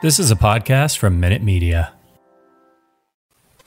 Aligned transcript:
This 0.00 0.20
is 0.20 0.30
a 0.30 0.36
podcast 0.36 0.96
from 0.98 1.18
Minute 1.18 1.42
Media. 1.42 1.92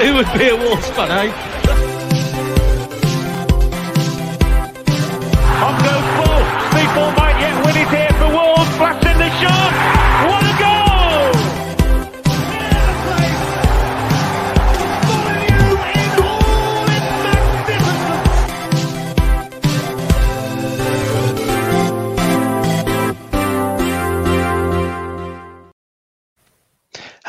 Who 0.00 0.14
would 0.14 0.32
be 0.38 0.48
a 0.48 0.56
Wolves 0.56 0.88
fan, 0.90 1.10
eh? 1.10 1.32
On 5.66 5.74
goes 5.82 6.06
ball. 6.16 6.42
People 6.70 7.10
might 7.18 7.36
yet 7.40 7.66
win 7.66 7.76
it 7.76 7.88
here 7.88 8.12
for 8.18 8.28
Wolves. 8.32 8.76
Flash 8.76 9.04
in 9.06 9.18
the 9.18 9.30
shot. 9.40 9.99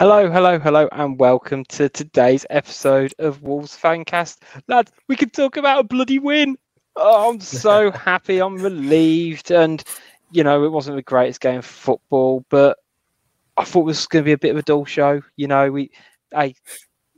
Hello, 0.01 0.31
hello, 0.31 0.57
hello, 0.57 0.89
and 0.93 1.19
welcome 1.19 1.63
to 1.65 1.87
today's 1.87 2.43
episode 2.49 3.13
of 3.19 3.43
Wolves 3.43 3.77
Fancast. 3.77 4.39
Lads, 4.67 4.91
we 5.07 5.15
can 5.15 5.29
talk 5.29 5.57
about 5.57 5.77
a 5.77 5.83
bloody 5.83 6.17
win. 6.17 6.57
Oh, 6.95 7.29
I'm 7.29 7.39
so 7.39 7.91
happy. 8.07 8.39
I'm 8.39 8.57
relieved. 8.57 9.51
And, 9.51 9.83
you 10.31 10.43
know, 10.43 10.63
it 10.63 10.71
wasn't 10.71 10.95
the 10.95 11.03
greatest 11.03 11.39
game 11.39 11.59
of 11.59 11.65
football, 11.67 12.43
but 12.49 12.79
I 13.57 13.63
thought 13.63 13.81
it 13.81 13.85
was 13.85 14.07
going 14.07 14.23
to 14.23 14.25
be 14.25 14.31
a 14.31 14.39
bit 14.39 14.49
of 14.49 14.57
a 14.57 14.63
dull 14.63 14.85
show. 14.85 15.21
You 15.35 15.47
know, 15.47 15.71
we, 15.71 15.91
I 16.35 16.55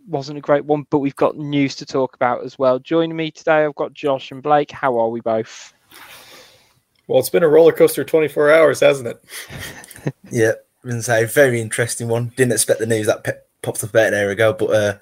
wasn't 0.06 0.40
a 0.40 0.42
great 0.42 0.66
one, 0.66 0.86
but 0.90 1.00
we've 1.00 1.16
got 1.16 1.38
news 1.38 1.78
to 1.78 1.86
talk 1.86 2.16
about 2.16 2.44
as 2.44 2.60
well. 2.60 2.80
Joining 2.80 3.16
me 3.16 3.32
today, 3.32 3.64
I've 3.64 3.76
got 3.76 3.94
Josh 3.94 4.30
and 4.30 4.44
Blake. 4.44 4.72
How 4.72 5.00
are 5.00 5.08
we 5.08 5.22
both? 5.22 5.74
Well, 7.08 7.22
it's 7.22 7.30
been 7.30 7.44
a 7.44 7.48
roller 7.48 7.72
coaster 7.72 8.04
24 8.04 8.52
hours, 8.52 8.82
hasn't 8.82 9.08
it? 9.08 10.14
Yeah, 10.30 10.52
Gonna 10.86 11.02
say 11.02 11.26
very 11.26 11.62
interesting 11.62 12.08
one. 12.08 12.34
Didn't 12.36 12.52
expect 12.52 12.80
the 12.80 12.86
news 12.86 13.08
that 13.08 13.24
pe- 13.24 13.40
popped 13.64 13.84
up 13.84 13.90
about 13.90 14.14
an 14.14 14.14
hour 14.14 14.30
ago, 14.30 14.54
but 14.54 14.66
uh, 14.66 14.98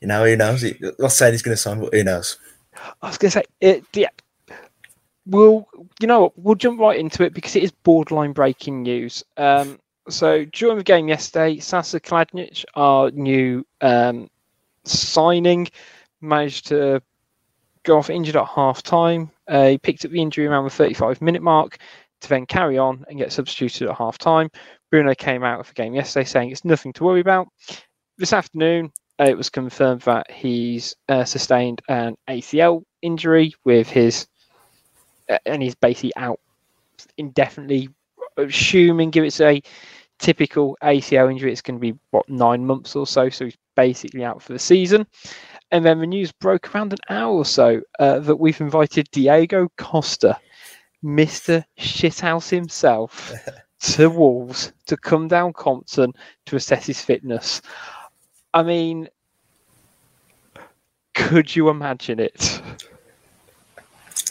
you 0.00 0.08
know 0.08 0.24
who 0.24 0.34
knows? 0.34 0.64
I'm 0.64 0.92
not 0.98 1.12
saying 1.12 1.34
he's 1.34 1.42
going 1.42 1.56
to 1.56 1.60
sign, 1.60 1.78
but 1.78 1.94
who 1.94 2.02
knows? 2.02 2.38
I 3.02 3.08
was 3.08 3.18
going 3.18 3.30
to 3.30 3.42
say, 3.60 3.82
yeah, 3.92 4.08
we'll, 5.26 5.68
you 6.00 6.06
know 6.06 6.32
we'll 6.36 6.56
jump 6.56 6.80
right 6.80 6.98
into 6.98 7.22
it 7.22 7.34
because 7.34 7.54
it 7.54 7.62
is 7.62 7.70
borderline 7.70 8.32
breaking 8.32 8.82
news. 8.82 9.22
Um, 9.36 9.78
so 10.08 10.44
during 10.46 10.78
the 10.78 10.84
game 10.84 11.06
yesterday, 11.06 11.60
Sasa 11.60 12.00
Kalajdzic, 12.00 12.64
our 12.74 13.10
new 13.12 13.64
um, 13.80 14.28
signing, 14.84 15.68
managed 16.20 16.66
to 16.68 17.00
go 17.84 17.98
off 17.98 18.10
injured 18.10 18.36
at 18.36 18.46
half 18.46 18.82
time. 18.82 19.30
Uh, 19.46 19.68
he 19.68 19.78
picked 19.78 20.04
up 20.04 20.10
the 20.10 20.22
injury 20.22 20.46
around 20.46 20.64
the 20.64 20.70
35 20.70 21.22
minute 21.22 21.42
mark 21.42 21.78
to 22.20 22.28
then 22.28 22.46
carry 22.46 22.76
on 22.76 23.04
and 23.08 23.18
get 23.18 23.32
substituted 23.32 23.88
at 23.88 23.96
half 23.96 24.18
time. 24.18 24.50
Bruno 24.90 25.14
came 25.14 25.44
out 25.44 25.60
of 25.60 25.68
the 25.68 25.74
game 25.74 25.94
yesterday 25.94 26.24
saying 26.24 26.50
it's 26.50 26.64
nothing 26.64 26.92
to 26.94 27.04
worry 27.04 27.20
about. 27.20 27.48
This 28.18 28.32
afternoon, 28.32 28.92
uh, 29.20 29.24
it 29.24 29.36
was 29.36 29.50
confirmed 29.50 30.02
that 30.02 30.30
he's 30.30 30.94
uh, 31.08 31.24
sustained 31.24 31.80
an 31.88 32.16
ACL 32.28 32.82
injury 33.02 33.54
with 33.64 33.88
his, 33.88 34.26
uh, 35.28 35.38
and 35.46 35.62
he's 35.62 35.74
basically 35.74 36.14
out 36.16 36.40
indefinitely. 37.18 37.88
Assuming 38.36 39.10
if 39.14 39.24
it's 39.24 39.40
a 39.40 39.60
typical 40.18 40.76
ACL 40.82 41.30
injury, 41.30 41.52
it's 41.52 41.62
going 41.62 41.78
to 41.78 41.80
be 41.80 41.98
what 42.10 42.28
nine 42.28 42.64
months 42.64 42.96
or 42.96 43.06
so. 43.06 43.28
So 43.28 43.44
he's 43.46 43.56
basically 43.76 44.24
out 44.24 44.42
for 44.42 44.52
the 44.52 44.58
season. 44.58 45.06
And 45.70 45.84
then 45.84 46.00
the 46.00 46.06
news 46.06 46.32
broke 46.32 46.74
around 46.74 46.92
an 46.92 46.98
hour 47.08 47.32
or 47.32 47.44
so 47.44 47.80
uh, 47.98 48.20
that 48.20 48.36
we've 48.36 48.60
invited 48.60 49.08
Diego 49.12 49.68
Costa, 49.76 50.38
Mister 51.02 51.64
Shithouse 51.78 52.48
himself, 52.48 53.32
to 53.80 54.10
Wolves 54.10 54.72
to 54.86 54.96
come 54.96 55.28
down 55.28 55.52
Compton 55.52 56.12
to 56.46 56.56
assess 56.56 56.86
his 56.86 57.00
fitness. 57.00 57.62
I 58.52 58.62
mean, 58.62 59.08
could 61.14 61.54
you 61.54 61.68
imagine 61.68 62.20
it? 62.20 62.60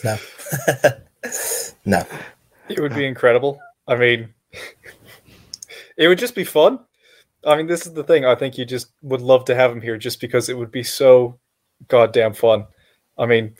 No, 0.04 0.16
no. 1.84 2.06
It 2.68 2.80
would 2.80 2.94
be 2.94 3.06
incredible. 3.06 3.60
I 3.86 3.96
mean, 3.96 4.32
it 5.96 6.08
would 6.08 6.18
just 6.18 6.34
be 6.34 6.44
fun. 6.44 6.78
I 7.44 7.56
mean, 7.56 7.66
this 7.66 7.86
is 7.86 7.94
the 7.94 8.04
thing. 8.04 8.24
I 8.24 8.34
think 8.34 8.56
you 8.56 8.64
just 8.64 8.92
would 9.02 9.20
love 9.20 9.44
to 9.46 9.54
have 9.54 9.72
him 9.72 9.80
here 9.80 9.96
just 9.96 10.20
because 10.20 10.48
it 10.48 10.56
would 10.56 10.70
be 10.70 10.82
so 10.82 11.38
goddamn 11.88 12.34
fun. 12.34 12.66
I 13.18 13.26
mean, 13.26 13.54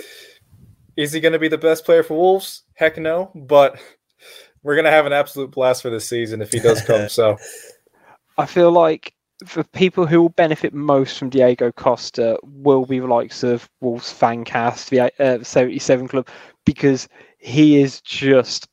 is 0.97 1.12
he 1.12 1.20
going 1.20 1.32
to 1.32 1.38
be 1.38 1.48
the 1.48 1.59
best 1.59 1.84
player 1.84 2.03
for 2.03 2.16
Wolves? 2.16 2.62
Heck 2.75 2.98
no. 2.98 3.31
But 3.34 3.81
we're 4.62 4.75
going 4.75 4.84
to 4.84 4.91
have 4.91 5.06
an 5.06 5.12
absolute 5.12 5.50
blast 5.50 5.82
for 5.82 5.91
this 5.91 6.09
season 6.09 6.43
if 6.43 6.53
he 6.53 6.60
does 6.60 6.82
come. 6.82 7.09
So, 7.09 7.37
I 8.38 8.47
feel 8.47 8.71
like 8.71 9.15
the 9.54 9.65
people 9.72 10.06
who 10.06 10.21
will 10.21 10.28
benefit 10.31 10.75
most 10.75 11.19
from 11.19 11.31
Diego 11.31 11.72
Costa 11.72 12.38
will 12.43 12.84
be 12.84 12.99
the 12.99 13.06
likes 13.06 13.43
of 13.43 13.69
Wolves 13.81 14.12
Fancast, 14.12 14.91
the 14.91 15.10
uh, 15.22 15.43
77 15.43 16.09
Club, 16.09 16.28
because 16.65 17.09
he 17.38 17.81
is 17.81 18.00
just 18.03 18.69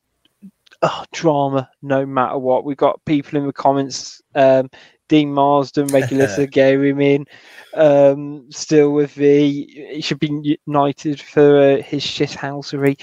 oh, 0.81 1.05
drama 1.13 1.69
no 1.81 2.05
matter 2.05 2.37
what. 2.37 2.65
We've 2.65 2.77
got 2.77 3.03
people 3.05 3.39
in 3.39 3.47
the 3.47 3.53
comments, 3.53 4.21
um, 4.35 4.69
Dean 5.07 5.33
Marsden, 5.33 5.87
regular 5.87 6.47
Gary 6.51 6.89
in, 7.13 7.25
um, 7.73 8.45
still 8.51 8.91
with 8.91 9.15
the, 9.15 9.65
he 9.93 10.01
should 10.01 10.19
be 10.19 10.59
united 10.65 11.21
for 11.21 11.57
uh, 11.59 11.81
his 11.81 12.03
shithousery. 12.03 12.99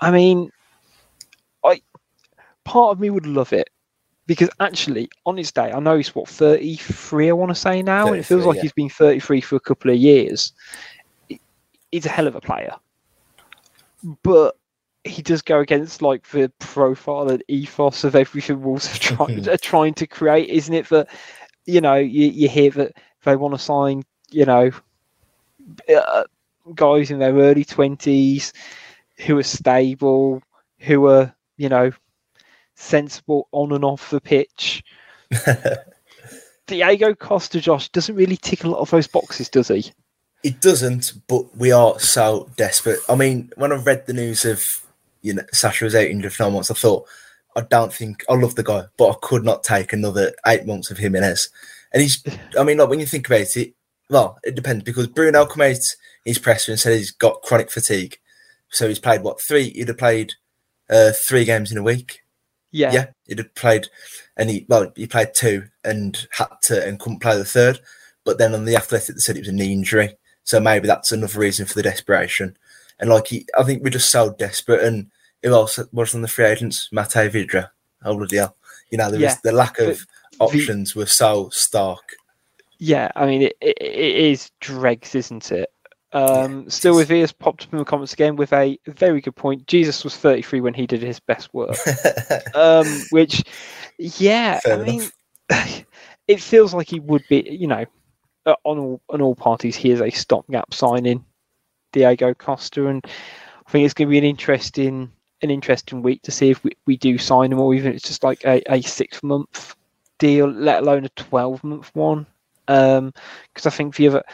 I 0.00 0.10
mean, 0.10 0.50
I 0.50 0.50
part 2.64 2.92
of 2.92 3.00
me 3.00 3.10
would 3.10 3.26
love 3.26 3.52
it 3.52 3.70
because 4.26 4.50
actually, 4.60 5.08
on 5.26 5.36
his 5.36 5.50
day, 5.50 5.72
I 5.72 5.80
know 5.80 5.96
he's 5.96 6.14
what 6.14 6.28
33, 6.28 7.28
I 7.28 7.32
want 7.32 7.50
to 7.50 7.54
say 7.54 7.82
now, 7.82 8.06
and 8.08 8.16
it 8.16 8.24
feels 8.24 8.46
like 8.46 8.56
yeah. 8.56 8.62
he's 8.62 8.72
been 8.72 8.88
33 8.88 9.40
for 9.40 9.56
a 9.56 9.60
couple 9.60 9.90
of 9.90 9.96
years. 9.96 10.52
He's 11.90 12.06
a 12.06 12.08
hell 12.08 12.26
of 12.26 12.36
a 12.36 12.40
player, 12.40 12.74
but 14.22 14.56
he 15.04 15.20
does 15.22 15.42
go 15.42 15.58
against 15.58 16.00
like 16.00 16.26
the 16.28 16.50
profile 16.60 17.28
and 17.28 17.42
ethos 17.48 18.04
of 18.04 18.14
everything 18.14 18.62
Wolves 18.62 18.94
are 18.94 18.98
trying, 18.98 19.48
are 19.50 19.56
trying 19.56 19.94
to 19.94 20.06
create, 20.06 20.48
isn't 20.48 20.74
it? 20.74 20.88
That 20.88 21.08
you 21.66 21.80
know, 21.80 21.96
you, 21.96 22.28
you 22.28 22.48
hear 22.48 22.70
that 22.70 22.92
they 23.24 23.36
want 23.36 23.54
to 23.54 23.58
sign, 23.58 24.04
you 24.30 24.44
know, 24.44 24.70
uh, 25.94 26.24
guys 26.74 27.10
in 27.10 27.18
their 27.18 27.34
early 27.34 27.64
twenties 27.64 28.52
who 29.26 29.36
are 29.36 29.42
stable, 29.42 30.42
who 30.78 31.06
are 31.06 31.34
you 31.56 31.68
know 31.68 31.90
sensible 32.74 33.48
on 33.52 33.72
and 33.72 33.84
off 33.84 34.10
the 34.10 34.20
pitch. 34.20 34.82
Diego 36.66 37.14
Costa, 37.14 37.60
Josh, 37.60 37.88
doesn't 37.90 38.14
really 38.14 38.36
tick 38.36 38.64
a 38.64 38.68
lot 38.68 38.80
of 38.80 38.90
those 38.90 39.06
boxes, 39.06 39.48
does 39.48 39.68
he? 39.68 39.90
It 40.42 40.60
doesn't, 40.60 41.12
but 41.28 41.56
we 41.56 41.70
are 41.70 41.98
so 42.00 42.50
desperate. 42.56 42.98
I 43.08 43.14
mean, 43.14 43.52
when 43.56 43.72
I 43.72 43.76
read 43.76 44.06
the 44.06 44.12
news 44.12 44.44
of 44.44 44.64
you 45.22 45.34
know 45.34 45.44
Sasha 45.52 45.84
was 45.84 45.94
out 45.94 46.06
injured 46.06 46.32
for 46.32 46.44
nine 46.44 46.54
months, 46.54 46.70
I 46.70 46.74
thought 46.74 47.06
I 47.54 47.60
don't 47.60 47.92
think 47.92 48.24
I 48.28 48.34
love 48.34 48.54
the 48.54 48.62
guy, 48.62 48.84
but 48.96 49.10
I 49.10 49.14
could 49.22 49.44
not 49.44 49.62
take 49.62 49.92
another 49.92 50.32
eight 50.46 50.66
months 50.66 50.90
of 50.90 50.98
him 50.98 51.14
in 51.14 51.22
Jimenez. 51.22 51.48
And 51.92 52.02
he's, 52.02 52.24
I 52.58 52.64
mean, 52.64 52.78
like 52.78 52.88
when 52.88 53.00
you 53.00 53.06
think 53.06 53.26
about 53.26 53.56
it, 53.56 53.74
well, 54.10 54.38
it 54.42 54.54
depends 54.54 54.84
because 54.84 55.06
Bruno 55.06 55.46
come 55.46 55.62
out 55.62 55.78
his 56.24 56.38
presser 56.38 56.72
and 56.72 56.80
said 56.80 56.96
he's 56.96 57.10
got 57.10 57.42
chronic 57.42 57.70
fatigue, 57.70 58.18
so 58.68 58.88
he's 58.88 58.98
played 58.98 59.22
what 59.22 59.40
three? 59.40 59.70
He'd 59.70 59.88
have 59.88 59.98
played 59.98 60.32
uh, 60.90 61.12
three 61.12 61.44
games 61.44 61.70
in 61.70 61.78
a 61.78 61.82
week. 61.82 62.21
Yeah. 62.72 62.92
Yeah, 62.92 63.06
he'd 63.26 63.38
have 63.38 63.54
played, 63.54 63.88
and 64.36 64.50
he 64.50 64.66
well, 64.68 64.90
he 64.96 65.06
played 65.06 65.34
two 65.34 65.64
and 65.84 66.26
had 66.30 66.48
to 66.62 66.86
and 66.86 66.98
couldn't 66.98 67.20
play 67.20 67.36
the 67.36 67.44
third. 67.44 67.80
But 68.24 68.38
then 68.38 68.54
on 68.54 68.64
the 68.64 68.76
athletic, 68.76 69.14
they 69.14 69.20
said 69.20 69.36
it 69.36 69.40
was 69.40 69.48
a 69.48 69.52
knee 69.52 69.72
injury, 69.72 70.16
so 70.44 70.58
maybe 70.58 70.86
that's 70.86 71.12
another 71.12 71.38
reason 71.38 71.66
for 71.66 71.74
the 71.74 71.82
desperation. 71.82 72.56
And 72.98 73.10
like, 73.10 73.28
he, 73.28 73.46
I 73.58 73.62
think 73.62 73.82
we're 73.82 73.90
just 73.90 74.10
so 74.10 74.32
desperate. 74.32 74.82
And 74.82 75.10
who 75.42 75.52
else 75.52 75.78
was 75.92 76.14
on 76.14 76.22
the 76.22 76.28
free 76.28 76.46
agents? 76.46 76.88
Mate 76.92 77.08
Vidra. 77.08 77.70
Oh 78.04 78.16
bloody 78.16 78.36
hell! 78.36 78.56
You 78.90 78.98
know, 78.98 79.10
there 79.10 79.20
Yeah, 79.20 79.28
was 79.28 79.40
the 79.40 79.52
lack 79.52 79.78
of 79.78 80.06
but 80.38 80.44
options 80.46 80.94
were 80.96 81.06
so 81.06 81.48
stark. 81.50 82.14
Yeah, 82.78 83.10
I 83.14 83.26
mean, 83.26 83.42
it, 83.42 83.56
it, 83.60 83.76
it 83.80 84.16
is 84.16 84.50
dregs, 84.60 85.14
isn't 85.14 85.52
it? 85.52 85.70
Um, 86.14 86.68
still 86.68 86.96
with 86.96 87.08
Vias 87.08 87.32
popped 87.32 87.64
up 87.64 87.72
in 87.72 87.78
the 87.78 87.84
comments 87.86 88.12
again 88.12 88.36
with 88.36 88.52
a 88.52 88.78
very 88.86 89.20
good 89.20 89.34
point. 89.34 89.66
Jesus 89.66 90.04
was 90.04 90.16
33 90.16 90.60
when 90.60 90.74
he 90.74 90.86
did 90.86 91.02
his 91.02 91.20
best 91.20 91.52
work. 91.54 91.76
um, 92.54 92.86
which, 93.10 93.42
yeah, 93.98 94.60
Fair 94.60 94.80
I 94.80 94.84
mean, 94.84 95.10
it 96.28 96.40
feels 96.40 96.74
like 96.74 96.88
he 96.88 97.00
would 97.00 97.24
be, 97.28 97.46
you 97.50 97.66
know, 97.66 97.86
uh, 98.46 98.56
on 98.64 98.78
all 98.78 99.00
on 99.08 99.22
all 99.22 99.34
parties, 99.34 99.76
he 99.76 99.90
is 99.90 100.00
a 100.00 100.10
stopgap 100.10 100.74
signing, 100.74 101.24
Diego 101.92 102.34
Costa, 102.34 102.88
and 102.88 103.04
I 103.66 103.70
think 103.70 103.84
it's 103.84 103.94
going 103.94 104.08
to 104.08 104.10
be 104.10 104.18
an 104.18 104.24
interesting 104.24 105.10
an 105.42 105.50
interesting 105.50 106.02
week 106.02 106.22
to 106.22 106.30
see 106.30 106.50
if 106.50 106.62
we, 106.62 106.72
we 106.86 106.96
do 106.96 107.18
sign 107.18 107.52
him 107.52 107.58
or 107.58 107.74
even 107.74 107.90
if 107.90 107.96
it's 107.96 108.08
just 108.08 108.22
like 108.22 108.44
a, 108.44 108.62
a 108.72 108.80
six 108.82 109.22
month 109.22 109.74
deal, 110.18 110.46
let 110.48 110.82
alone 110.82 111.04
a 111.04 111.08
twelve 111.10 111.62
month 111.64 111.90
one. 111.94 112.26
Because 112.66 113.66
I 113.66 113.70
think 113.70 113.96
the 113.96 114.08
other 114.08 114.24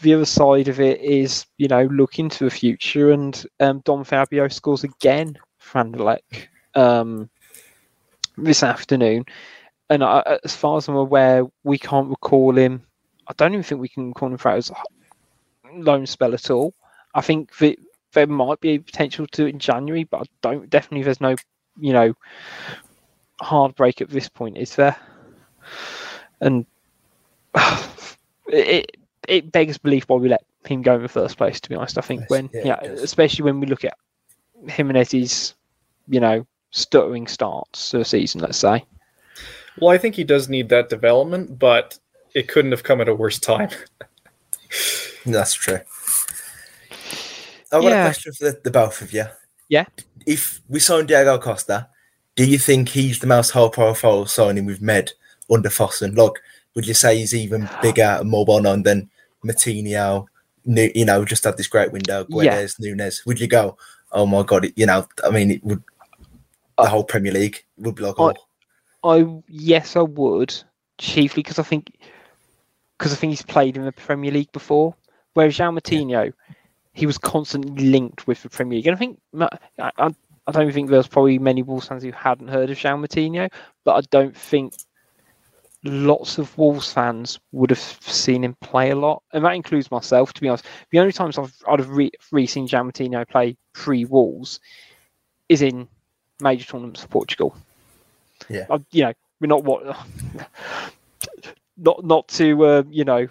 the 0.00 0.14
other 0.14 0.24
side 0.24 0.68
of 0.68 0.80
it 0.80 1.00
is, 1.00 1.46
you 1.58 1.68
know, 1.68 1.84
look 1.84 2.18
into 2.18 2.44
the 2.44 2.50
future, 2.50 3.10
and 3.10 3.44
um, 3.60 3.80
Don 3.84 4.04
Fabio 4.04 4.48
scores 4.48 4.84
again 4.84 5.38
for 5.58 5.82
Anderlecht 5.82 6.48
um, 6.74 7.28
this 8.36 8.62
afternoon. 8.62 9.24
And 9.90 10.02
I, 10.04 10.38
as 10.44 10.54
far 10.54 10.78
as 10.78 10.88
I'm 10.88 10.96
aware, 10.96 11.44
we 11.64 11.78
can't 11.78 12.08
recall 12.08 12.56
him. 12.56 12.82
I 13.26 13.32
don't 13.36 13.52
even 13.52 13.62
think 13.62 13.80
we 13.80 13.88
can 13.88 14.14
call 14.14 14.30
him 14.30 14.38
for 14.38 14.54
his 14.54 14.70
loan 15.72 16.06
spell 16.06 16.34
at 16.34 16.50
all. 16.50 16.74
I 17.14 17.20
think 17.20 17.56
that 17.58 17.76
there 18.12 18.26
might 18.26 18.60
be 18.60 18.70
a 18.70 18.78
potential 18.78 19.26
to 19.28 19.46
in 19.46 19.58
January, 19.58 20.04
but 20.04 20.22
I 20.22 20.24
don't. 20.42 20.70
Definitely, 20.70 21.04
there's 21.04 21.20
no, 21.20 21.36
you 21.78 21.92
know, 21.92 22.14
hard 23.40 23.74
break 23.74 24.00
at 24.00 24.10
this 24.10 24.28
point, 24.28 24.56
is 24.58 24.76
there? 24.76 24.96
And 26.40 26.64
it 28.46 28.96
it 29.30 29.52
begs 29.52 29.78
belief 29.78 30.04
why 30.08 30.16
we 30.16 30.28
let 30.28 30.44
him 30.66 30.82
go 30.82 30.96
in 30.96 31.02
the 31.02 31.08
first 31.08 31.36
place. 31.38 31.60
To 31.60 31.68
be 31.68 31.74
honest, 31.74 31.96
I 31.96 32.02
think 32.02 32.22
Yes, 32.22 32.30
when 32.30 32.50
yeah, 32.52 32.62
yeah, 32.82 32.90
especially 32.90 33.44
when 33.44 33.60
we 33.60 33.66
look 33.66 33.84
at 33.84 33.96
Jimenez's, 34.68 35.54
you 36.08 36.20
know, 36.20 36.46
stuttering 36.70 37.26
starts 37.26 37.90
to 37.90 37.98
the 37.98 38.04
season. 38.04 38.40
Let's 38.40 38.58
say. 38.58 38.84
Well, 39.80 39.90
I 39.90 39.98
think 39.98 40.14
he 40.16 40.24
does 40.24 40.48
need 40.48 40.68
that 40.70 40.88
development, 40.90 41.58
but 41.58 41.98
it 42.34 42.48
couldn't 42.48 42.72
have 42.72 42.82
come 42.82 43.00
at 43.00 43.08
a 43.08 43.14
worse 43.14 43.38
time. 43.38 43.70
That's 45.26 45.54
true. 45.54 45.80
I've 47.72 47.82
got 47.82 47.84
Yeah. 47.84 48.02
a 48.02 48.06
question 48.08 48.32
for 48.32 48.44
the, 48.46 48.60
the 48.64 48.70
both 48.70 49.00
of 49.00 49.12
you. 49.12 49.24
Yeah. 49.68 49.84
If 50.26 50.60
we 50.68 50.80
sign 50.80 51.06
Diego 51.06 51.38
Costa, 51.38 51.88
do 52.36 52.44
you 52.44 52.58
think 52.58 52.90
he's 52.90 53.20
the 53.20 53.26
most 53.26 53.50
high 53.50 53.68
profile 53.68 54.26
signing 54.26 54.66
we've 54.66 54.82
made 54.82 55.12
under 55.50 55.68
Fosun? 55.68 56.16
Like, 56.16 56.32
would 56.74 56.86
you 56.86 56.94
say 56.94 57.18
he's 57.18 57.34
even 57.34 57.68
bigger 57.82 58.18
and 58.20 58.28
more 58.28 58.44
well 58.44 58.60
known 58.60 58.82
than 58.82 59.08
Moutinho? 59.44 60.26
Nu- 60.64 60.90
You 60.94 61.04
know, 61.04 61.24
just 61.24 61.44
had 61.44 61.56
this 61.56 61.66
great 61.68 61.92
window, 61.92 62.26
Yeah. 62.28 62.56
Guedes, 62.56 62.78
Nunes. 62.78 63.24
Would 63.26 63.40
you 63.40 63.46
go, 63.46 63.76
oh 64.12 64.26
my 64.26 64.42
God, 64.42 64.66
it- 64.66 64.74
you 64.76 64.86
know, 64.86 65.06
I 65.24 65.30
mean, 65.30 65.50
it 65.52 65.64
would, 65.64 65.82
the 66.76 66.88
whole 66.88 67.04
Premier 67.04 67.32
League 67.32 67.64
would 67.78 67.94
be 67.94 68.02
like, 68.02 68.14
I- 68.18 68.34
oh, 69.02 69.18
I 69.18 69.42
yes, 69.48 69.96
I 69.96 70.02
would 70.02 70.54
chiefly 70.98 71.42
because 71.42 71.58
I 71.58 71.62
think 71.62 71.96
because 72.98 73.12
I 73.14 73.16
think 73.16 73.30
he's 73.30 73.42
played 73.42 73.76
in 73.78 73.84
the 73.86 73.92
Premier 73.92 74.30
League 74.30 74.52
before. 74.52 74.94
Whereas 75.32 75.56
João 75.56 75.78
Moutinho, 75.78 76.32
he 76.92 77.06
was 77.06 77.16
constantly 77.16 77.88
linked 77.88 78.26
with 78.26 78.42
the 78.42 78.50
Premier 78.50 78.76
League, 78.76 78.86
and 78.88 78.96
I 78.96 78.98
think 78.98 79.18
I, 79.78 79.90
I, 79.96 80.10
I 80.46 80.52
don't 80.52 80.72
think 80.72 80.90
there's 80.90 81.08
probably 81.08 81.38
many 81.38 81.62
Wolves 81.62 81.86
fans 81.88 82.02
who 82.02 82.12
hadn't 82.12 82.48
heard 82.48 82.68
of 82.68 82.76
João 82.76 83.02
Moutinho, 83.02 83.48
but 83.84 83.94
I 83.94 84.00
don't 84.10 84.36
think 84.36 84.74
lots 85.84 86.38
of 86.38 86.56
Wolves 86.58 86.92
fans 86.92 87.38
would 87.52 87.70
have 87.70 87.78
seen 87.78 88.44
him 88.44 88.56
play 88.60 88.90
a 88.90 88.96
lot, 88.96 89.22
and 89.32 89.44
that 89.44 89.54
includes 89.54 89.90
myself. 89.90 90.32
To 90.34 90.40
be 90.40 90.48
honest, 90.48 90.66
the 90.90 90.98
only 90.98 91.12
times 91.12 91.38
I've 91.38 91.54
I'd 91.68 91.78
have 91.78 91.90
re, 91.90 92.10
re 92.30 92.46
seen 92.46 92.68
João 92.68 92.90
Moutinho 92.90 93.28
play 93.28 93.56
pre 93.72 94.04
Wolves 94.04 94.60
is 95.48 95.62
in 95.62 95.88
major 96.40 96.64
tournaments 96.64 97.02
for 97.02 97.08
Portugal. 97.08 97.56
Yeah. 98.48 98.66
Uh, 98.68 98.78
you 98.90 99.04
know, 99.04 99.12
we're 99.40 99.46
not 99.48 99.64
what 99.64 99.96
not 101.76 102.04
not 102.04 102.28
to 102.28 102.64
uh, 102.64 102.82
you 102.88 103.04
know 103.04 103.28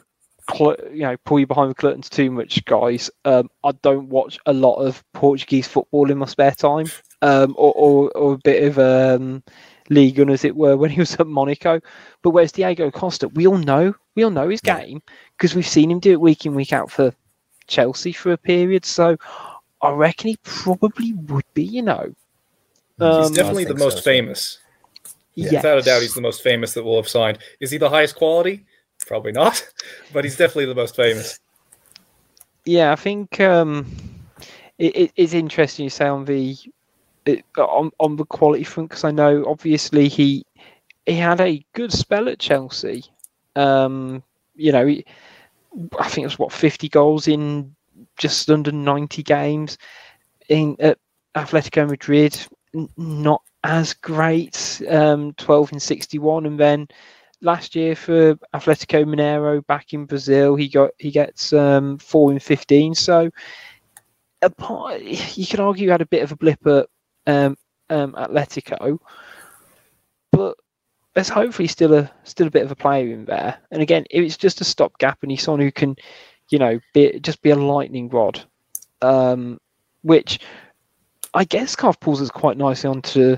cl- 0.52 0.78
you 0.92 1.02
know 1.02 1.18
pull 1.18 1.40
you 1.40 1.48
behind 1.48 1.70
the 1.70 1.76
curtains 1.76 2.10
too 2.10 2.32
much, 2.32 2.64
guys. 2.66 3.10
Um, 3.26 3.50
I 3.64 3.72
don't 3.82 4.10
watch 4.10 4.40
a 4.46 4.54
lot 4.54 4.76
of 4.76 5.04
Portuguese 5.14 5.68
football 5.68 6.10
in 6.12 6.18
my 6.18 6.26
spare 6.26 6.52
time, 6.52 6.88
um, 7.22 7.54
or, 7.58 7.74
or 7.74 8.12
or 8.18 8.34
a 8.34 8.38
bit 8.38 8.64
of 8.64 8.80
um, 8.80 9.44
Ligue 9.90 10.20
1, 10.20 10.30
as 10.30 10.46
it 10.46 10.56
were, 10.56 10.78
when 10.78 10.92
he 10.92 11.00
was 11.00 11.16
at 11.16 11.28
Monaco. 11.28 11.82
But 12.22 12.32
where's 12.32 12.52
Diego 12.52 12.92
Costa? 12.92 13.28
We 13.30 13.48
all 13.48 13.58
know 13.58 13.94
we 14.16 14.24
all 14.24 14.32
know 14.32 14.50
his 14.50 14.62
game 14.62 15.02
because 15.38 15.56
we've 15.56 15.68
seen 15.68 15.92
him 15.92 16.00
do 16.00 16.12
it 16.12 16.22
week 16.22 16.46
in 16.46 16.56
week 16.56 16.74
out 16.74 16.92
for 16.92 17.14
Chelsea 17.68 18.12
for 18.12 18.32
a 18.32 18.38
period. 18.38 18.86
So 18.86 19.18
I 19.82 19.92
reckon 19.92 20.30
he 20.30 20.38
probably 20.44 21.14
would 21.14 21.46
be. 21.54 21.64
You 21.64 21.84
know. 21.84 22.16
He's 22.98 23.28
Um, 23.28 23.34
definitely 23.34 23.64
the 23.64 23.70
think 23.70 23.80
so 23.80 23.86
most 23.86 24.04
famous. 24.04 24.60
Yeah. 25.36 25.52
yes. 25.52 25.64
Without 25.64 25.78
a 25.78 25.82
doubt, 25.82 26.02
he's 26.02 26.14
the 26.14 26.22
most 26.22 26.44
famous 26.44 26.74
that 26.74 26.84
we'll 26.84 26.98
have 26.98 27.08
signed. 27.08 27.40
Is 27.62 27.72
he 27.72 27.78
the 27.78 27.90
highest 27.90 28.16
quality? 28.16 28.66
Probably 29.08 29.32
not, 29.32 29.66
but 30.14 30.26
he's 30.26 30.36
definitely 30.36 30.66
the 30.66 30.76
most 30.76 30.96
famous. 30.96 31.40
Yeah, 32.66 32.92
I 32.92 32.96
think 32.96 33.40
um, 33.40 33.88
it, 34.78 34.96
it, 34.96 35.12
it's 35.16 35.34
interesting 35.34 35.86
you 35.86 35.90
say 35.90 36.08
on 36.08 36.26
the 36.26 36.58
it, 37.30 37.46
on 37.58 37.92
on 38.00 38.16
the 38.16 38.26
quality 38.26 38.64
front 38.64 38.90
because 38.90 39.04
I 39.04 39.12
know 39.12 39.46
obviously 39.48 40.08
he 40.08 40.46
he 41.06 41.16
had 41.16 41.42
a 41.42 41.66
good 41.74 41.92
spell 41.92 42.30
at 42.30 42.40
Chelsea. 42.40 43.04
Um, 43.56 44.24
you 44.56 44.72
know, 44.72 44.86
he, 44.86 45.06
I 46.00 46.08
think 46.08 46.24
it 46.24 46.28
was 46.28 46.40
what 46.40 46.52
fifty 46.52 46.90
goals 46.90 47.28
in 47.28 47.76
just 48.18 48.50
under 48.50 48.72
ninety 48.72 49.24
games. 49.24 49.78
In 50.50 50.76
at 50.80 50.98
Atletico 51.36 51.90
Madrid, 51.90 52.38
n- 52.76 52.90
not 52.98 53.42
as 53.64 53.94
great. 53.94 54.82
Um, 54.90 55.34
twelve 55.34 55.72
and 55.72 55.82
sixty-one, 55.82 56.46
and 56.46 56.60
then 56.60 56.88
last 57.42 57.76
year 57.76 57.96
for 57.96 58.36
Atletico 58.54 59.06
Mineiro 59.06 59.66
back 59.66 59.94
in 59.94 60.06
Brazil, 60.06 60.56
he 60.56 60.68
got 60.68 60.92
he 60.98 61.12
gets 61.12 61.54
um, 61.54 61.98
four 61.98 62.32
in 62.32 62.40
fifteen. 62.40 62.94
So 62.94 63.30
apart, 64.42 65.02
you 65.02 65.46
could 65.46 65.60
argue 65.60 65.88
he 65.88 65.92
had 65.92 66.02
a 66.02 66.08
bit 66.08 66.24
of 66.24 66.32
a 66.32 66.38
blip 66.38 66.66
at 66.68 66.88
um, 67.30 67.58
um, 67.90 68.14
Atletico, 68.14 69.00
but 70.32 70.58
there's 71.14 71.30
hopefully 71.30 71.68
still 71.68 71.94
a 71.94 72.12
still 72.24 72.48
a 72.48 72.52
bit 72.52 72.64
of 72.64 72.72
a 72.72 72.76
player 72.76 73.12
in 73.14 73.26
there. 73.26 73.58
And 73.72 73.82
again, 73.82 74.06
if 74.10 74.24
it's 74.24 74.38
just 74.38 74.62
a 74.62 74.66
stopgap 74.66 75.20
and 75.22 75.32
he's 75.32 75.44
someone 75.44 75.62
who 75.62 75.72
can, 75.72 75.96
you 76.50 76.60
know, 76.60 76.80
be 76.94 77.20
just 77.20 77.42
be 77.42 77.50
a 77.52 77.56
lightning 77.56 78.10
rod, 78.10 78.42
um, 79.02 79.60
which 80.02 80.40
I 81.34 81.44
guess 81.44 81.76
kind 81.76 81.94
of 81.94 82.00
pulls 82.00 82.22
us 82.22 82.30
quite 82.32 82.58
nicely 82.58 82.90
onto 82.90 83.38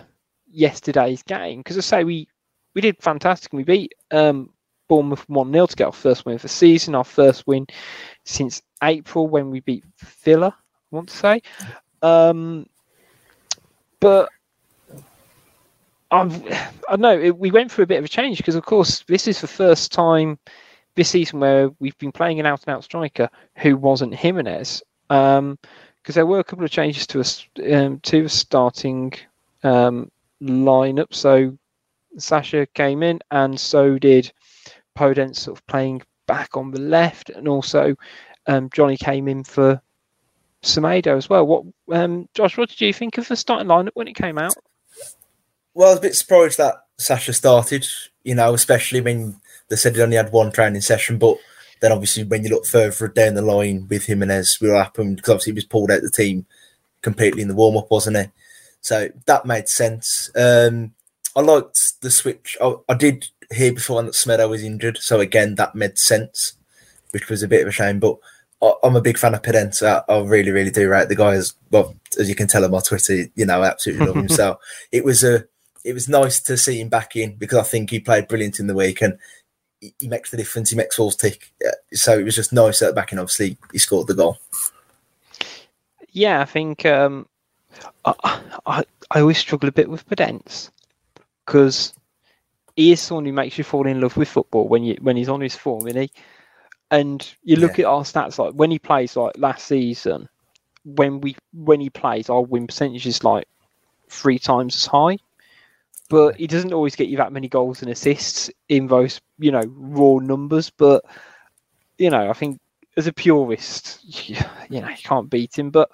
yesterday's 0.49 1.23
game 1.23 1.59
because 1.59 1.77
I 1.77 1.81
say 1.81 2.03
we 2.03 2.27
we 2.73 2.81
did 2.81 2.97
fantastic. 3.01 3.51
We 3.53 3.63
beat 3.63 3.93
um, 4.11 4.49
Bournemouth 4.87 5.27
1 5.29 5.51
0 5.51 5.65
to 5.67 5.75
get 5.75 5.85
our 5.85 5.91
first 5.91 6.25
win 6.25 6.35
of 6.35 6.41
the 6.41 6.49
season, 6.49 6.95
our 6.95 7.03
first 7.03 7.45
win 7.47 7.67
since 8.25 8.61
April 8.83 9.27
when 9.27 9.49
we 9.49 9.59
beat 9.61 9.83
Villa, 10.23 10.55
I 10.57 10.95
want 10.95 11.09
to 11.09 11.17
say. 11.17 11.41
Um, 12.01 12.65
but 14.01 14.29
I've, 16.11 16.43
I 16.89 16.97
know, 16.97 17.17
it, 17.17 17.37
we 17.37 17.51
went 17.51 17.71
through 17.71 17.83
a 17.83 17.87
bit 17.87 17.99
of 17.99 18.05
a 18.05 18.09
change 18.09 18.37
because, 18.37 18.55
of 18.55 18.65
course, 18.65 19.05
this 19.07 19.27
is 19.27 19.39
the 19.39 19.47
first 19.47 19.93
time 19.93 20.37
this 20.95 21.09
season 21.09 21.39
where 21.39 21.69
we've 21.79 21.97
been 21.99 22.11
playing 22.11 22.41
an 22.41 22.45
out 22.45 22.63
and 22.67 22.75
out 22.75 22.83
striker 22.83 23.29
who 23.55 23.77
wasn't 23.77 24.13
Jimenez. 24.13 24.83
Um, 25.09 25.57
because 26.01 26.15
there 26.15 26.25
were 26.25 26.39
a 26.39 26.43
couple 26.43 26.65
of 26.65 26.71
changes 26.71 27.05
to 27.07 27.19
us 27.19 27.45
um, 27.71 27.99
to 27.99 28.23
the 28.23 28.29
starting 28.29 29.13
um, 29.63 30.11
lineup. 30.41 31.13
So 31.13 31.55
Sasha 32.17 32.65
came 32.73 33.03
in, 33.03 33.19
and 33.29 33.59
so 33.59 33.99
did 33.99 34.31
Podence, 34.97 35.37
sort 35.37 35.59
of 35.59 35.67
playing 35.67 36.01
back 36.25 36.57
on 36.57 36.71
the 36.71 36.81
left, 36.81 37.29
and 37.29 37.47
also 37.47 37.95
um, 38.47 38.69
Johnny 38.73 38.97
came 38.97 39.27
in 39.27 39.43
for 39.43 39.79
Semedo 40.63 41.17
as 41.17 41.29
well. 41.29 41.45
What, 41.45 41.63
um, 41.91 42.27
Josh? 42.33 42.57
What 42.57 42.69
did 42.69 42.81
you 42.81 42.93
think 42.93 43.17
of 43.17 43.27
the 43.27 43.35
starting 43.35 43.67
lineup 43.67 43.91
when 43.93 44.07
it 44.07 44.15
came 44.15 44.37
out? 44.37 44.53
Well, 45.73 45.89
I 45.89 45.91
was 45.91 45.99
a 45.99 46.03
bit 46.03 46.15
surprised 46.15 46.57
that 46.57 46.75
Sasha 46.97 47.33
started, 47.33 47.87
you 48.23 48.35
know, 48.35 48.53
especially 48.53 49.01
when 49.01 49.39
they 49.69 49.75
said 49.75 49.95
he 49.95 50.01
only 50.01 50.17
had 50.17 50.31
one 50.31 50.51
training 50.51 50.81
session. 50.81 51.17
But 51.17 51.37
then 51.81 51.91
obviously, 51.91 52.23
when 52.23 52.43
you 52.43 52.49
look 52.49 52.65
further 52.65 53.07
down 53.07 53.35
the 53.35 53.41
line 53.41 53.87
with 53.89 54.05
Jimenez, 54.05 54.57
what 54.59 54.75
happened 54.75 55.17
because 55.17 55.31
obviously 55.31 55.53
he 55.53 55.55
was 55.55 55.65
pulled 55.65 55.91
out 55.91 55.97
of 55.97 56.03
the 56.03 56.11
team 56.11 56.45
completely 57.01 57.41
in 57.41 57.47
the 57.47 57.55
warm 57.55 57.77
up, 57.77 57.89
wasn't 57.89 58.17
he? 58.17 58.25
So 58.81 59.09
that 59.25 59.45
made 59.45 59.67
sense. 59.69 60.29
Um, 60.35 60.93
I 61.35 61.41
liked 61.41 62.01
the 62.01 62.11
switch. 62.11 62.57
I, 62.61 62.75
I 62.89 62.93
did 62.93 63.29
hear 63.51 63.73
before 63.73 64.01
that 64.03 64.13
Semedo 64.13 64.49
was 64.49 64.63
injured. 64.63 64.97
So 64.97 65.19
again, 65.19 65.55
that 65.55 65.75
made 65.75 65.97
sense, 65.97 66.53
which 67.11 67.29
was 67.29 67.43
a 67.43 67.47
bit 67.47 67.61
of 67.61 67.67
a 67.67 67.71
shame. 67.71 67.99
But 67.99 68.17
I'm 68.61 68.95
a 68.95 69.01
big 69.01 69.17
fan 69.17 69.33
of 69.33 69.41
Podence. 69.41 69.81
I, 69.83 70.19
really, 70.19 70.51
really 70.51 70.69
do 70.69 70.87
rate 70.87 71.09
the 71.09 71.15
guy 71.15 71.33
as 71.33 71.53
well. 71.71 71.95
As 72.19 72.29
you 72.29 72.35
can 72.35 72.47
tell 72.47 72.63
on 72.63 72.71
my 72.71 72.79
Twitter, 72.79 73.25
you 73.35 73.45
know, 73.45 73.61
I 73.61 73.69
absolutely 73.69 74.05
love 74.05 74.15
him. 74.15 74.27
So 74.29 74.59
it 74.91 75.03
was 75.03 75.23
a 75.23 75.45
it 75.83 75.93
was 75.93 76.07
nice 76.07 76.39
to 76.41 76.57
see 76.57 76.79
him 76.79 76.89
back 76.89 77.15
in 77.15 77.35
because 77.35 77.57
I 77.57 77.63
think 77.63 77.89
he 77.89 77.99
played 77.99 78.27
brilliant 78.27 78.59
in 78.59 78.67
the 78.67 78.75
week 78.75 79.01
and 79.01 79.17
he, 79.79 79.95
he 79.99 80.07
makes 80.07 80.29
the 80.29 80.37
difference. 80.37 80.69
He 80.69 80.75
makes 80.75 80.99
Wolves 80.99 81.15
tick. 81.15 81.51
So 81.93 82.17
it 82.17 82.23
was 82.23 82.35
just 82.35 82.53
nice 82.53 82.79
that 82.79 82.93
back 82.93 83.11
in. 83.11 83.19
Obviously, 83.19 83.57
he 83.71 83.79
scored 83.79 84.07
the 84.07 84.13
goal. 84.13 84.37
Yeah, 86.11 86.41
I 86.41 86.45
think 86.45 86.85
um, 86.85 87.27
I, 88.05 88.41
I 88.65 88.83
I 89.09 89.21
always 89.21 89.39
struggle 89.39 89.69
a 89.69 89.73
bit 89.73 89.89
with 89.89 90.07
Podence 90.07 90.69
because 91.45 91.93
he 92.75 92.91
is 92.91 93.01
someone 93.01 93.25
who 93.25 93.33
makes 93.33 93.57
you 93.57 93.63
fall 93.63 93.87
in 93.87 94.01
love 94.01 94.17
with 94.17 94.29
football 94.29 94.67
when 94.67 94.83
you 94.83 94.97
when 95.01 95.17
he's 95.17 95.29
on 95.29 95.41
his 95.41 95.55
form, 95.55 95.87
isn't 95.87 96.01
he? 96.01 96.11
And 96.91 97.33
you 97.43 97.55
look 97.55 97.79
at 97.79 97.85
our 97.85 98.01
stats 98.01 98.37
like 98.37 98.53
when 98.53 98.69
he 98.69 98.77
plays 98.77 99.15
like 99.15 99.33
last 99.37 99.65
season, 99.65 100.27
when 100.83 101.21
we 101.21 101.37
when 101.53 101.79
he 101.79 101.89
plays, 101.89 102.29
our 102.29 102.41
win 102.41 102.67
percentage 102.67 103.07
is 103.07 103.23
like 103.23 103.47
three 104.09 104.37
times 104.37 104.75
as 104.75 104.85
high. 104.85 105.17
But 106.09 106.35
he 106.35 106.47
doesn't 106.47 106.73
always 106.73 106.97
get 106.97 107.07
you 107.07 107.15
that 107.17 107.31
many 107.31 107.47
goals 107.47 107.81
and 107.81 107.89
assists 107.89 108.51
in 108.67 108.87
those, 108.87 109.21
you 109.39 109.51
know, 109.51 109.63
raw 109.67 110.17
numbers. 110.17 110.69
But 110.69 111.05
you 111.97 112.09
know, 112.09 112.29
I 112.29 112.33
think 112.33 112.59
as 112.97 113.07
a 113.07 113.13
purist, 113.13 113.99
you, 114.03 114.35
you 114.69 114.81
know, 114.81 114.89
you 114.89 114.97
can't 114.97 115.29
beat 115.29 115.57
him. 115.57 115.69
But 115.69 115.89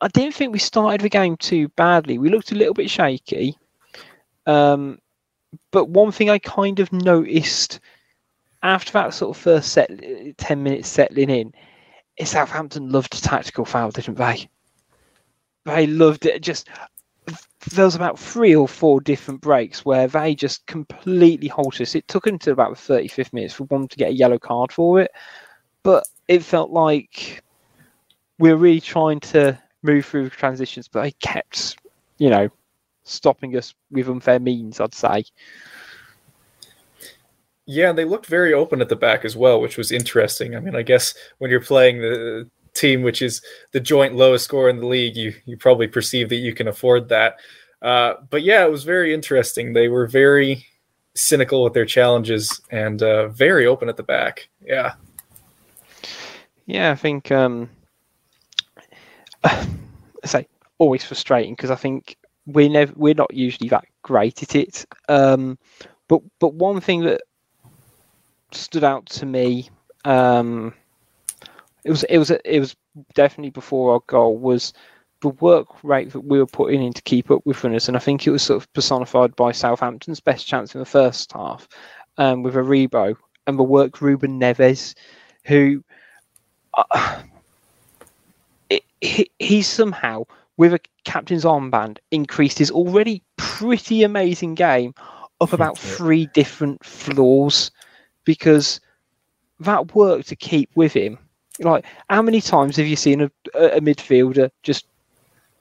I 0.00 0.06
didn't 0.08 0.34
think 0.34 0.52
we 0.52 0.60
started 0.60 1.00
the 1.00 1.08
game 1.08 1.36
too 1.38 1.68
badly. 1.70 2.18
We 2.18 2.28
looked 2.28 2.52
a 2.52 2.56
little 2.56 2.74
bit 2.74 2.88
shaky. 2.88 3.58
Um, 4.46 5.00
but 5.72 5.88
one 5.88 6.12
thing 6.12 6.30
I 6.30 6.38
kind 6.38 6.78
of 6.78 6.92
noticed 6.92 7.80
after 8.66 8.92
that 8.92 9.14
sort 9.14 9.36
of 9.36 9.42
first 9.42 9.72
set, 9.72 9.90
ten 10.38 10.62
minutes 10.62 10.88
settling 10.88 11.30
in, 11.30 11.52
Southampton 12.24 12.90
loved 12.90 13.14
a 13.14 13.20
tactical 13.20 13.64
foul, 13.64 13.90
didn't 13.90 14.16
they? 14.16 14.48
They 15.64 15.86
loved 15.86 16.26
it. 16.26 16.42
Just 16.42 16.68
there 17.70 17.84
was 17.84 17.96
about 17.96 18.18
three 18.18 18.54
or 18.54 18.68
four 18.68 19.00
different 19.00 19.40
breaks 19.40 19.84
where 19.84 20.06
they 20.06 20.34
just 20.34 20.66
completely 20.66 21.48
halted 21.48 21.82
us. 21.82 21.94
It 21.94 22.06
took 22.08 22.26
until 22.26 22.52
about 22.52 22.76
the 22.76 22.94
35th 22.94 23.32
minutes 23.32 23.54
for 23.54 23.64
one 23.64 23.88
to 23.88 23.96
get 23.96 24.10
a 24.10 24.14
yellow 24.14 24.38
card 24.38 24.72
for 24.72 25.00
it, 25.00 25.10
but 25.82 26.06
it 26.28 26.42
felt 26.42 26.70
like 26.70 27.42
we 28.38 28.50
were 28.50 28.56
really 28.56 28.80
trying 28.80 29.20
to 29.20 29.58
move 29.82 30.06
through 30.06 30.30
transitions, 30.30 30.88
but 30.88 31.02
they 31.02 31.10
kept, 31.12 31.76
you 32.18 32.30
know, 32.30 32.48
stopping 33.04 33.56
us 33.56 33.74
with 33.90 34.08
unfair 34.08 34.40
means. 34.40 34.80
I'd 34.80 34.94
say. 34.94 35.24
Yeah, 37.66 37.92
they 37.92 38.04
looked 38.04 38.26
very 38.26 38.52
open 38.52 38.80
at 38.80 38.88
the 38.88 38.96
back 38.96 39.24
as 39.24 39.36
well, 39.36 39.60
which 39.60 39.76
was 39.76 39.90
interesting. 39.90 40.54
I 40.54 40.60
mean, 40.60 40.76
I 40.76 40.82
guess 40.82 41.14
when 41.38 41.50
you're 41.50 41.60
playing 41.60 41.98
the 41.98 42.48
team, 42.74 43.02
which 43.02 43.22
is 43.22 43.42
the 43.72 43.80
joint 43.80 44.14
lowest 44.14 44.44
score 44.44 44.68
in 44.68 44.78
the 44.78 44.86
league, 44.86 45.16
you 45.16 45.34
you 45.46 45.56
probably 45.56 45.88
perceive 45.88 46.28
that 46.28 46.36
you 46.36 46.54
can 46.54 46.68
afford 46.68 47.08
that. 47.08 47.36
Uh, 47.82 48.14
but 48.30 48.42
yeah, 48.42 48.64
it 48.64 48.70
was 48.70 48.84
very 48.84 49.12
interesting. 49.12 49.72
They 49.72 49.88
were 49.88 50.06
very 50.06 50.64
cynical 51.14 51.64
with 51.64 51.72
their 51.72 51.86
challenges 51.86 52.60
and 52.70 53.02
uh, 53.02 53.28
very 53.28 53.66
open 53.66 53.88
at 53.88 53.96
the 53.96 54.02
back. 54.02 54.48
Yeah. 54.62 54.94
Yeah, 56.66 56.90
I 56.90 56.94
think 56.94 57.30
um, 57.30 57.70
I 59.44 59.66
say 60.24 60.46
always 60.78 61.04
frustrating 61.04 61.54
because 61.54 61.70
I 61.70 61.76
think 61.76 62.16
we're 62.46 62.68
never 62.68 62.92
we're 62.96 63.14
not 63.14 63.32
usually 63.34 63.68
that 63.70 63.86
great 64.02 64.42
at 64.42 64.54
it. 64.54 64.84
Um, 65.08 65.58
but 66.08 66.22
but 66.38 66.54
one 66.54 66.80
thing 66.80 67.02
that 67.02 67.22
stood 68.52 68.84
out 68.84 69.06
to 69.06 69.26
me, 69.26 69.70
um, 70.04 70.74
it 71.84 71.90
was 71.90 72.04
it 72.04 72.18
was 72.18 72.30
it 72.30 72.60
was 72.60 72.76
definitely 73.14 73.50
before 73.50 73.92
our 73.92 74.00
goal 74.06 74.36
was 74.36 74.72
the 75.22 75.28
work 75.28 75.68
rate 75.82 76.12
that 76.12 76.20
we 76.20 76.38
were 76.38 76.46
putting 76.46 76.82
in 76.82 76.92
to 76.92 77.02
keep 77.02 77.30
up 77.30 77.44
with 77.44 77.62
runners, 77.62 77.88
and 77.88 77.96
I 77.96 78.00
think 78.00 78.26
it 78.26 78.30
was 78.30 78.42
sort 78.42 78.62
of 78.62 78.72
personified 78.72 79.34
by 79.36 79.52
Southampton's 79.52 80.20
best 80.20 80.46
chance 80.46 80.74
in 80.74 80.78
the 80.78 80.84
first 80.84 81.32
half 81.32 81.68
um, 82.18 82.42
with 82.42 82.54
Aribo 82.54 83.16
and 83.46 83.58
the 83.58 83.62
work 83.62 84.00
Ruben 84.00 84.40
Neves, 84.40 84.94
who 85.44 85.82
uh, 86.74 87.22
it, 88.68 88.82
he, 89.00 89.30
he's 89.38 89.66
somehow 89.68 90.24
with 90.56 90.74
a 90.74 90.80
captain's 91.04 91.44
armband 91.44 91.98
increased 92.10 92.58
his 92.58 92.70
already 92.70 93.22
pretty 93.36 94.02
amazing 94.02 94.54
game 94.54 94.94
up 95.40 95.52
about 95.52 95.78
three 95.78 96.26
different 96.34 96.84
floors 96.84 97.70
because 98.26 98.80
that 99.60 99.94
work 99.94 100.26
to 100.26 100.36
keep 100.36 100.68
with 100.74 100.92
him. 100.92 101.18
Like, 101.58 101.86
how 102.10 102.20
many 102.20 102.42
times 102.42 102.76
have 102.76 102.86
you 102.86 102.96
seen 102.96 103.22
a, 103.22 103.30
a 103.54 103.80
midfielder 103.80 104.50
just 104.62 104.86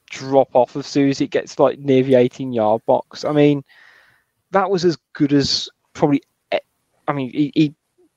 drop 0.10 0.50
off 0.54 0.76
as 0.76 0.86
soon 0.86 1.10
as 1.10 1.22
it 1.22 1.30
gets 1.30 1.58
like 1.58 1.80
near 1.80 2.04
the 2.04 2.16
18 2.16 2.52
yard 2.52 2.82
box? 2.86 3.24
I 3.24 3.32
mean, 3.32 3.64
that 4.52 4.70
was 4.70 4.84
as 4.84 4.98
good 5.14 5.32
as 5.32 5.70
probably. 5.94 6.22
I 7.08 7.14
mean, 7.14 7.32
he, 7.32 7.52
he 7.56 7.74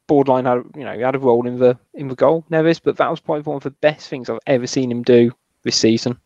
borderline 0.09 0.47
had 0.47 0.63
you 0.75 0.85
know 0.85 0.95
he 0.95 1.03
had 1.03 1.15
a 1.15 1.19
role 1.19 1.47
in 1.47 1.59
the 1.59 1.79
in 1.95 2.09
the 2.09 2.17
goal, 2.17 2.45
Neves, 2.51 2.81
but 2.83 2.97
that 2.97 3.11
was 3.11 3.21
probably 3.21 3.43
one 3.43 3.57
of 3.57 3.63
the 3.63 3.71
best 3.71 4.09
things 4.09 4.29
I've 4.29 4.39
ever 4.47 4.67
seen 4.67 4.91
him 4.91 5.03
do 5.03 5.31
this 5.63 5.77
season. 5.77 6.19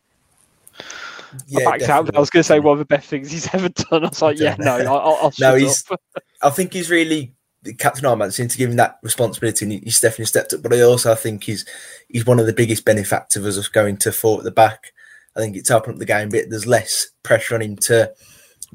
Yeah, 1.47 1.69
I, 1.69 1.91
out. 1.91 2.15
I 2.15 2.19
was 2.19 2.29
going 2.29 2.41
to 2.41 2.47
say 2.47 2.59
one 2.59 2.73
of 2.73 2.79
the 2.79 2.85
best 2.85 3.09
things 3.09 3.31
he's 3.31 3.47
ever 3.53 3.69
done. 3.69 4.05
I 4.05 4.09
was 4.09 4.21
like, 4.21 4.39
yeah, 4.39 4.55
no, 4.57 4.77
I'll, 4.77 5.17
I'll 5.21 5.33
no, 5.39 5.55
he's. 5.55 5.83
up. 5.91 6.01
I 6.41 6.49
think 6.49 6.73
he's 6.73 6.89
really 6.89 7.33
Captain 7.77 8.05
Armand 8.05 8.33
seemed 8.33 8.51
to 8.51 8.57
give 8.57 8.69
him 8.69 8.77
that 8.77 8.99
responsibility, 9.01 9.65
and 9.65 9.83
he's 9.83 9.99
definitely 9.99 10.25
stepped 10.25 10.53
up. 10.53 10.61
But 10.61 10.73
I 10.73 10.81
also 10.81 11.15
think 11.15 11.43
he's 11.43 11.65
he's 12.09 12.25
one 12.25 12.39
of 12.39 12.45
the 12.45 12.53
biggest 12.53 12.85
benefactors 12.85 13.57
of 13.57 13.71
going 13.71 13.97
to 13.97 14.11
four 14.11 14.39
at 14.39 14.43
the 14.43 14.51
back. 14.51 14.91
I 15.35 15.39
think 15.39 15.55
it's 15.55 15.71
opened 15.71 15.95
up 15.95 15.99
the 15.99 16.05
game 16.05 16.27
a 16.27 16.31
bit. 16.31 16.49
There's 16.49 16.67
less 16.67 17.07
pressure 17.23 17.55
on 17.55 17.61
him 17.61 17.75
to 17.83 18.13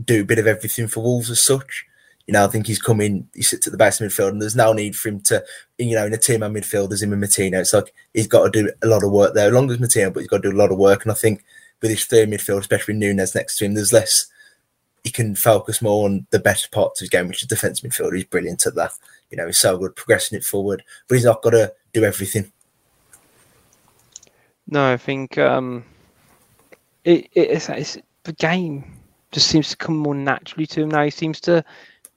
do 0.03 0.23
a 0.23 0.25
bit 0.25 0.39
of 0.39 0.47
everything 0.47 0.89
for 0.89 1.03
Wolves 1.03 1.31
as 1.31 1.45
such. 1.45 1.85
You 2.27 2.33
know, 2.33 2.45
I 2.45 2.49
think 2.49 2.67
he's 2.67 2.81
come 2.81 3.01
in, 3.01 3.27
he 3.35 3.43
sits 3.43 3.67
at 3.67 3.71
the 3.71 3.79
base 3.79 4.01
of 4.01 4.11
midfield, 4.11 4.31
and 4.31 4.43
there's 4.43 4.57
no 4.57 4.75
need 4.75 4.97
for 4.97 5.09
him 5.09 5.21
to, 5.23 5.43
you 5.79 5.95
know, 5.95 6.05
in 6.05 6.13
a 6.13 6.19
team 6.19 6.43
of 6.43 6.53
midfielders, 6.53 7.03
him 7.03 7.15
and 7.15 7.23
Moutinho, 7.23 7.59
it's 7.59 7.73
like 7.73 7.95
he's 8.13 8.27
got 8.27 8.45
to 8.45 8.51
do 8.51 8.71
a 8.83 8.87
lot 8.87 9.03
of 9.03 9.11
work 9.11 9.33
there, 9.33 9.47
as 9.47 9.53
long 9.55 9.71
as 9.71 9.79
Moutinho, 9.79 10.13
but 10.13 10.21
he's 10.21 10.29
got 10.29 10.43
to 10.43 10.51
do 10.51 10.57
a 10.57 10.59
lot 10.59 10.71
of 10.71 10.77
work. 10.77 11.03
And 11.03 11.11
I 11.11 11.15
think 11.15 11.43
with 11.81 11.91
his 11.91 12.05
third 12.05 12.29
midfield, 12.29 12.59
especially 12.59 12.95
Nunes 12.95 13.35
next 13.35 13.57
to 13.57 13.65
him, 13.65 13.73
there's 13.73 13.95
less, 13.95 14.27
he 15.05 15.11
can 15.11 15.35
focus 15.35 15.81
more 15.81 16.05
on 16.07 16.27
the 16.31 16.39
better 16.39 16.69
parts 16.71 17.01
of 17.01 17.05
his 17.05 17.11
game, 17.11 17.29
which 17.29 17.43
is 17.43 17.49
defensive 17.49 17.91
midfield. 17.91 18.15
He's 18.15 18.25
brilliant 18.25 18.67
at 18.67 18.75
that. 18.75 18.93
You 19.31 19.37
know, 19.37 19.47
he's 19.47 19.59
so 19.59 19.79
good 19.79 19.97
progressing 19.97 20.39
it 20.39 20.45
forward, 20.45 20.83
but 21.07 21.15
he's 21.17 21.25
not 21.25 21.43
got 21.43 21.51
to 21.51 21.73
do 21.93 22.05
everything. 22.05 22.53
No, 24.67 24.93
I 24.93 24.97
think 24.97 25.39
um, 25.39 25.85
it, 27.05 27.29
it, 27.35 27.51
it's, 27.51 27.69
it's 27.69 27.99
the 28.25 28.33
game 28.35 28.85
just 29.33 29.49
seems 29.49 29.71
to 29.71 29.77
come 29.77 29.97
more 29.97 30.15
naturally 30.15 30.67
to 30.67 30.83
him 30.83 30.91
now. 30.91 31.05
He 31.05 31.11
seems 31.11 31.41
to 31.43 31.65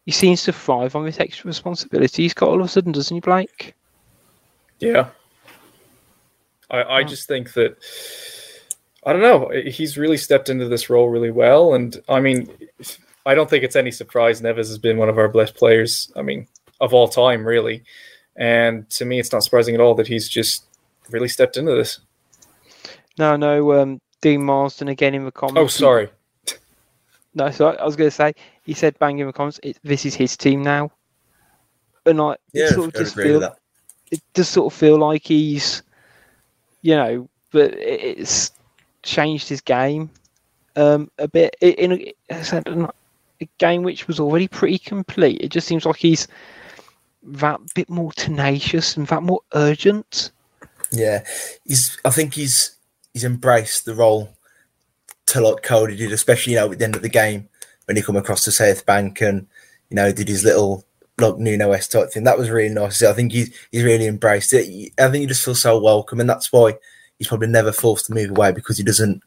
he 0.05 0.11
seems 0.11 0.43
to 0.43 0.53
thrive 0.53 0.95
on 0.95 1.05
this 1.05 1.19
extra 1.19 1.47
responsibility 1.47 2.23
he's 2.23 2.33
got 2.33 2.49
all 2.49 2.59
of 2.59 2.65
a 2.65 2.69
sudden, 2.69 2.91
doesn't 2.91 3.15
he, 3.15 3.21
Blake? 3.21 3.75
Yeah. 4.79 5.09
I, 6.71 6.83
I 6.83 7.03
just 7.03 7.27
think 7.27 7.53
that 7.53 7.77
I 9.05 9.13
don't 9.13 9.21
know. 9.21 9.49
He's 9.65 9.97
really 9.97 10.17
stepped 10.17 10.49
into 10.49 10.67
this 10.67 10.89
role 10.89 11.09
really 11.09 11.31
well, 11.31 11.73
and 11.73 11.99
I 12.07 12.19
mean, 12.19 12.49
I 13.25 13.33
don't 13.33 13.49
think 13.49 13.63
it's 13.63 13.75
any 13.75 13.91
surprise 13.91 14.41
Neves 14.41 14.57
has 14.57 14.77
been 14.77 14.97
one 14.97 15.09
of 15.09 15.17
our 15.17 15.27
best 15.27 15.55
players. 15.55 16.11
I 16.15 16.21
mean, 16.21 16.47
of 16.79 16.93
all 16.93 17.07
time, 17.07 17.45
really. 17.45 17.83
And 18.35 18.89
to 18.91 19.05
me, 19.05 19.19
it's 19.19 19.31
not 19.31 19.43
surprising 19.43 19.75
at 19.75 19.81
all 19.81 19.95
that 19.95 20.07
he's 20.07 20.29
just 20.29 20.65
really 21.09 21.27
stepped 21.27 21.57
into 21.57 21.73
this. 21.73 21.99
No, 23.17 23.35
no. 23.35 23.81
Um, 23.81 24.01
Dean 24.21 24.43
Marsden 24.43 24.87
again 24.87 25.13
in 25.15 25.25
the 25.25 25.31
comments. 25.31 25.59
Oh, 25.59 25.67
sorry. 25.67 26.09
No, 27.33 27.49
so 27.49 27.69
I 27.69 27.85
was 27.85 27.95
going 27.95 28.09
to 28.09 28.15
say 28.15 28.33
he 28.63 28.73
said 28.73 28.99
bang 28.99 29.19
in 29.19 29.25
the 29.25 29.31
comments. 29.31 29.57
It, 29.63 29.77
this 29.83 30.05
is 30.05 30.13
his 30.13 30.35
team 30.35 30.61
now, 30.63 30.91
and 32.05 32.19
like 32.19 32.39
Yeah, 32.51 32.65
it 32.65 32.73
sort 32.73 32.89
of 32.89 32.95
I'd 32.95 33.03
just 33.05 33.15
feel 33.15 33.39
that. 33.39 33.55
it 34.11 34.21
does 34.33 34.49
sort 34.49 34.73
of 34.73 34.77
feel 34.77 34.97
like 34.97 35.23
he's, 35.23 35.81
you 36.81 36.93
know, 36.93 37.29
but 37.51 37.73
it's 37.73 38.51
changed 39.03 39.49
his 39.49 39.61
game 39.61 40.09
um, 40.75 41.11
a 41.17 41.27
bit 41.27 41.55
in 41.61 41.91
a, 41.91 42.13
a 43.41 43.49
game 43.57 43.83
which 43.83 44.07
was 44.07 44.19
already 44.19 44.47
pretty 44.47 44.77
complete. 44.77 45.41
It 45.41 45.49
just 45.49 45.67
seems 45.67 45.85
like 45.85 45.97
he's 45.97 46.27
that 47.23 47.59
bit 47.75 47.89
more 47.89 48.11
tenacious 48.13 48.97
and 48.97 49.07
that 49.07 49.23
more 49.23 49.41
urgent. 49.53 50.31
Yeah, 50.91 51.23
he's. 51.65 51.97
I 52.03 52.09
think 52.09 52.33
he's 52.33 52.75
he's 53.13 53.23
embraced 53.23 53.85
the 53.85 53.95
role 53.95 54.35
to 55.27 55.41
like 55.41 55.63
Cody 55.63 55.95
did, 55.95 56.11
especially 56.11 56.53
you 56.53 56.59
know 56.59 56.71
at 56.71 56.79
the 56.79 56.85
end 56.85 56.95
of 56.95 57.01
the 57.01 57.09
game 57.09 57.49
when 57.85 57.95
he 57.97 58.03
come 58.03 58.17
across 58.17 58.43
to 58.45 58.51
South 58.51 58.85
Bank 58.85 59.21
and 59.21 59.47
you 59.89 59.95
know 59.95 60.11
did 60.11 60.27
his 60.27 60.43
little 60.43 60.85
like 61.17 61.37
Nuno 61.37 61.69
West 61.69 61.91
type 61.91 62.11
thing. 62.11 62.23
That 62.23 62.37
was 62.37 62.49
really 62.49 62.73
nice. 62.73 63.01
I 63.03 63.13
think 63.13 63.31
he's 63.31 63.55
he's 63.71 63.83
really 63.83 64.07
embraced 64.07 64.53
it. 64.53 64.91
I 64.99 65.09
think 65.09 65.21
he 65.21 65.27
just 65.27 65.45
feels 65.45 65.61
so 65.61 65.79
welcome, 65.79 66.19
and 66.19 66.29
that's 66.29 66.51
why 66.51 66.77
he's 67.21 67.27
probably 67.27 67.47
never 67.47 67.71
forced 67.71 68.07
to 68.07 68.13
move 68.15 68.31
away 68.31 68.51
because 68.51 68.79
he 68.79 68.83
doesn't 68.83 69.21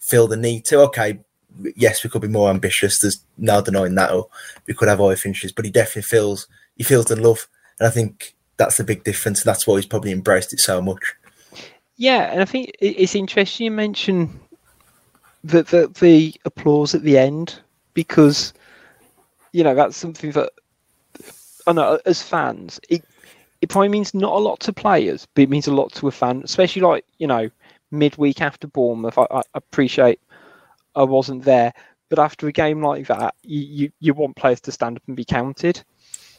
feel 0.00 0.26
the 0.26 0.36
need 0.36 0.64
to. 0.64 0.80
Okay, 0.80 1.20
yes, 1.76 2.02
we 2.02 2.10
could 2.10 2.22
be 2.22 2.26
more 2.26 2.50
ambitious. 2.50 2.98
There's 2.98 3.20
no 3.38 3.62
denying 3.62 3.94
that, 3.94 4.10
or 4.10 4.26
we 4.66 4.74
could 4.74 4.88
have 4.88 4.98
higher 4.98 5.14
finishes, 5.14 5.52
but 5.52 5.64
he 5.64 5.70
definitely 5.70 6.02
feels 6.02 6.48
he 6.76 6.82
feels 6.82 7.04
the 7.04 7.14
love, 7.14 7.46
and 7.78 7.86
I 7.86 7.90
think 7.92 8.34
that's 8.56 8.78
the 8.78 8.82
big 8.82 9.04
difference. 9.04 9.42
And 9.42 9.48
that's 9.48 9.64
why 9.64 9.76
he's 9.76 9.86
probably 9.86 10.10
embraced 10.10 10.52
it 10.52 10.58
so 10.58 10.82
much. 10.82 11.14
Yeah, 11.94 12.32
and 12.32 12.42
I 12.42 12.46
think 12.46 12.72
it's 12.80 13.14
interesting 13.14 13.66
you 13.66 13.70
mention 13.70 14.40
the, 15.44 15.62
the 15.62 15.86
the 16.00 16.34
applause 16.46 16.96
at 16.96 17.02
the 17.02 17.16
end 17.16 17.60
because 17.94 18.54
you 19.52 19.62
know 19.62 19.76
that's 19.76 19.96
something 19.96 20.32
that 20.32 20.50
I 21.68 21.72
know 21.74 22.00
as 22.06 22.24
fans 22.24 22.80
it 22.88 23.04
it 23.60 23.68
probably 23.68 23.88
means 23.88 24.14
not 24.14 24.32
a 24.32 24.38
lot 24.38 24.60
to 24.60 24.72
players, 24.72 25.26
but 25.34 25.42
it 25.42 25.50
means 25.50 25.66
a 25.66 25.74
lot 25.74 25.92
to 25.94 26.08
a 26.08 26.10
fan, 26.10 26.42
especially 26.44 26.82
like 26.82 27.04
you 27.18 27.26
know 27.26 27.50
midweek 27.90 28.40
after 28.40 28.66
Bournemouth. 28.66 29.18
I, 29.18 29.26
I 29.30 29.42
appreciate 29.54 30.20
I 30.94 31.04
wasn't 31.04 31.44
there, 31.44 31.72
but 32.08 32.18
after 32.18 32.46
a 32.48 32.52
game 32.52 32.82
like 32.82 33.06
that, 33.08 33.34
you, 33.42 33.60
you 33.60 33.92
you 34.00 34.14
want 34.14 34.36
players 34.36 34.60
to 34.62 34.72
stand 34.72 34.96
up 34.96 35.02
and 35.06 35.16
be 35.16 35.24
counted. 35.24 35.82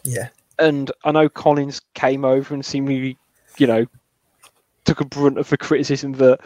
Yeah, 0.03 0.29
And 0.59 0.91
I 1.03 1.11
know 1.11 1.27
Collins 1.27 1.81
came 1.93 2.23
over 2.23 2.53
and 2.53 2.65
seemingly, 2.65 3.17
you 3.57 3.67
know, 3.67 3.85
took 4.85 5.01
a 5.01 5.05
brunt 5.05 5.37
of 5.37 5.49
the 5.49 5.57
criticism 5.57 6.13
that 6.13 6.39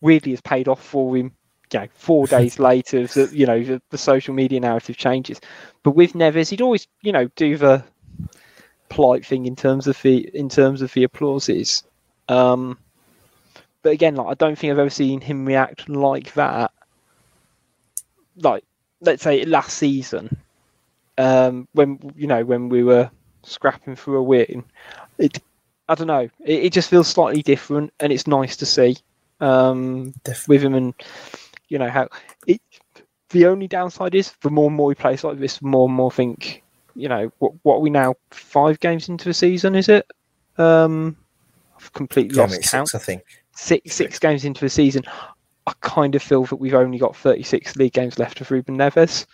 weirdly 0.00 0.32
has 0.32 0.40
paid 0.40 0.68
off 0.68 0.82
for 0.82 1.16
him. 1.16 1.32
You 1.72 1.80
know, 1.80 1.88
four 1.94 2.26
days 2.28 2.58
later, 2.58 3.06
that 3.06 3.32
you 3.32 3.46
know 3.46 3.62
the, 3.62 3.80
the 3.90 3.98
social 3.98 4.34
media 4.34 4.60
narrative 4.60 4.96
changes. 4.96 5.40
But 5.82 5.92
with 5.92 6.14
Neves, 6.14 6.50
he'd 6.50 6.62
always, 6.62 6.86
you 7.02 7.12
know, 7.12 7.28
do 7.36 7.56
the 7.56 7.84
polite 8.94 9.26
thing 9.26 9.46
in 9.46 9.56
terms 9.56 9.86
of 9.86 10.00
the 10.02 10.28
in 10.34 10.48
terms 10.48 10.80
of 10.82 10.92
the 10.92 11.04
applauses. 11.04 11.82
Um, 12.28 12.78
but 13.82 13.92
again, 13.92 14.14
like 14.16 14.28
I 14.28 14.34
don't 14.34 14.58
think 14.58 14.72
I've 14.72 14.78
ever 14.78 14.90
seen 14.90 15.20
him 15.20 15.44
react 15.44 15.88
like 15.88 16.32
that. 16.34 16.72
Like 18.36 18.64
let's 19.00 19.22
say 19.22 19.44
last 19.44 19.76
season, 19.76 20.36
um, 21.18 21.68
when 21.72 21.98
you 22.16 22.26
know 22.26 22.44
when 22.44 22.68
we 22.68 22.82
were 22.82 23.10
scrapping 23.42 23.96
for 23.96 24.16
a 24.16 24.22
win, 24.22 24.64
it 25.18 25.42
I 25.88 25.94
don't 25.94 26.06
know, 26.06 26.28
it, 26.44 26.64
it 26.64 26.72
just 26.72 26.88
feels 26.88 27.08
slightly 27.08 27.42
different, 27.42 27.92
and 28.00 28.12
it's 28.12 28.26
nice 28.26 28.56
to 28.56 28.66
see 28.66 28.96
um, 29.40 30.14
with 30.48 30.62
him 30.62 30.74
and 30.74 30.94
you 31.68 31.78
know 31.78 31.90
how 31.90 32.08
it. 32.46 32.60
The 33.30 33.46
only 33.46 33.66
downside 33.66 34.14
is 34.14 34.32
the 34.42 34.50
more 34.50 34.68
and 34.68 34.76
more 34.76 34.92
he 34.92 34.94
plays 34.94 35.24
like 35.24 35.40
this, 35.40 35.58
the 35.58 35.66
more 35.66 35.88
and 35.88 35.96
more 35.96 36.12
think 36.12 36.63
you 36.94 37.08
know 37.08 37.30
what 37.38 37.52
what 37.62 37.76
are 37.76 37.80
we 37.80 37.90
now 37.90 38.14
five 38.30 38.78
games 38.80 39.08
into 39.08 39.24
the 39.26 39.34
season 39.34 39.74
is 39.74 39.88
it 39.88 40.06
um 40.58 41.16
i've 41.76 41.92
completely 41.92 42.36
Yeah, 42.36 42.42
lost 42.42 42.52
mate, 42.60 42.68
count 42.70 42.88
six, 42.88 43.02
I 43.02 43.04
think. 43.04 43.22
six 43.54 43.94
six 43.94 44.18
games 44.18 44.44
into 44.44 44.60
the 44.60 44.68
season 44.70 45.02
i 45.66 45.72
kind 45.80 46.14
of 46.14 46.22
feel 46.22 46.44
that 46.44 46.56
we've 46.56 46.74
only 46.74 46.98
got 46.98 47.16
36 47.16 47.76
league 47.76 47.92
games 47.92 48.18
left 48.18 48.40
of 48.40 48.50
ruben 48.50 48.76
neves 48.76 49.26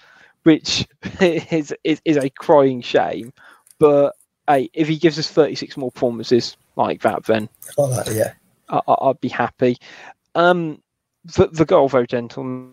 which 0.45 0.87
is 1.21 1.75
is, 1.85 2.01
is 2.05 2.17
a 2.17 2.31
crying 2.31 2.81
shame 2.81 3.33
but 3.79 4.15
hey 4.49 4.71
if 4.73 4.89
he 4.89 4.97
gives 4.97 5.19
us 5.19 5.31
36 5.31 5.77
more 5.77 5.91
performances 5.91 6.57
like 6.77 7.03
that 7.03 7.25
then 7.25 7.49
that, 7.77 8.11
yeah. 8.13 8.33
I, 8.69 8.81
I- 8.87 9.09
I'd 9.09 9.21
be 9.21 9.29
happy. 9.29 9.77
Um, 10.35 10.81
the, 11.25 11.49
the 11.49 11.65
goal, 11.65 11.89
though, 11.89 12.07
gentlemen, 12.07 12.73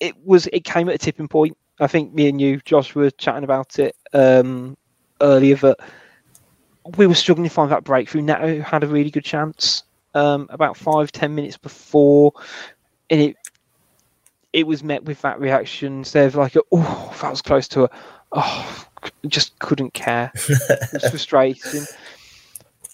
it 0.00 0.14
was 0.24 0.46
it 0.52 0.64
came 0.64 0.88
at 0.88 0.94
a 0.94 0.98
tipping 0.98 1.28
point. 1.28 1.56
I 1.80 1.86
think 1.86 2.14
me 2.14 2.28
and 2.28 2.40
you, 2.40 2.60
Josh, 2.64 2.94
were 2.94 3.10
chatting 3.10 3.44
about 3.44 3.78
it 3.78 3.96
um, 4.12 4.76
earlier. 5.20 5.56
That 5.56 5.78
we 6.96 7.06
were 7.06 7.14
struggling 7.14 7.48
to 7.48 7.54
find 7.54 7.70
that 7.70 7.84
breakthrough. 7.84 8.22
Neto 8.22 8.60
had 8.60 8.84
a 8.84 8.86
really 8.86 9.10
good 9.10 9.24
chance 9.24 9.82
um, 10.14 10.46
about 10.50 10.76
five 10.76 11.10
ten 11.10 11.34
minutes 11.34 11.56
before, 11.56 12.32
and 13.08 13.20
it 13.20 13.36
it 14.52 14.66
was 14.66 14.82
met 14.82 15.04
with 15.04 15.22
that 15.22 15.40
reaction 15.40 16.04
of 16.14 16.34
like, 16.34 16.56
oh, 16.72 17.16
that 17.22 17.30
was 17.30 17.42
close 17.42 17.68
to 17.68 17.84
a, 17.84 17.90
oh, 18.32 18.86
just 19.26 19.58
couldn't 19.60 19.94
care. 19.94 20.30
it 20.34 20.92
was 20.92 21.08
frustrating. 21.10 21.84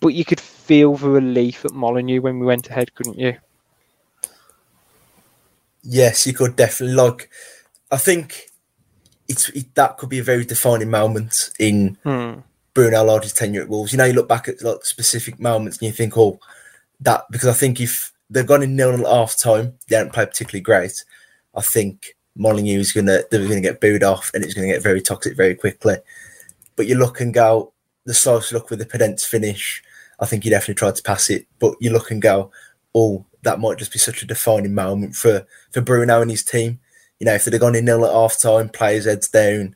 But 0.03 0.09
you 0.09 0.25
could 0.25 0.41
feel 0.41 0.97
the 0.97 1.09
relief 1.09 1.65
at 1.65 1.73
Molineux 1.73 2.21
when 2.21 2.39
we 2.39 2.47
went 2.47 2.69
ahead, 2.69 2.95
couldn't 2.95 3.19
you? 3.19 3.37
Yes, 5.83 6.27
you 6.27 6.35
could 6.35 6.57
definitely 6.57 6.97
like. 6.97 7.31
I 7.91 7.97
think 7.97 8.51
it's 9.29 9.49
it, 9.51 9.75
that 9.75 9.99
could 9.99 10.09
be 10.09 10.19
a 10.19 10.23
very 10.25 10.45
defining 10.45 10.91
moment 10.91 11.51
in 11.59 11.97
Hmm. 12.03 12.41
Bruno 12.75 13.05
Lage's 13.05 13.33
tenure 13.33 13.63
at 13.63 13.69
Wolves. 13.69 13.93
You 13.93 13.99
know, 13.99 14.05
you 14.05 14.13
look 14.13 14.29
back 14.29 14.49
at 14.49 14.63
like 14.63 14.85
specific 14.85 15.41
moments 15.41 15.79
and 15.79 15.87
you 15.87 15.93
think, 15.93 16.17
oh, 16.19 16.39
that 17.01 17.25
because 17.31 17.49
I 17.49 17.55
think 17.55 17.81
if 17.81 18.13
they've 18.29 18.47
gone 18.47 18.63
in 18.63 18.77
nil 18.77 18.93
at 18.93 19.13
half 19.13 19.39
time, 19.39 19.75
they 19.89 19.97
don't 19.97 20.13
play 20.13 20.27
particularly 20.27 20.61
great. 20.63 21.05
I 21.55 21.63
think 21.63 22.15
Molineux 22.37 22.81
is 22.81 22.93
gonna 22.93 23.21
they're 23.31 23.49
gonna 23.49 23.61
get 23.61 23.81
booed 23.81 24.03
off 24.03 24.31
and 24.35 24.45
it's 24.45 24.55
gonna 24.55 24.67
get 24.67 24.83
very 24.83 25.01
toxic 25.01 25.37
very 25.37 25.55
quickly. 25.55 25.97
But 26.77 26.87
you 26.87 26.97
look 26.97 27.21
and 27.21 27.33
go, 27.33 27.73
the 28.05 28.13
slice 28.15 28.53
look 28.53 28.69
with 28.69 28.79
the 28.79 28.87
Podence 28.87 29.25
finish. 29.25 29.83
I 30.21 30.27
think 30.27 30.45
he 30.45 30.51
definitely 30.51 30.75
tried 30.75 30.97
to 30.97 31.03
pass 31.03 31.31
it, 31.31 31.47
but 31.59 31.75
you 31.81 31.91
look 31.91 32.11
and 32.11 32.21
go, 32.23 32.51
oh, 32.95 33.25
that 33.43 33.61
might 33.61 33.79
just 33.79 33.93
be 33.93 33.99
such 33.99 34.23
a 34.23 34.27
defining 34.27 34.75
moment 34.75 35.15
for 35.15 35.47
for 35.71 35.81
Bruno 35.81 36.21
and 36.21 36.31
his 36.31 36.45
team. 36.45 36.81
You 37.19 37.27
know, 37.27 37.35
if 37.35 37.45
they'd 37.45 37.53
have 37.55 37.61
gone 37.61 37.75
in 37.75 37.85
nil 37.85 38.05
at 38.05 38.13
half 38.13 38.39
time, 38.41 38.69
players 38.69 39.07
heads 39.07 39.29
down, 39.29 39.75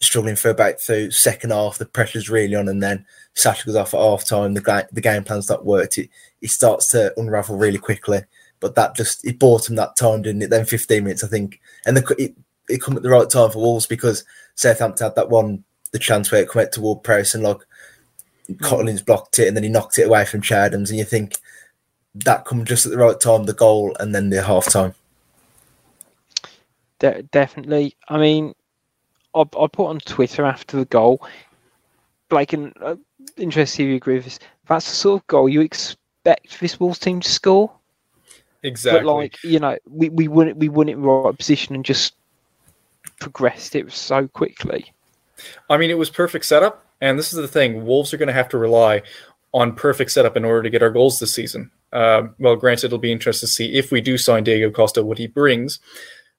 struggling 0.00 0.36
for 0.36 0.50
about 0.50 0.76
the 0.86 1.10
second 1.10 1.50
half, 1.50 1.78
the 1.78 1.86
pressure's 1.86 2.28
really 2.28 2.54
on, 2.54 2.68
and 2.68 2.82
then 2.82 3.06
Sasha 3.34 3.66
goes 3.66 3.76
off 3.76 3.94
at 3.94 4.00
half 4.00 4.26
time, 4.26 4.54
the, 4.54 4.88
the 4.92 5.00
game 5.00 5.24
plan's 5.24 5.48
not 5.48 5.64
worked, 5.64 5.98
it, 5.98 6.10
it 6.40 6.50
starts 6.50 6.88
to 6.88 7.12
unravel 7.18 7.56
really 7.56 7.78
quickly. 7.78 8.20
But 8.60 8.74
that 8.74 8.94
just, 8.94 9.24
it 9.26 9.38
bought 9.38 9.68
him 9.68 9.76
that 9.76 9.96
time, 9.96 10.22
didn't 10.22 10.42
it? 10.42 10.50
Then 10.50 10.64
15 10.64 11.02
minutes, 11.02 11.24
I 11.24 11.28
think. 11.28 11.60
And 11.84 11.96
the, 11.96 12.14
it, 12.16 12.36
it 12.68 12.80
come 12.80 12.96
at 12.96 13.02
the 13.02 13.10
right 13.10 13.28
time 13.28 13.50
for 13.50 13.58
Wolves 13.58 13.86
because 13.86 14.24
Southampton 14.54 15.06
had 15.06 15.16
that 15.16 15.30
one, 15.30 15.64
the 15.92 15.98
chance 15.98 16.30
where 16.30 16.42
it 16.42 16.50
came 16.50 16.62
out 16.62 16.72
toward 16.72 17.02
Press 17.02 17.34
and 17.34 17.42
like 17.42 17.58
hmm. 18.46 18.54
Collins 18.56 19.02
blocked 19.02 19.38
it 19.38 19.48
and 19.48 19.56
then 19.56 19.64
he 19.64 19.70
knocked 19.70 19.98
it 19.98 20.06
away 20.06 20.24
from 20.24 20.42
Che 20.42 20.54
Adams. 20.54 20.90
And 20.90 20.98
you 20.98 21.04
think 21.04 21.38
that 22.14 22.44
come 22.44 22.64
just 22.64 22.86
at 22.86 22.92
the 22.92 22.98
right 22.98 23.18
time, 23.18 23.44
the 23.44 23.52
goal 23.52 23.96
and 23.98 24.14
then 24.14 24.30
the 24.30 24.42
half 24.42 24.70
time. 24.70 24.94
De- 27.02 27.22
definitely. 27.24 27.96
I 28.08 28.16
mean, 28.16 28.54
I, 29.34 29.40
I 29.40 29.66
put 29.66 29.86
on 29.88 29.98
Twitter 29.98 30.44
after 30.44 30.76
the 30.76 30.84
goal, 30.84 31.26
Blake, 32.28 32.52
and 32.52 32.72
uh, 32.80 32.94
interested 33.36 33.82
if 33.82 33.88
you 33.88 33.96
agree 33.96 34.14
with 34.14 34.24
this. 34.24 34.38
That's 34.68 34.88
the 34.88 34.94
sort 34.94 35.22
of 35.22 35.26
goal 35.26 35.48
you 35.48 35.62
expect 35.62 36.60
this 36.60 36.78
Wolves 36.78 37.00
team 37.00 37.18
to 37.18 37.28
score. 37.28 37.72
Exactly. 38.62 39.00
But 39.00 39.12
like, 39.12 39.42
you 39.42 39.58
know, 39.58 39.76
we, 39.90 40.10
we 40.10 40.28
wouldn't 40.28 40.58
we 40.58 40.68
wouldn't 40.68 40.96
in 40.96 41.02
the 41.02 41.08
right 41.08 41.36
position 41.36 41.74
and 41.74 41.84
just 41.84 42.14
progressed 43.18 43.74
it 43.74 43.90
so 43.90 44.28
quickly. 44.28 44.92
I 45.68 45.78
mean, 45.78 45.90
it 45.90 45.98
was 45.98 46.08
perfect 46.08 46.44
setup, 46.44 46.86
and 47.00 47.18
this 47.18 47.32
is 47.32 47.38
the 47.40 47.48
thing: 47.48 47.84
Wolves 47.84 48.14
are 48.14 48.16
going 48.16 48.28
to 48.28 48.32
have 48.32 48.48
to 48.50 48.58
rely 48.58 49.02
on 49.52 49.74
perfect 49.74 50.12
setup 50.12 50.36
in 50.36 50.44
order 50.44 50.62
to 50.62 50.70
get 50.70 50.84
our 50.84 50.90
goals 50.90 51.18
this 51.18 51.34
season. 51.34 51.72
Uh, 51.92 52.28
well, 52.38 52.54
granted, 52.54 52.86
it'll 52.86 52.98
be 52.98 53.10
interesting 53.10 53.48
to 53.48 53.52
see 53.52 53.74
if 53.74 53.90
we 53.90 54.00
do 54.00 54.16
sign 54.16 54.44
Diego 54.44 54.70
Costa 54.70 55.04
what 55.04 55.18
he 55.18 55.26
brings, 55.26 55.80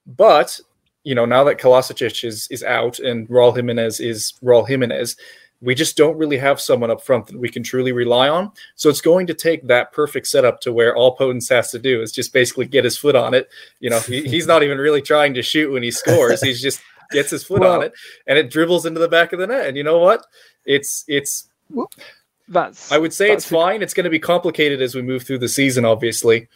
but 0.06 0.60
you 1.04 1.14
know, 1.14 1.26
now 1.26 1.44
that 1.44 1.58
Kalajdzic 1.58 2.24
is 2.24 2.48
is 2.50 2.62
out 2.62 2.98
and 2.98 3.28
Raul 3.28 3.54
Jimenez 3.54 4.00
is 4.00 4.32
Raul 4.42 4.66
Jimenez, 4.66 5.16
we 5.60 5.74
just 5.74 5.96
don't 5.96 6.16
really 6.16 6.38
have 6.38 6.60
someone 6.60 6.90
up 6.90 7.02
front 7.02 7.26
that 7.26 7.38
we 7.38 7.48
can 7.48 7.62
truly 7.62 7.92
rely 7.92 8.28
on. 8.28 8.52
So 8.74 8.88
it's 8.88 9.00
going 9.00 9.26
to 9.28 9.34
take 9.34 9.66
that 9.66 9.92
perfect 9.92 10.26
setup 10.26 10.60
to 10.62 10.72
where 10.72 10.96
all 10.96 11.16
Podence 11.16 11.48
has 11.50 11.70
to 11.70 11.78
do 11.78 12.02
is 12.02 12.12
just 12.12 12.32
basically 12.32 12.66
get 12.66 12.84
his 12.84 12.96
foot 12.96 13.16
on 13.16 13.34
it. 13.34 13.48
You 13.80 13.90
know, 13.90 14.00
he, 14.00 14.22
he's 14.22 14.46
not 14.46 14.62
even 14.62 14.78
really 14.78 15.02
trying 15.02 15.34
to 15.34 15.42
shoot 15.42 15.70
when 15.70 15.82
he 15.82 15.90
scores; 15.90 16.42
he's 16.42 16.60
just 16.60 16.80
gets 17.10 17.30
his 17.30 17.44
foot 17.44 17.60
Well- 17.60 17.76
on 17.76 17.82
it 17.82 17.92
and 18.26 18.38
it 18.38 18.50
dribbles 18.50 18.86
into 18.86 19.00
the 19.00 19.08
back 19.08 19.32
of 19.32 19.38
the 19.38 19.46
net. 19.46 19.66
And 19.66 19.76
you 19.76 19.84
know 19.84 19.98
what? 19.98 20.26
It's 20.64 21.04
it's 21.06 21.48
That's 22.48 22.90
I 22.90 22.98
would 22.98 23.12
say 23.12 23.30
it's 23.30 23.48
fine. 23.48 23.82
It's 23.82 23.94
going 23.94 24.04
to 24.04 24.10
be 24.10 24.18
complicated 24.18 24.80
as 24.80 24.94
we 24.94 25.02
move 25.02 25.22
through 25.22 25.38
the 25.38 25.48
season, 25.48 25.84
obviously, 25.84 26.48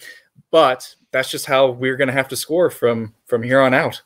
but 0.50 0.94
that's 1.10 1.30
just 1.30 1.46
how 1.46 1.70
we're 1.70 1.96
going 1.96 2.08
to 2.08 2.14
have 2.14 2.28
to 2.28 2.36
score 2.36 2.70
from 2.70 3.14
from 3.26 3.42
here 3.42 3.60
on 3.60 3.74
out. 3.74 4.02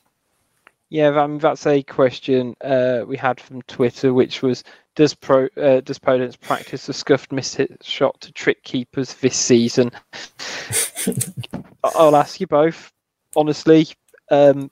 Yeah, 0.89 1.11
I 1.19 1.27
mean, 1.27 1.39
that's 1.39 1.67
a 1.67 1.83
question 1.83 2.55
uh, 2.61 3.05
we 3.07 3.17
had 3.17 3.41
from 3.41 3.63
Twitter, 3.63 4.13
which 4.13 4.43
was 4.43 4.63
does 4.95 5.15
pro 5.15 5.49
uh, 5.57 5.81
does 5.81 5.99
Podence 5.99 6.39
practice 6.39 6.89
a 6.89 6.93
scuffed 6.93 7.33
miss 7.33 7.55
hit 7.55 7.83
shot 7.83 8.21
to 8.21 8.33
trick 8.33 8.63
keepers 8.63 9.15
this 9.15 9.37
season? 9.37 9.91
I- 10.15 11.63
I'll 11.95 12.17
ask 12.17 12.41
you 12.41 12.47
both 12.47 12.93
honestly. 13.37 13.89
Um, 14.31 14.71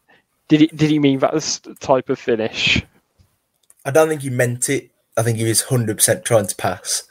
did 0.49 0.61
he 0.61 0.67
did 0.69 0.91
he 0.91 0.99
mean 0.99 1.19
that 1.21 1.61
type 1.81 2.09
of 2.09 2.19
finish? 2.19 2.83
I 3.85 3.91
don't 3.91 4.09
think 4.09 4.23
he 4.23 4.31
meant 4.31 4.69
it. 4.69 4.91
I 5.17 5.23
think 5.23 5.39
he 5.39 5.45
was 5.45 5.63
hundred 5.63 5.97
percent 5.97 6.25
trying 6.25 6.47
to 6.47 6.57
pass. 6.57 7.05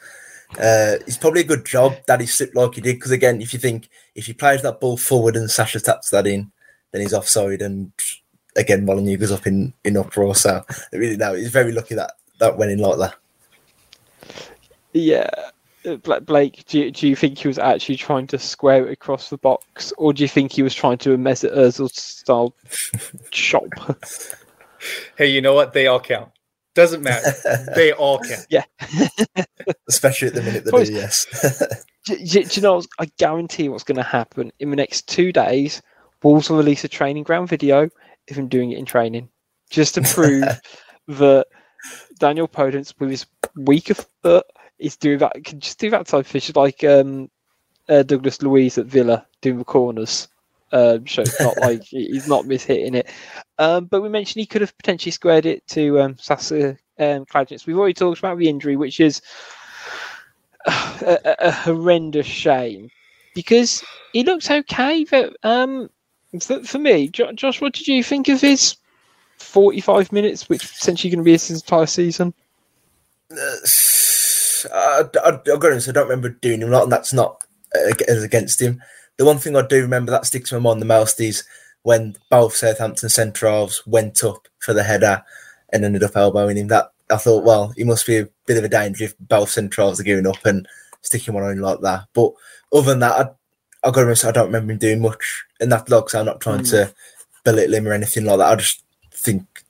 Uh, 0.54 0.98
it's 1.06 1.18
probably 1.18 1.42
a 1.42 1.46
good 1.46 1.66
job 1.66 1.96
that 2.08 2.20
he 2.20 2.26
slipped 2.26 2.56
like 2.56 2.76
he 2.76 2.82
did 2.82 2.96
because 2.96 3.12
again, 3.12 3.42
if 3.42 3.54
you 3.54 3.60
think 3.60 3.90
if 4.16 4.26
he 4.26 4.34
plays 4.34 4.62
that 4.64 4.80
ball 4.80 4.98
forward 4.98 5.36
and 5.36 5.50
Sasha 5.50 5.80
taps 5.80 6.10
that 6.10 6.26
in, 6.26 6.52
then 6.92 7.02
he's 7.02 7.14
offside. 7.14 7.62
And 7.62 7.92
again, 8.56 8.86
Molineux 8.86 9.18
goes 9.18 9.32
up 9.32 9.46
in 9.46 9.74
in 9.84 9.98
uproar. 9.98 10.36
So 10.36 10.66
really, 10.92 11.18
no, 11.18 11.34
he's 11.34 11.52
very 11.52 11.72
lucky 11.72 11.96
that 11.96 12.14
that 12.40 12.58
went 12.58 12.72
in 12.72 12.80
like 12.80 12.98
that. 12.98 13.16
Yeah, 14.94 15.30
uh, 15.86 16.20
Blake, 16.20 16.66
do 16.66 16.80
you, 16.80 16.92
do 16.92 17.08
you 17.08 17.16
think 17.16 17.38
he 17.38 17.48
was 17.48 17.60
actually 17.60 17.96
trying 17.96 18.28
to 18.28 18.40
square 18.40 18.88
it 18.88 18.92
across 18.92 19.30
the 19.30 19.38
box, 19.38 19.94
or 19.98 20.14
do 20.14 20.24
you 20.24 20.28
think 20.28 20.52
he 20.52 20.64
was 20.64 20.74
trying 20.74 20.98
to 20.98 21.10
do 21.10 21.14
a 21.14 21.18
Mesut 21.18 21.56
Ozil 21.56 21.90
style 21.92 22.54
chop? 23.32 23.68
Hey, 25.18 25.28
you 25.28 25.42
know 25.42 25.54
what? 25.54 25.74
They 25.74 25.88
all 25.88 26.00
count. 26.00 26.32
Doesn't 26.76 27.04
matter. 27.04 27.32
they 27.76 27.92
all 27.92 28.20
count. 28.20 28.46
yeah. 28.50 28.64
Especially 29.90 30.28
at 30.30 30.34
the 30.34 30.42
minute 30.42 30.66
that 30.66 30.72
Boys- 30.72 30.90
do, 30.90 30.96
yes. 30.96 31.86
do, 32.06 32.18
do- 32.18 32.44
do 32.44 32.50
you 32.54 32.62
know? 32.62 32.82
I 33.00 33.06
guarantee 33.18 33.70
what's 33.70 33.84
going 33.84 33.98
to 33.98 34.04
happen 34.04 34.52
in 34.60 34.70
the 34.70 34.76
next 34.76 35.08
two 35.08 35.32
days. 35.32 35.82
Wolves 36.24 36.50
will 36.50 36.58
release 36.58 36.84
a 36.84 36.88
training 36.90 37.24
ground 37.24 37.50
video 37.50 37.84
of 38.30 38.36
him 38.36 38.48
doing 38.48 38.72
it 38.72 38.78
in 38.78 38.86
training, 38.86 39.30
just 39.70 39.96
to 39.96 40.02
prove 40.02 40.44
that 41.08 41.48
Daniel 42.20 42.48
Podence, 42.48 42.94
with 43.00 43.10
his 43.10 43.26
weaker 43.56 43.94
foot, 43.94 44.46
is 44.80 44.98
doing 44.98 45.20
that. 45.20 45.44
Can 45.44 45.60
just 45.60 45.80
do 45.80 45.90
that 45.90 46.08
type 46.08 46.20
of 46.22 46.28
fish 46.28 46.54
like 46.56 46.84
um, 46.84 47.30
uh, 47.88 48.04
Douglas 48.04 48.42
Luiz 48.42 48.78
at 48.78 48.86
Villa 48.86 49.26
doing 49.42 49.58
the 49.58 49.64
corners. 49.66 50.28
Um, 50.72 51.08
so 51.08 51.22
it's 51.24 51.40
not 51.40 51.58
like 51.58 51.84
he's 51.84 52.28
not 52.28 52.46
mishitting 52.46 52.96
it. 52.96 53.10
Um, 53.58 53.86
but 53.86 54.02
we 54.02 54.10
mentioned 54.10 54.42
he 54.42 54.46
could 54.46 54.62
have 54.62 54.78
potentially 54.78 55.12
squared 55.12 55.46
it 55.46 55.66
to 55.68 56.00
um, 56.00 56.18
Sasa 56.18 56.78
um. 57.00 57.26
We've 57.66 57.78
already 57.78 57.94
talked 57.94 58.20
about 58.20 58.38
the 58.38 58.50
injury, 58.50 58.76
which 58.76 59.00
is 59.00 59.22
a, 60.66 61.20
a, 61.26 61.36
a 61.48 61.52
horrendous 61.52 62.28
shame 62.28 62.90
because 63.34 63.84
he 64.14 64.24
looks 64.24 64.50
okay. 64.50 65.06
But 65.10 65.36
um, 65.44 65.90
for, 66.40 66.64
for 66.64 66.80
me, 66.80 67.08
jo- 67.08 67.32
Josh, 67.34 67.62
what 67.62 67.74
did 67.74 67.88
you 67.88 68.04
think 68.04 68.28
of 68.30 68.42
his 68.42 68.76
45 69.40 70.12
minutes, 70.12 70.50
which 70.50 70.64
essentially 70.64 71.10
going 71.10 71.20
to 71.20 71.24
be 71.24 71.32
his 71.32 71.50
entire 71.50 71.86
season? 71.86 72.34
I, 73.32 73.62
I, 74.74 75.04
I, 75.26 75.32
got 75.32 75.66
honest, 75.66 75.90
I 75.90 75.92
don't 75.92 76.10
remember 76.10 76.30
doing 76.30 76.62
him 76.62 76.70
a 76.70 76.72
lot, 76.72 76.84
and 76.84 76.92
that's 76.92 77.14
not 77.14 77.42
uh, 77.76 77.94
against 78.24 78.62
him. 78.62 78.82
The 79.20 79.26
one 79.26 79.38
thing 79.38 79.58
I 79.58 79.68
do 79.68 79.82
remember 79.82 80.12
that 80.12 80.26
sticks 80.26 80.50
in 80.50 80.64
my 80.64 80.70
mind 80.70 80.82
the 80.82 80.86
most 80.86 81.20
is 81.20 81.44
when 81.84 82.16
both 82.30 82.56
Southampton 82.56 83.10
centre 83.10 83.50
halves 83.50 83.86
went 83.86 84.24
up 84.24 84.48
for 84.60 84.74
the 84.74 84.84
header 84.84 85.24
and 85.74 85.84
ended 85.84 86.04
up 86.04 86.16
elbowing 86.16 86.56
him. 86.56 86.70
That 86.70 86.94
I 87.12 87.18
thought, 87.18 87.44
well, 87.44 87.74
he 87.76 87.84
must 87.84 88.08
be 88.08 88.20
a 88.20 88.30
bit 88.46 88.58
of 88.58 88.64
a 88.64 88.70
danger 88.70 89.04
if 89.04 89.20
both 89.20 89.50
centre 89.50 89.82
halves 89.82 90.00
are 90.00 90.04
giving 90.04 90.26
up 90.26 90.46
and 90.46 90.66
sticking 91.02 91.34
one 91.34 91.44
on 91.44 91.60
like 91.60 91.82
that. 91.82 92.06
But 92.14 92.32
other 92.72 92.92
than 92.92 93.00
that, 93.00 93.12
I, 93.12 93.88
I 93.90 93.92
got 93.92 93.96
to 93.96 94.02
admit, 94.04 94.24
I 94.24 94.32
don't 94.32 94.46
remember 94.46 94.72
him 94.72 94.80
doing 94.80 95.02
much 95.02 95.44
in 95.60 95.68
that 95.68 95.88
vlog, 95.88 96.10
so 96.10 96.22
I'm 96.22 96.26
not 96.26 96.40
trying 96.40 96.62
mm. 96.62 96.70
to 96.70 96.94
belittle 97.44 97.76
him 97.76 97.90
or 97.90 97.92
anything 97.92 98.24
like 98.24 98.38
that. 98.38 98.54
I 98.54 98.56
just 98.56 98.84
think 99.12 99.66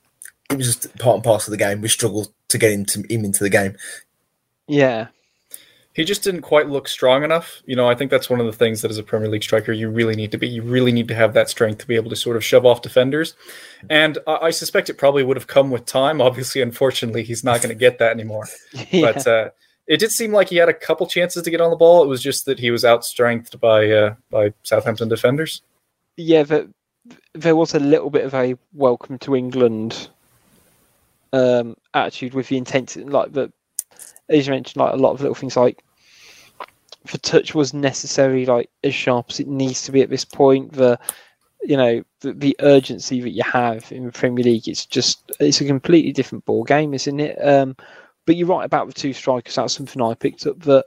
it 0.52 0.58
was 0.58 0.68
just 0.68 0.96
part 1.00 1.16
and 1.16 1.24
parcel 1.24 1.52
of 1.52 1.58
the 1.58 1.66
game. 1.66 1.82
We 1.82 1.88
struggled 1.88 2.32
to 2.50 2.60
get 2.60 2.72
into 2.72 3.00
him 3.10 3.26
into 3.26 3.44
the 3.44 3.50
game. 3.50 3.76
Yeah. 4.68 5.08
He 6.00 6.06
just 6.06 6.24
didn't 6.24 6.44
quite 6.44 6.70
look 6.70 6.88
strong 6.88 7.26
enough. 7.26 7.62
You 7.66 7.76
know, 7.76 7.90
I 7.90 7.94
think 7.94 8.10
that's 8.10 8.30
one 8.30 8.40
of 8.40 8.46
the 8.46 8.54
things 8.54 8.82
that 8.82 8.90
as 8.90 8.98
a 8.98 9.04
Premier 9.04 9.28
League 9.28 9.44
striker 9.44 9.74
you 9.74 9.90
really 9.90 10.16
need 10.16 10.32
to 10.32 10.38
be. 10.38 10.48
You 10.48 10.62
really 10.62 10.94
need 10.94 11.10
to 11.10 11.14
have 11.14 11.34
that 11.34 11.50
strength 11.50 11.80
to 11.80 11.88
be 11.88 11.98
able 11.98 12.10
to 12.10 12.16
sort 12.16 12.38
of 12.38 12.44
shove 12.46 12.66
off 12.66 12.82
defenders. 12.82 13.36
And 13.90 14.18
I, 14.26 14.38
I 14.44 14.50
suspect 14.52 14.90
it 14.90 14.94
probably 14.94 15.26
would 15.26 15.36
have 15.36 15.48
come 15.48 15.72
with 15.72 15.86
time. 15.86 16.22
Obviously, 16.22 16.62
unfortunately, 16.62 17.24
he's 17.24 17.44
not 17.44 17.58
going 17.58 17.68
to 17.68 17.76
get 17.76 18.00
that 18.00 18.12
anymore. 18.12 18.48
yeah. 18.92 19.12
But 19.12 19.28
uh, 19.28 19.50
it 19.88 20.00
did 20.00 20.14
seem 20.14 20.32
like 20.32 20.48
he 20.48 20.56
had 20.56 20.70
a 20.70 20.74
couple 20.74 21.06
chances 21.06 21.44
to 21.44 21.52
get 21.52 21.60
on 21.60 21.70
the 21.70 21.76
ball. 21.76 22.02
It 22.02 22.08
was 22.08 22.24
just 22.24 22.46
that 22.46 22.60
he 22.60 22.72
was 22.72 22.86
outstrengthed 22.86 23.60
by 23.60 23.92
uh, 23.92 24.16
by 24.32 24.54
Southampton 24.64 25.10
defenders. 25.10 25.64
Yeah, 26.16 26.44
but 26.44 26.70
there 27.34 27.58
was 27.58 27.76
a 27.76 27.80
little 27.82 28.10
bit 28.10 28.24
of 28.24 28.34
a 28.34 28.56
welcome 28.74 29.20
to 29.20 29.36
England 29.36 30.08
um, 31.34 31.76
attitude 31.94 32.36
with 32.36 32.48
the 32.48 32.56
intensity, 32.56 33.04
like 33.04 33.34
the 33.34 33.52
as 34.30 34.48
you 34.48 34.54
mentioned, 34.54 34.78
like 34.78 34.94
a 34.94 34.98
lot 34.98 35.12
of 35.12 35.20
little 35.20 35.36
things 35.36 35.58
like 35.58 35.84
the 37.06 37.18
touch 37.18 37.56
was 37.56 37.74
necessary, 37.74 38.46
like 38.46 38.70
as 38.84 38.94
sharp 38.94 39.28
as 39.30 39.40
it 39.40 39.48
needs 39.48 39.84
to 39.84 39.92
be 39.92 40.02
at 40.02 40.10
this 40.10 40.26
point. 40.26 40.74
The 40.74 41.00
you 41.62 41.78
know 41.78 42.04
the, 42.22 42.34
the 42.34 42.56
urgency 42.60 43.22
that 43.22 43.32
you 43.32 43.44
have 43.44 43.92
in 43.92 44.06
the 44.06 44.12
Premier 44.12 44.44
League, 44.44 44.68
it's 44.68 44.86
just 44.86 45.32
it's 45.40 45.62
a 45.62 45.66
completely 45.66 46.12
different 46.12 46.46
ball 46.46 46.64
game, 46.64 46.94
isn't 46.94 47.20
it? 47.20 47.38
Um, 47.46 47.76
but 48.26 48.36
you're 48.36 48.48
right 48.48 48.66
about 48.66 48.88
the 48.88 48.94
two 48.94 49.14
strikers. 49.14 49.56
That's 49.56 49.74
something 49.74 50.02
I 50.02 50.14
picked 50.14 50.46
up 50.46 50.60
that 50.62 50.86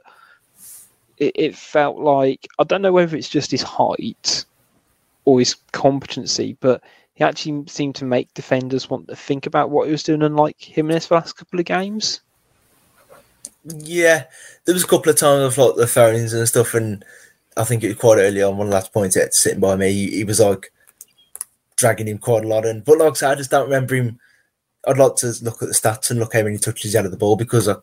it, 1.17 1.31
it 1.35 1.55
felt 1.55 1.97
like 1.97 2.47
I 2.59 2.63
don't 2.63 2.81
know 2.81 2.93
whether 2.93 3.15
it's 3.15 3.29
just 3.29 3.51
his 3.51 3.63
height 3.63 4.45
or 5.25 5.39
his 5.39 5.55
competency, 5.71 6.57
but 6.59 6.83
he 7.13 7.23
actually 7.23 7.63
seemed 7.67 7.95
to 7.95 8.05
make 8.05 8.33
defenders 8.33 8.89
want 8.89 9.07
to 9.07 9.15
think 9.15 9.45
about 9.45 9.69
what 9.69 9.85
he 9.85 9.91
was 9.91 10.03
doing, 10.03 10.23
unlike 10.23 10.59
Jimenez 10.59 11.07
the 11.07 11.15
last 11.15 11.33
couple 11.33 11.59
of 11.59 11.65
games. 11.65 12.21
Yeah, 13.65 14.25
there 14.65 14.73
was 14.73 14.83
a 14.83 14.87
couple 14.87 15.09
of 15.09 15.17
times 15.17 15.43
of 15.43 15.57
like 15.57 15.75
the 15.75 15.87
phones 15.87 16.33
and 16.33 16.47
stuff, 16.47 16.73
and 16.73 17.03
I 17.55 17.63
think 17.63 17.83
it 17.83 17.89
was 17.89 17.97
quite 17.97 18.17
early 18.17 18.41
on. 18.41 18.57
One 18.57 18.69
last 18.69 18.93
point, 18.93 19.15
it 19.15 19.33
sitting 19.33 19.59
by 19.59 19.75
me, 19.75 19.91
he, 19.91 20.09
he, 20.17 20.23
was 20.23 20.39
like 20.39 20.71
dragging 21.77 22.07
him 22.07 22.17
quite 22.17 22.43
a 22.43 22.47
lot. 22.47 22.65
And 22.65 22.83
but 22.83 22.97
like 22.97 23.11
I 23.11 23.13
said, 23.13 23.31
I 23.31 23.35
just 23.35 23.51
don't 23.51 23.65
remember 23.65 23.95
him. 23.95 24.19
I'd 24.85 24.97
like 24.97 25.15
to 25.17 25.33
look 25.41 25.61
at 25.61 25.69
the 25.69 25.73
stats 25.73 26.11
and 26.11 26.19
look 26.19 26.33
how 26.33 26.43
many 26.43 26.57
touches 26.57 26.91
he 26.91 26.97
had 26.97 27.05
of 27.05 27.11
the 27.11 27.17
ball 27.17 27.37
because 27.37 27.69
I 27.69 27.75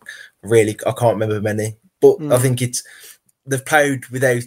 really 0.43 0.77
I 0.87 0.93
can't 0.93 1.15
remember 1.15 1.41
many. 1.41 1.77
But 2.01 2.19
mm. 2.19 2.35
I 2.35 2.39
think 2.39 2.61
it's 2.61 2.83
they've 3.47 3.65
played 3.65 4.07
without 4.09 4.45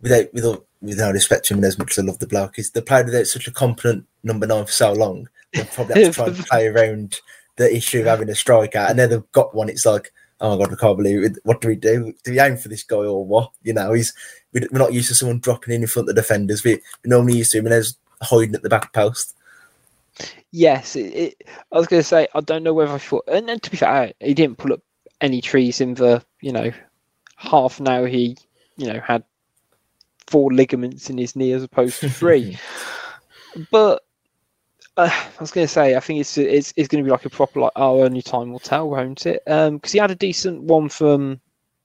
without 0.00 0.32
without 0.34 0.66
without 0.82 1.14
respect 1.14 1.46
to 1.46 1.54
him 1.54 1.64
as 1.64 1.78
much 1.78 1.92
as 1.92 1.98
I 1.98 2.06
love 2.06 2.18
the 2.18 2.26
bloke. 2.26 2.58
Is 2.58 2.70
they 2.70 2.80
played 2.82 3.06
without 3.06 3.26
such 3.26 3.46
a 3.46 3.52
competent 3.52 4.06
number 4.22 4.46
nine 4.46 4.66
for 4.66 4.72
so 4.72 4.92
long. 4.92 5.28
They 5.54 5.64
probably 5.64 6.04
have 6.04 6.14
to 6.14 6.22
try 6.22 6.26
and 6.26 6.36
play 6.46 6.66
around 6.66 7.20
the 7.56 7.74
issue 7.74 8.00
of 8.00 8.06
having 8.06 8.28
a 8.28 8.34
striker, 8.34 8.78
and 8.78 8.98
then 8.98 9.10
they've 9.10 9.32
got 9.32 9.54
one. 9.54 9.68
It's 9.68 9.86
like 9.86 10.12
oh 10.42 10.50
my 10.50 10.64
god, 10.64 10.74
I 10.74 10.76
can't 10.76 10.96
believe 10.98 11.22
it. 11.22 11.38
What 11.44 11.60
do 11.60 11.68
we 11.68 11.76
do? 11.76 12.12
Do 12.24 12.32
we 12.32 12.40
aim 12.40 12.56
for 12.56 12.68
this 12.68 12.82
guy 12.82 12.96
or 12.96 13.24
what? 13.24 13.52
You 13.62 13.72
know, 13.72 13.92
he's 13.92 14.12
we're 14.52 14.66
not 14.72 14.92
used 14.92 15.08
to 15.08 15.14
someone 15.14 15.38
dropping 15.38 15.72
in 15.72 15.82
in 15.82 15.88
front 15.88 16.08
of 16.08 16.14
the 16.14 16.20
defenders. 16.20 16.64
We, 16.64 16.74
we 16.74 17.08
normally 17.08 17.38
used 17.38 17.52
to 17.52 17.58
him 17.58 17.66
and 17.66 17.72
there's 17.72 17.96
hiding 18.20 18.54
at 18.54 18.62
the 18.62 18.68
back 18.68 18.92
post. 18.92 19.34
Yes, 20.50 20.96
it, 20.96 21.06
it, 21.14 21.48
I 21.72 21.78
was 21.78 21.86
going 21.86 22.02
to 22.02 22.06
say 22.06 22.28
I 22.34 22.40
don't 22.40 22.62
know 22.62 22.74
whether 22.74 22.92
I 22.92 22.98
thought, 22.98 23.24
and, 23.28 23.48
and 23.48 23.62
to 23.62 23.70
be 23.70 23.78
fair, 23.78 24.12
he 24.20 24.34
didn't 24.34 24.58
pull 24.58 24.74
up 24.74 24.80
any 25.20 25.40
trees 25.40 25.80
in 25.80 25.94
the 25.94 26.22
you 26.40 26.52
know 26.52 26.70
half 27.36 27.78
an 27.78 27.88
hour 27.88 28.08
he 28.08 28.36
you 28.76 28.92
know 28.92 29.00
had 29.00 29.22
four 30.26 30.52
ligaments 30.52 31.08
in 31.08 31.16
his 31.16 31.36
knee 31.36 31.52
as 31.52 31.62
opposed 31.62 32.00
to 32.00 32.10
three. 32.10 32.58
but 33.70 34.02
uh, 34.96 35.10
I 35.10 35.40
was 35.40 35.50
going 35.50 35.66
to 35.66 35.72
say, 35.72 35.96
I 35.96 36.00
think 36.00 36.20
it's 36.20 36.36
it's, 36.36 36.72
it's 36.76 36.88
going 36.88 37.02
to 37.02 37.06
be 37.06 37.10
like 37.10 37.24
a 37.24 37.30
proper 37.30 37.60
like 37.60 37.72
oh, 37.76 38.02
only 38.02 38.22
time 38.22 38.52
will 38.52 38.58
tell, 38.58 38.90
won't 38.90 39.26
it? 39.26 39.42
Because 39.44 39.68
um, 39.68 39.80
he 39.82 39.98
had 39.98 40.10
a 40.10 40.16
decent 40.16 40.62
one 40.62 40.88
from 40.88 41.40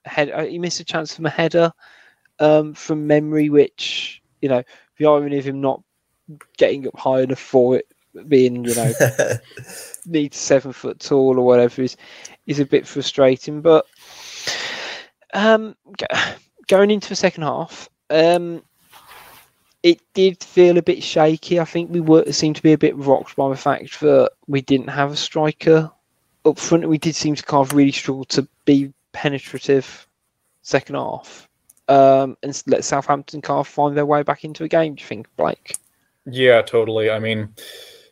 head. 0.06 0.30
Uh, 0.32 0.44
he 0.46 0.60
missed 0.60 0.80
a 0.80 0.86
chance 0.86 1.16
from 1.16 1.26
a 1.26 1.30
header 1.30 1.72
um, 2.40 2.74
from 2.74 3.08
memory, 3.08 3.50
which 3.50 4.22
you 4.42 4.50
know 4.50 4.64
the 4.98 5.06
irony 5.06 5.40
of 5.40 5.46
him 5.46 5.62
not 5.62 5.82
getting 6.58 6.86
up 6.88 6.98
high 6.98 7.22
enough 7.22 7.40
for 7.40 7.78
it, 7.78 7.88
being 8.28 8.66
you 8.66 8.76
know 8.76 8.92
needs 10.06 10.38
seven 10.38 10.74
foot 10.74 11.00
tall 11.00 11.40
or 11.40 11.46
whatever 11.46 11.82
is 11.82 11.96
is 12.46 12.60
a 12.60 12.66
bit 12.66 12.86
frustrating. 12.86 13.62
But 13.62 13.86
um, 15.34 15.76
going 16.68 16.92
into 16.92 17.08
the 17.10 17.16
second 17.16 17.44
half, 17.44 17.90
um, 18.10 18.64
it 19.84 20.02
did 20.14 20.44
feel 20.44 20.78
a 20.78 20.82
bit 20.82 21.04
shaky. 21.04 21.60
I 21.60 21.66
think 21.66 21.92
we 21.92 22.02
were 22.02 22.32
seemed 22.32 22.56
to 22.58 22.64
be 22.64 22.74
a 22.74 22.78
bit 22.78 22.96
rocked 22.96 23.36
by 23.36 23.50
the 23.50 23.56
fact 23.56 24.00
that 24.02 24.32
we 24.48 24.62
didn't 24.62 24.90
have 24.90 25.12
a 25.12 25.16
striker 25.16 25.92
up 26.46 26.60
front. 26.60 26.88
We 26.88 26.98
did 26.98 27.16
seem 27.16 27.36
to 27.36 27.44
kind 27.44 27.62
of 27.62 27.76
really 27.76 27.92
struggle 27.92 28.26
to 28.26 28.48
be 28.66 28.94
penetrative 29.14 30.08
second 30.62 30.96
half 30.96 31.48
um, 31.88 32.38
and 32.44 32.62
let 32.68 32.84
Southampton 32.84 33.42
kind 33.42 33.60
of 33.60 33.68
find 33.68 33.96
their 33.96 34.06
way 34.06 34.24
back 34.24 34.44
into 34.44 34.64
a 34.64 34.68
game. 34.68 34.96
Do 34.96 35.02
you 35.02 35.08
think, 35.08 35.28
Blake? 35.38 35.76
Yeah, 36.26 36.62
totally. 36.62 37.10
I 37.10 37.20
mean, 37.20 37.54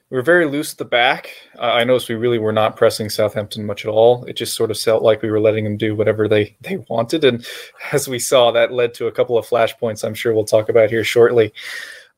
we 0.09 0.17
were 0.17 0.23
very 0.23 0.45
loose 0.45 0.71
at 0.71 0.77
the 0.77 0.85
back. 0.85 1.31
Uh, 1.57 1.63
I 1.73 1.83
noticed 1.83 2.09
we 2.09 2.15
really 2.15 2.37
were 2.37 2.53
not 2.53 2.75
pressing 2.75 3.09
Southampton 3.09 3.65
much 3.65 3.85
at 3.85 3.89
all. 3.89 4.23
It 4.25 4.33
just 4.33 4.55
sort 4.55 4.69
of 4.69 4.79
felt 4.79 5.01
like 5.01 5.21
we 5.21 5.31
were 5.31 5.39
letting 5.39 5.63
them 5.63 5.77
do 5.77 5.95
whatever 5.95 6.27
they 6.27 6.55
they 6.61 6.77
wanted, 6.89 7.23
and 7.23 7.45
as 7.91 8.07
we 8.07 8.19
saw, 8.19 8.51
that 8.51 8.71
led 8.71 8.93
to 8.95 9.07
a 9.07 9.11
couple 9.11 9.37
of 9.37 9.47
flashpoints. 9.47 10.03
I'm 10.03 10.13
sure 10.13 10.33
we'll 10.33 10.45
talk 10.45 10.69
about 10.69 10.89
here 10.89 11.03
shortly. 11.03 11.53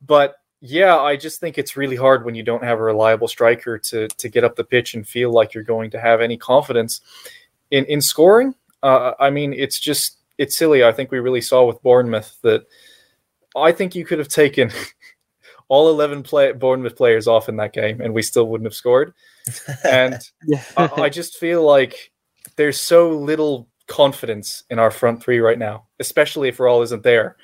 But 0.05 0.35
yeah, 0.59 0.97
I 0.97 1.15
just 1.15 1.39
think 1.39 1.57
it's 1.57 1.77
really 1.77 1.95
hard 1.95 2.25
when 2.25 2.35
you 2.35 2.43
don't 2.43 2.63
have 2.63 2.79
a 2.79 2.83
reliable 2.83 3.27
striker 3.27 3.77
to 3.77 4.07
to 4.07 4.29
get 4.29 4.43
up 4.43 4.55
the 4.55 4.63
pitch 4.63 4.93
and 4.93 5.07
feel 5.07 5.31
like 5.31 5.53
you're 5.53 5.63
going 5.63 5.91
to 5.91 5.99
have 5.99 6.19
any 6.19 6.37
confidence 6.37 7.01
in 7.71 7.85
in 7.85 8.01
scoring. 8.01 8.53
Uh, 8.83 9.13
I 9.19 9.29
mean, 9.29 9.53
it's 9.53 9.79
just 9.79 10.17
it's 10.37 10.57
silly. 10.57 10.83
I 10.83 10.91
think 10.91 11.11
we 11.11 11.19
really 11.19 11.41
saw 11.41 11.65
with 11.65 11.81
Bournemouth 11.81 12.37
that 12.41 12.65
I 13.55 13.71
think 13.71 13.95
you 13.95 14.05
could 14.05 14.19
have 14.19 14.27
taken 14.27 14.71
all 15.69 15.89
11 15.89 16.23
play- 16.23 16.53
Bournemouth 16.53 16.95
players 16.95 17.27
off 17.27 17.49
in 17.49 17.57
that 17.57 17.73
game, 17.73 18.01
and 18.01 18.13
we 18.13 18.21
still 18.21 18.47
wouldn't 18.47 18.65
have 18.67 18.73
scored. 18.73 19.13
And 19.83 20.19
yeah. 20.45 20.63
I, 20.75 20.89
I 21.03 21.09
just 21.09 21.37
feel 21.37 21.63
like 21.63 22.11
there's 22.55 22.79
so 22.79 23.11
little 23.11 23.67
confidence 23.87 24.63
in 24.69 24.79
our 24.79 24.91
front 24.91 25.21
three 25.21 25.39
right 25.39 25.59
now, 25.59 25.87
especially 25.99 26.49
if 26.49 26.57
Raul 26.57 26.83
isn't 26.83 27.03
there. 27.03 27.37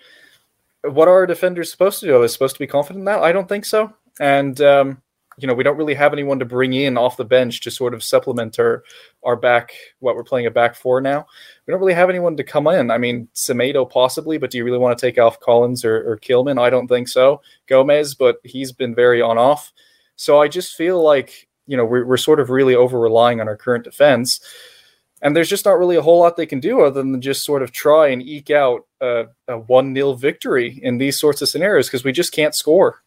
What 0.83 1.07
are 1.07 1.13
our 1.13 1.27
defenders 1.27 1.71
supposed 1.71 1.99
to 2.01 2.07
do? 2.07 2.15
Are 2.15 2.21
they 2.21 2.27
supposed 2.27 2.55
to 2.55 2.59
be 2.59 2.67
confident 2.67 3.01
in 3.01 3.05
that? 3.05 3.23
I 3.23 3.31
don't 3.31 3.47
think 3.47 3.65
so. 3.65 3.93
And 4.19 4.59
um, 4.62 5.01
you 5.38 5.48
know, 5.48 5.54
we 5.54 5.63
don't 5.63 5.78
really 5.78 5.93
have 5.93 6.13
anyone 6.13 6.39
to 6.39 6.46
bring 6.46 6.74
in 6.74 6.98
off 6.98 7.17
the 7.17 7.26
bench 7.26 7.62
to 7.62 7.72
sort 7.72 7.93
of 7.93 8.04
supplement 8.04 8.60
our 8.60 8.84
our 9.24 9.36
back 9.36 9.72
what 10.00 10.15
we're 10.15 10.24
playing 10.24 10.46
a 10.46 10.52
back 10.52 10.76
four 10.76 11.02
now. 11.02 11.26
We 11.65 11.72
don't 11.72 11.80
really 11.80 11.93
have 11.93 12.10
anyone 12.10 12.38
to 12.38 12.43
come 12.43 12.67
in. 12.67 12.91
I 12.91 12.98
mean, 12.98 13.28
Semedo 13.34 13.89
possibly, 13.89 14.38
but 14.38 14.52
do 14.52 14.58
you 14.58 14.65
really 14.65 14.78
want 14.78 14.98
to 14.98 15.06
take 15.06 15.17
off 15.17 15.39
Collins 15.39 15.86
or, 15.86 16.12
or 16.12 16.17
Kilman? 16.17 16.62
I 16.62 16.69
don't 16.69 16.88
think 16.88 17.08
so. 17.08 17.41
Gomes, 17.67 18.15
but 18.15 18.38
he's 18.43 18.72
been 18.72 18.93
very 18.93 19.22
on 19.22 19.38
off. 19.38 19.72
So 20.15 20.41
I 20.41 20.48
just 20.48 20.76
feel 20.76 21.02
like 21.02 21.48
you 21.67 21.78
know 21.78 21.86
we're, 21.86 22.06
we're 22.06 22.17
sort 22.17 22.39
of 22.39 22.50
really 22.50 22.76
over 22.76 23.00
relying 23.00 23.41
on 23.41 23.48
our 23.48 23.58
current 23.58 23.84
defense. 23.84 24.39
And 25.22 25.34
there's 25.34 25.50
just 25.50 25.63
not 25.63 25.80
really 25.80 25.96
a 25.96 26.02
whole 26.02 26.19
lot 26.19 26.36
they 26.36 26.46
can 26.46 26.60
do 26.60 26.82
other 26.82 27.02
than 27.02 27.22
just 27.22 27.46
sort 27.46 27.63
of 27.63 27.72
try 27.72 28.10
and 28.10 28.22
eke 28.22 28.52
out 28.52 28.86
a, 29.00 29.28
a 29.48 29.58
1 29.58 29.96
0 29.96 30.13
victory 30.13 30.82
in 30.84 30.98
these 30.98 31.17
sorts 31.17 31.41
of 31.41 31.48
scenarios 31.48 31.88
because 31.88 32.04
we 32.04 32.12
just 32.12 32.34
can't 32.34 32.54
score. 32.54 33.02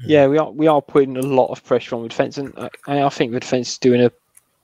Yeah, 0.00 0.26
we 0.26 0.38
are 0.38 0.50
we 0.50 0.66
are 0.66 0.82
putting 0.82 1.16
a 1.16 1.22
lot 1.22 1.50
of 1.50 1.64
pressure 1.64 1.96
on 1.96 2.02
the 2.02 2.08
defence, 2.08 2.36
and 2.36 2.52
I, 2.86 3.02
I 3.02 3.08
think 3.08 3.32
the 3.32 3.40
defence 3.40 3.72
is 3.72 3.78
doing 3.78 4.02
a 4.02 4.12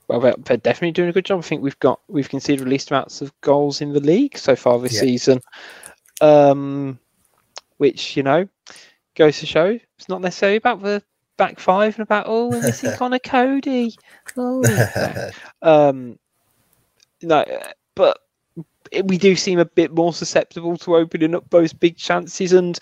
well. 0.08 0.20
They're, 0.20 0.56
definitely 0.56 0.92
doing 0.92 1.08
a 1.08 1.12
good 1.12 1.24
job. 1.24 1.38
I 1.38 1.42
think 1.42 1.62
we've 1.62 1.78
got 1.78 2.00
we've 2.08 2.28
conceded 2.28 2.66
the 2.66 2.70
least 2.70 2.90
amounts 2.90 3.22
of 3.22 3.32
goals 3.40 3.80
in 3.80 3.92
the 3.92 4.00
league 4.00 4.36
so 4.36 4.54
far 4.54 4.78
this 4.78 4.94
yeah. 4.94 5.00
season, 5.00 5.40
um, 6.20 6.98
which 7.78 8.16
you 8.16 8.22
know 8.22 8.46
goes 9.14 9.38
to 9.38 9.46
show 9.46 9.78
it's 9.98 10.08
not 10.08 10.22
necessarily 10.22 10.56
about 10.56 10.82
the 10.82 11.02
back 11.36 11.60
five 11.60 11.94
and 11.96 12.02
about 12.02 12.24
oh 12.28 12.48
we're 12.48 12.62
missing 12.62 12.92
Conor 12.96 13.18
Cody. 13.18 13.94
Oh, 14.36 15.30
um, 15.62 16.18
no, 17.22 17.44
but 17.94 18.18
we 19.04 19.16
do 19.16 19.36
seem 19.36 19.58
a 19.58 19.64
bit 19.64 19.92
more 19.92 20.12
susceptible 20.12 20.76
to 20.78 20.96
opening 20.96 21.34
up 21.34 21.48
those 21.50 21.72
big 21.72 21.96
chances 21.96 22.52
and 22.52 22.78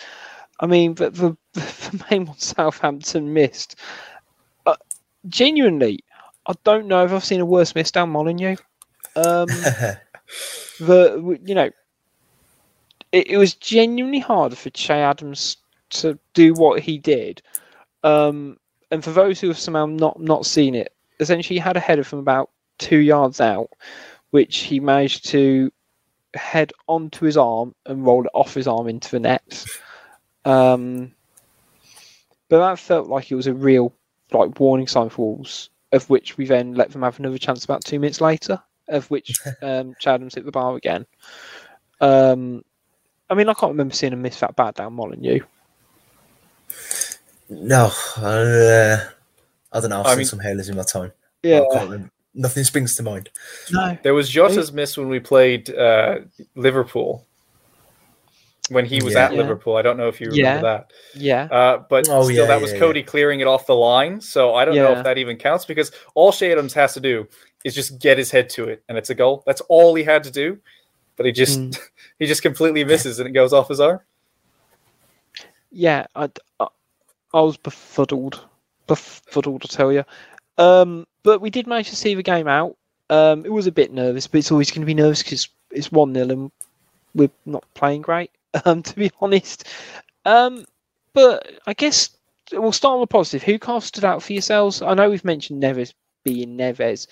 I 0.61 0.67
mean, 0.67 0.95
the, 0.95 1.11
the, 1.11 1.37
the 1.55 2.05
main 2.11 2.27
one 2.27 2.39
Southampton 2.39 3.33
missed. 3.33 3.77
Uh, 4.67 4.77
genuinely, 5.29 6.01
I 6.47 6.55
don't 6.65 6.87
know 6.87 7.05
if 7.05 7.13
I've 7.13 7.25
seen 7.25 7.41
a 7.41 7.47
worse 7.47 7.75
miss 7.75 7.91
down 7.91 8.11
Molineux. 8.11 8.57
Um, 9.17 9.47
the 10.79 11.39
you 11.45 11.55
know, 11.55 11.71
it, 13.13 13.29
it 13.29 13.37
was 13.37 13.55
genuinely 13.55 14.21
hard 14.21 14.57
for 14.57 14.71
Che 14.71 14.95
Adams 14.95 15.57
to 15.91 16.19
do 16.35 16.55
what 16.55 16.81
he 16.81 16.99
did. 16.99 17.43
Um, 18.05 18.59
and 18.91 19.03
for 19.03 19.11
those 19.11 19.41
who 19.41 19.49
have 19.49 19.59
somehow 19.59 19.87
not 19.87 20.21
not 20.21 20.47
seen 20.47 20.75
it, 20.75 20.93
essentially 21.21 21.57
he 21.57 21.61
had 21.61 21.77
a 21.77 21.81
header 21.81 22.05
from 22.05 22.19
about 22.19 22.51
two 22.79 22.99
yards 22.99 23.41
out, 23.41 23.71
which 24.31 24.59
he 24.59 24.81
managed 24.81 25.29
to 25.31 25.71
head 26.35 26.73
onto 26.87 27.25
his 27.25 27.37
arm 27.37 27.75
and 27.87 28.07
roll 28.07 28.25
it 28.25 28.31
off 28.35 28.55
his 28.55 28.69
arm 28.69 28.89
into 28.89 29.11
the 29.11 29.21
net. 29.21 29.65
Um, 30.45 31.13
but 32.49 32.59
that 32.61 32.79
felt 32.79 33.09
like 33.09 33.31
it 33.31 33.35
was 33.37 33.47
a 33.47 33.55
real 33.55 33.93
like 34.33 34.59
warning 34.61 34.87
sign 34.87 35.09
for 35.09 35.35
Wolves, 35.35 35.71
of 35.93 36.09
which 36.11 36.37
we 36.37 36.47
then 36.47 36.75
let 36.75 36.91
them 36.91 37.03
have 37.03 37.19
another 37.19 37.39
chance 37.39 37.65
about 37.65 37.85
two 37.85 37.99
minutes 38.01 38.21
later, 38.21 38.61
of 38.89 39.11
which 39.11 39.39
um, 39.63 39.95
Chadham's 40.01 40.35
hit 40.35 40.45
the 40.45 40.51
bar 40.53 40.77
again. 40.77 41.07
Um, 42.01 42.65
I 43.29 43.35
mean, 43.35 43.49
I 43.49 43.55
can't 43.55 43.71
remember 43.73 43.95
seeing 43.95 44.13
him 44.13 44.23
miss 44.23 44.41
that 44.41 44.57
bad 44.57 44.75
down 44.75 44.95
Molineux. 44.95 45.41
No, 47.49 47.91
uh, 48.17 48.99
I 49.73 49.81
don't 49.81 49.91
know. 49.91 50.01
I've 50.01 50.07
I 50.07 50.11
seen 50.11 50.19
mean- 50.19 50.27
some 50.27 50.41
hailers 50.41 50.69
in 50.69 50.77
my 50.77 50.83
time. 50.85 51.13
Yeah, 51.43 51.61
I 51.61 51.75
can't 51.75 51.91
remember. 51.91 52.11
Nothing 52.33 52.63
springs 52.65 52.95
to 52.97 53.03
mind. 53.03 53.29
no, 53.73 53.99
There 54.05 54.15
was 54.15 54.31
Jota's 54.31 54.73
miss 54.73 54.97
when 54.97 55.09
we 55.09 55.19
played 55.19 55.69
uh, 55.75 56.21
Liverpool. 56.55 57.27
When 58.71 58.87
he 58.87 59.03
was 59.03 59.15
Yeah. 59.15 59.25
at 59.27 59.33
Yeah. 59.33 59.39
Liverpool, 59.39 59.77
I 59.77 59.83
don't 59.83 59.97
know 59.97 60.09
if 60.09 60.21
you 60.21 60.29
remember 60.31 60.43
Yeah. 60.43 60.61
that. 60.63 60.93
yeah, 61.15 61.49
Uh, 61.51 61.79
but 61.89 62.09
Oh, 62.09 62.23
still, 62.25 62.45
yeah, 62.45 62.47
that 62.47 62.61
was 62.61 62.73
yeah, 62.73 62.79
Cody 62.79 63.03
clearing 63.03 63.41
it 63.41 63.47
off 63.47 63.67
the 63.67 63.75
line. 63.75 64.21
So 64.21 64.55
I 64.55 64.65
don't 64.65 64.77
know 64.77 64.93
if 64.93 65.05
that 65.05 65.19
even 65.19 65.37
counts 65.37 65.65
because 65.65 65.91
all 66.15 66.33
Che 66.33 66.53
Adams 66.53 66.73
has 66.75 66.95
to 66.95 67.01
do 67.01 67.27
is 67.65 67.75
just 67.75 67.99
get 67.99 68.17
his 68.17 68.31
head 68.31 68.49
to 68.51 68.69
it, 68.69 68.83
and 68.89 68.97
it's 68.97 69.11
a 69.11 69.15
goal. 69.15 69.43
That's 69.45 69.61
all 69.63 69.95
he 69.95 70.05
had 70.05 70.23
to 70.25 70.31
do. 70.31 70.59
But 71.17 71.27
he 71.27 71.33
just 71.33 71.59
Mm. 71.61 71.79
he 72.21 72.27
just 72.27 72.43
completely 72.43 72.85
misses, 72.85 73.19
and 73.19 73.29
it 73.29 73.33
goes 73.33 73.53
off 73.53 73.69
his 73.69 73.81
arm. 73.81 74.01
yeah. 75.71 76.07
I, 76.15 76.29
I, 76.61 76.67
I 77.35 77.41
was 77.41 77.57
befuddled, 77.57 78.45
befuddled, 78.87 79.63
to 79.63 79.69
tell 79.69 79.93
you. 79.93 80.05
Um, 80.59 81.07
but 81.23 81.41
we 81.41 81.51
did 81.51 81.67
manage 81.67 81.91
to 81.91 81.97
see 81.97 82.15
the 82.15 82.23
game 82.23 82.49
out. 82.49 82.77
Um, 83.09 83.45
it 83.45 83.53
was 83.53 83.67
a 83.67 83.73
bit 83.73 83.93
nervous, 83.93 84.27
but 84.27 84.39
it's 84.39 84.53
always 84.53 84.71
going 84.71 84.83
to 84.83 84.87
be 84.87 84.95
nervous 84.95 85.23
because 85.23 85.49
it's 85.71 85.91
one 85.93 86.15
0 86.15 86.29
and 86.31 86.53
we're 87.15 87.31
not 87.47 87.65
playing 87.75 88.03
great. 88.03 88.31
Um, 88.65 88.83
to 88.83 88.97
be 88.97 89.13
honest. 89.21 89.69
Um, 90.25 90.65
but 91.13 91.49
I 91.67 91.73
guess 91.73 92.11
we'll 92.53 92.73
start 92.73 92.95
on 92.95 93.01
the 93.01 93.07
positive. 93.07 93.45
Who 93.45 93.61
cast 93.61 93.87
stood 93.89 94.05
out 94.05 94.25
for 94.25 94.33
yourselves? 94.33 94.83
I 94.83 94.95
know 94.95 95.09
we've 95.09 95.25
mentioned 95.25 95.63
Neves 95.63 95.95
being 96.25 96.59
Neves, 96.59 97.07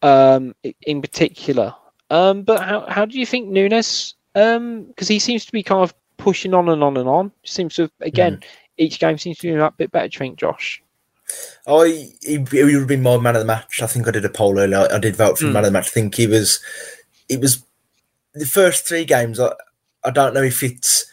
um, 0.00 0.54
in 0.86 1.02
particular. 1.02 1.74
Um, 2.08 2.42
but 2.42 2.62
how 2.62 2.86
how 2.88 3.04
do 3.04 3.18
you 3.18 3.26
think 3.26 3.48
Nunes? 3.48 4.14
Um, 4.34 4.84
because 4.84 5.08
he 5.08 5.18
seems 5.18 5.44
to 5.44 5.52
be 5.52 5.62
kind 5.62 5.82
of 5.82 5.94
pushing 6.16 6.54
on 6.54 6.70
and 6.70 6.82
on 6.82 6.96
and 6.96 7.08
on. 7.08 7.32
Seems 7.44 7.74
to 7.74 7.82
have, 7.82 7.92
again 8.00 8.42
each 8.78 8.98
game 8.98 9.18
seems 9.18 9.38
to 9.38 9.42
be 9.48 9.54
a 9.54 9.70
bit 9.70 9.92
better. 9.92 10.06
You 10.06 10.18
think, 10.18 10.38
Josh? 10.38 10.82
I 11.66 12.10
he, 12.22 12.44
he 12.50 12.62
would 12.64 12.74
have 12.74 12.86
been 12.86 13.02
my 13.02 13.18
man 13.18 13.36
of 13.36 13.40
the 13.42 13.46
match. 13.46 13.80
I 13.82 13.86
think 13.86 14.08
I 14.08 14.10
did 14.10 14.24
a 14.24 14.28
poll 14.30 14.58
earlier. 14.58 14.88
I 14.90 14.98
did 14.98 15.16
vote 15.16 15.38
for 15.38 15.46
Mm. 15.46 15.52
man 15.52 15.64
of 15.64 15.66
the 15.66 15.72
match. 15.72 15.88
I 15.88 15.90
think 15.90 16.14
he 16.14 16.26
was. 16.26 16.60
It 17.28 17.40
was 17.40 17.64
the 18.34 18.46
first 18.46 18.86
three 18.86 19.04
games. 19.04 19.38
I 19.40 19.52
I 20.04 20.10
don't 20.10 20.34
know 20.34 20.42
if 20.42 20.62
it's. 20.62 21.06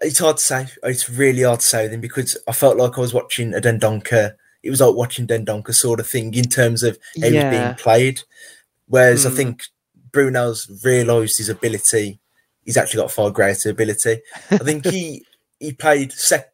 It's 0.00 0.18
hard 0.18 0.36
to 0.38 0.42
say. 0.42 0.66
It's 0.82 1.08
really 1.08 1.42
hard 1.42 1.60
to 1.60 1.66
say 1.66 1.84
with 1.84 1.92
him 1.92 2.00
because 2.00 2.36
I 2.48 2.52
felt 2.52 2.76
like 2.76 2.98
I 2.98 3.00
was 3.00 3.14
watching 3.14 3.54
a 3.54 3.60
Dendoncker. 3.60 4.34
It 4.62 4.70
was 4.70 4.80
like 4.80 4.94
watching 4.94 5.26
Dendoncker 5.26 5.74
sort 5.74 6.00
of 6.00 6.08
thing 6.08 6.34
in 6.34 6.44
terms 6.44 6.82
of 6.82 6.98
how 7.20 7.28
was 7.28 7.44
being 7.50 7.74
played. 7.76 8.20
Whereas 8.88 9.24
I 9.24 9.30
Mm. 9.30 9.36
think 9.36 9.62
Bruno's 10.10 10.68
realised 10.84 11.38
his 11.38 11.48
ability. 11.48 12.18
He's 12.64 12.76
actually 12.76 13.02
got 13.02 13.12
far 13.12 13.30
greater 13.30 13.70
ability. 13.70 14.20
I 14.50 14.58
think 14.58 14.86
he 14.86 15.24
he 15.60 15.72
played 15.72 16.12
sec. 16.12 16.50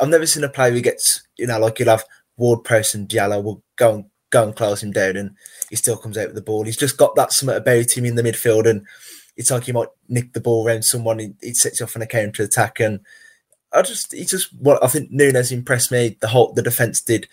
I've 0.00 0.08
never 0.08 0.26
seen 0.26 0.44
a 0.44 0.48
player 0.48 0.70
who 0.72 0.80
gets 0.80 1.22
you 1.36 1.46
know 1.46 1.58
like 1.58 1.78
you'll 1.78 1.88
have 1.90 2.04
Ward-Prowse 2.36 2.94
and 2.94 3.08
Diallo 3.08 3.42
will 3.42 3.62
go 3.76 3.94
and 3.96 4.04
go 4.30 4.44
and 4.44 4.54
close 4.56 4.82
him 4.82 4.92
down, 4.92 5.16
and 5.16 5.32
he 5.70 5.76
still 5.76 5.96
comes 5.96 6.16
out 6.18 6.26
with 6.28 6.36
the 6.36 6.42
ball. 6.42 6.64
He's 6.64 6.76
just 6.76 6.96
got 6.96 7.14
that 7.16 7.32
something 7.32 7.56
about 7.56 7.96
him 7.96 8.04
in 8.06 8.14
the 8.14 8.22
midfield, 8.22 8.68
and 8.68 8.86
it's 9.38 9.52
like 9.52 9.64
he 9.64 9.72
might 9.72 9.88
nick 10.08 10.32
the 10.34 10.40
ball 10.40 10.66
around 10.66 10.84
someone. 10.84 11.20
It, 11.20 11.32
it 11.40 11.56
sets 11.56 11.80
you 11.80 11.84
off 11.84 11.96
on 11.96 12.02
a 12.02 12.06
counter 12.06 12.42
attack, 12.42 12.80
and 12.80 13.00
I 13.72 13.82
just 13.82 14.12
he 14.12 14.24
just 14.24 14.52
what 14.58 14.82
I 14.82 14.88
think 14.88 15.10
Nunes 15.10 15.52
impressed 15.52 15.92
me. 15.92 16.18
The 16.20 16.28
whole 16.28 16.52
the 16.52 16.60
defense 16.60 17.00
did, 17.00 17.28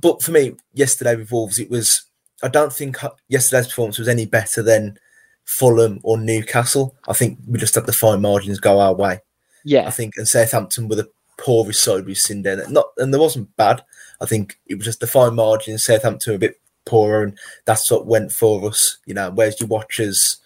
but 0.00 0.22
for 0.22 0.30
me 0.30 0.54
yesterday 0.72 1.16
with 1.16 1.32
Wolves, 1.32 1.58
it 1.58 1.68
was 1.68 2.04
I 2.42 2.48
don't 2.48 2.72
think 2.72 2.96
yesterday's 3.28 3.66
performance 3.66 3.98
was 3.98 4.08
any 4.08 4.26
better 4.26 4.62
than 4.62 4.96
Fulham 5.44 5.98
or 6.04 6.16
Newcastle. 6.16 6.94
I 7.08 7.12
think 7.12 7.38
we 7.46 7.58
just 7.58 7.74
had 7.74 7.86
the 7.86 7.92
fine 7.92 8.22
margins 8.22 8.60
go 8.60 8.78
our 8.78 8.94
way. 8.94 9.20
Yeah, 9.64 9.86
I 9.86 9.90
think, 9.90 10.14
and 10.16 10.28
Southampton 10.28 10.88
were 10.88 10.96
the 10.96 11.10
poorest 11.36 11.82
side 11.82 12.06
we've 12.06 12.16
seen 12.16 12.42
there. 12.42 12.64
Not, 12.68 12.86
and 12.96 13.12
there 13.12 13.20
wasn't 13.20 13.54
bad. 13.56 13.82
I 14.20 14.26
think 14.26 14.58
it 14.66 14.76
was 14.76 14.84
just 14.84 15.00
the 15.00 15.06
fine 15.08 15.34
margins. 15.34 15.84
Southampton 15.84 16.32
were 16.32 16.36
a 16.36 16.38
bit 16.38 16.60
poorer, 16.86 17.24
and 17.24 17.38
that's 17.64 17.90
what 17.90 18.06
went 18.06 18.30
for 18.30 18.68
us. 18.68 18.98
You 19.04 19.14
know, 19.14 19.30
whereas 19.30 19.60
you 19.60 19.66
watch 19.66 19.98
us, 19.98 20.36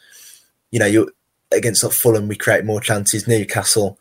you 0.74 0.80
know, 0.80 0.86
you 0.86 1.08
against 1.52 1.84
like 1.84 1.92
Fulham, 1.92 2.26
we 2.26 2.34
create 2.34 2.64
more 2.64 2.80
chances. 2.80 3.28
Newcastle, 3.28 3.96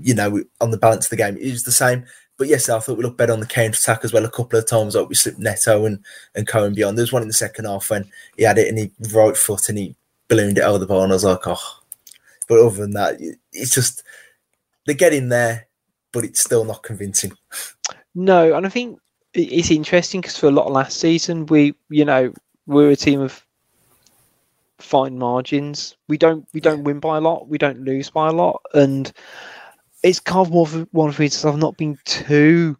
you 0.00 0.14
know, 0.14 0.40
on 0.60 0.70
the 0.70 0.78
balance 0.78 1.06
of 1.06 1.10
the 1.10 1.16
game, 1.16 1.36
it 1.36 1.50
was 1.50 1.64
the 1.64 1.72
same. 1.72 2.04
But 2.38 2.46
yes, 2.46 2.68
I 2.68 2.78
thought 2.78 2.96
we 2.96 3.02
looked 3.02 3.16
better 3.16 3.32
on 3.32 3.40
the 3.40 3.46
counter 3.46 3.76
attack 3.76 4.04
as 4.04 4.12
well. 4.12 4.24
A 4.24 4.30
couple 4.30 4.56
of 4.56 4.68
times, 4.68 4.94
like 4.94 5.08
we 5.08 5.16
slipped 5.16 5.40
Neto 5.40 5.86
and 5.86 5.98
and 6.36 6.46
Cohen 6.46 6.74
beyond. 6.74 6.96
There 6.96 7.02
was 7.02 7.12
one 7.12 7.22
in 7.22 7.28
the 7.28 7.34
second 7.34 7.64
half 7.64 7.90
when 7.90 8.08
he 8.36 8.44
had 8.44 8.56
it 8.56 8.68
and 8.68 8.78
he 8.78 8.92
right 9.12 9.36
foot 9.36 9.68
and 9.68 9.78
he 9.78 9.96
ballooned 10.28 10.58
it 10.58 10.62
over 10.62 10.78
the 10.78 10.86
bar, 10.86 11.02
and 11.02 11.12
I 11.12 11.16
was 11.16 11.24
like, 11.24 11.44
oh. 11.46 11.58
But 12.48 12.60
other 12.60 12.76
than 12.76 12.92
that, 12.92 13.20
it's 13.52 13.74
just 13.74 14.04
they 14.86 14.94
get 14.94 15.12
in 15.12 15.28
there, 15.28 15.66
but 16.12 16.24
it's 16.24 16.40
still 16.40 16.64
not 16.64 16.84
convincing. 16.84 17.32
no, 18.14 18.54
and 18.56 18.64
I 18.64 18.68
think 18.68 19.00
it's 19.34 19.72
interesting 19.72 20.20
because 20.20 20.38
for 20.38 20.46
a 20.46 20.52
lot 20.52 20.66
of 20.66 20.72
last 20.72 21.00
season, 21.00 21.46
we 21.46 21.74
you 21.88 22.04
know 22.04 22.32
we're 22.68 22.90
a 22.90 22.96
team 22.96 23.20
of 23.20 23.44
fine 24.82 25.18
margins. 25.18 25.96
We 26.08 26.18
don't 26.18 26.46
we 26.52 26.60
don't 26.60 26.84
win 26.84 27.00
by 27.00 27.18
a 27.18 27.20
lot. 27.20 27.48
We 27.48 27.58
don't 27.58 27.84
lose 27.84 28.10
by 28.10 28.28
a 28.28 28.32
lot, 28.32 28.62
and 28.74 29.12
it's 30.02 30.20
kind 30.20 30.46
of 30.46 30.52
one 30.52 30.66
of, 30.66 30.88
one 30.92 31.08
of 31.08 31.16
the 31.16 31.22
reasons 31.22 31.44
I've 31.44 31.60
not 31.60 31.76
been 31.76 31.98
too 32.04 32.76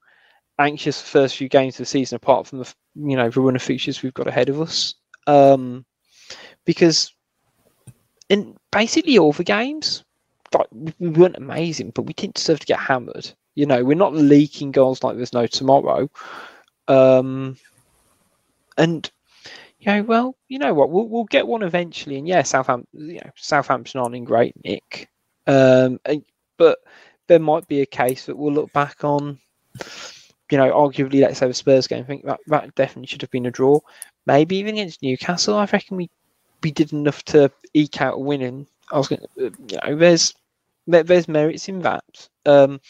anxious 0.59 1.01
the 1.01 1.09
first 1.09 1.37
few 1.37 1.49
games 1.49 1.75
of 1.75 1.79
the 1.79 1.87
season, 1.87 2.17
apart 2.17 2.47
from 2.47 2.61
the 2.61 2.75
you 2.97 3.17
know 3.17 3.31
the 3.31 3.41
run 3.41 3.57
of 3.57 3.63
fixtures 3.63 4.03
we've 4.03 4.15
got 4.15 4.27
ahead 4.29 4.49
of 4.49 4.61
us. 4.61 4.95
Um, 5.27 5.85
because 6.65 7.13
in 8.29 8.57
basically 8.71 9.19
all 9.19 9.33
the 9.33 9.45
games, 9.45 10.05
like 10.55 10.69
we- 10.71 10.95
we 10.99 11.09
weren't 11.09 11.37
amazing, 11.37 11.91
but 11.95 12.03
we 12.03 12.13
didn't 12.13 12.35
deserve 12.37 12.61
to 12.61 12.67
get 12.67 12.79
hammered. 12.79 13.33
You 13.55 13.67
know, 13.67 13.85
we're 13.85 13.97
not 13.97 14.15
leaking 14.15 14.73
goals 14.73 15.03
like 15.03 15.17
there's 15.17 15.33
no 15.33 15.47
tomorrow. 15.47 16.09
Um, 16.89 17.57
and 18.79 19.11
you 19.81 19.93
know, 19.93 20.03
well, 20.03 20.37
you 20.49 20.59
know 20.59 20.75
what, 20.75 20.91
we'll 20.91 21.09
we'll 21.09 21.25
get 21.25 21.47
one 21.47 21.63
eventually. 21.63 22.19
And 22.19 22.29
yeah, 22.29 22.43
Southampton, 22.43 22.89
you 22.93 23.21
know, 23.21 23.31
Southampton 23.37 24.01
aren't 24.01 24.15
in 24.15 24.25
great 24.25 24.55
nick. 24.65 25.09
Um, 25.47 25.99
and, 26.05 26.25
but 26.59 26.79
there 27.27 27.39
might 27.39 27.67
be 27.67 27.81
a 27.81 27.87
case 27.87 28.27
that 28.27 28.37
we'll 28.37 28.53
look 28.53 28.73
back 28.73 29.05
on. 29.05 29.39
You 30.51 30.59
know, 30.59 30.73
arguably, 30.73 31.23
let's 31.23 31.39
say 31.39 31.47
the 31.47 31.55
Spurs 31.55 31.87
game. 31.87 32.03
I 32.03 32.07
think 32.07 32.25
that 32.25 32.41
that 32.49 32.75
definitely 32.75 33.07
should 33.07 33.23
have 33.23 33.31
been 33.31 33.47
a 33.47 33.51
draw. 33.51 33.81
Maybe 34.27 34.57
even 34.57 34.75
against 34.75 35.03
Newcastle. 35.03 35.55
I 35.55 35.65
reckon 35.65 35.97
we 35.97 36.11
we 36.63 36.71
did 36.71 36.93
enough 36.93 37.23
to 37.27 37.51
eke 37.73 38.03
out 38.03 38.15
a 38.15 38.19
win. 38.19 38.43
And 38.43 38.67
I 38.93 38.99
was 38.99 39.09
going, 39.09 39.23
to, 39.37 39.53
you 39.69 39.79
know, 39.85 39.97
there's 39.97 39.97
there, 39.97 40.35
there's 40.91 41.29
merits 41.29 41.69
in 41.69 41.81
that. 41.81 42.29
Um, 42.47 42.81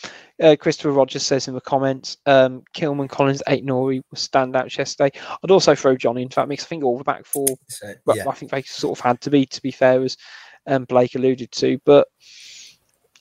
uh, 0.43 0.57
Christopher 0.59 0.93
Rogers 0.93 1.23
says 1.23 1.49
in 1.49 1.55
the 1.55 1.61
comments, 1.61 2.17
um, 2.27 2.63
Kilman, 2.75 3.09
Collins, 3.09 3.43
Ait-Nouri 3.49 4.03
was 4.11 4.27
standouts 4.29 4.77
yesterday. 4.77 5.19
I'd 5.43 5.51
also 5.51 5.75
throw 5.75 5.97
Johnny 5.97 6.23
into 6.23 6.37
that 6.37 6.49
mix. 6.49 6.65
I 6.65 6.69
think 6.69 6.85
all 6.85 6.99
the 6.99 7.05
back 7.05 7.27
four, 7.27 7.47
So, 7.69 7.95
well, 8.05 8.17
yeah, 8.17 8.29
I 8.29 8.35
think 8.35 8.53
they 8.53 8.63
sort 8.63 8.99
of 8.99 9.05
had 9.05 9.21
to 9.23 9.31
be, 9.31 9.47
to 9.47 9.63
be 9.63 9.71
fair, 9.71 10.03
as 10.03 10.17
um, 10.67 10.85
Blake 10.85 11.15
alluded 11.15 11.51
to. 11.53 11.79
But 11.85 12.09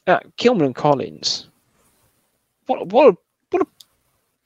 uh, 0.07 0.19
Kilman 0.37 0.65
and 0.65 0.75
Collins, 0.75 1.49
what 2.67 2.87
what 2.87 3.13
a, 3.13 3.17
what 3.51 3.63
a 3.63 3.67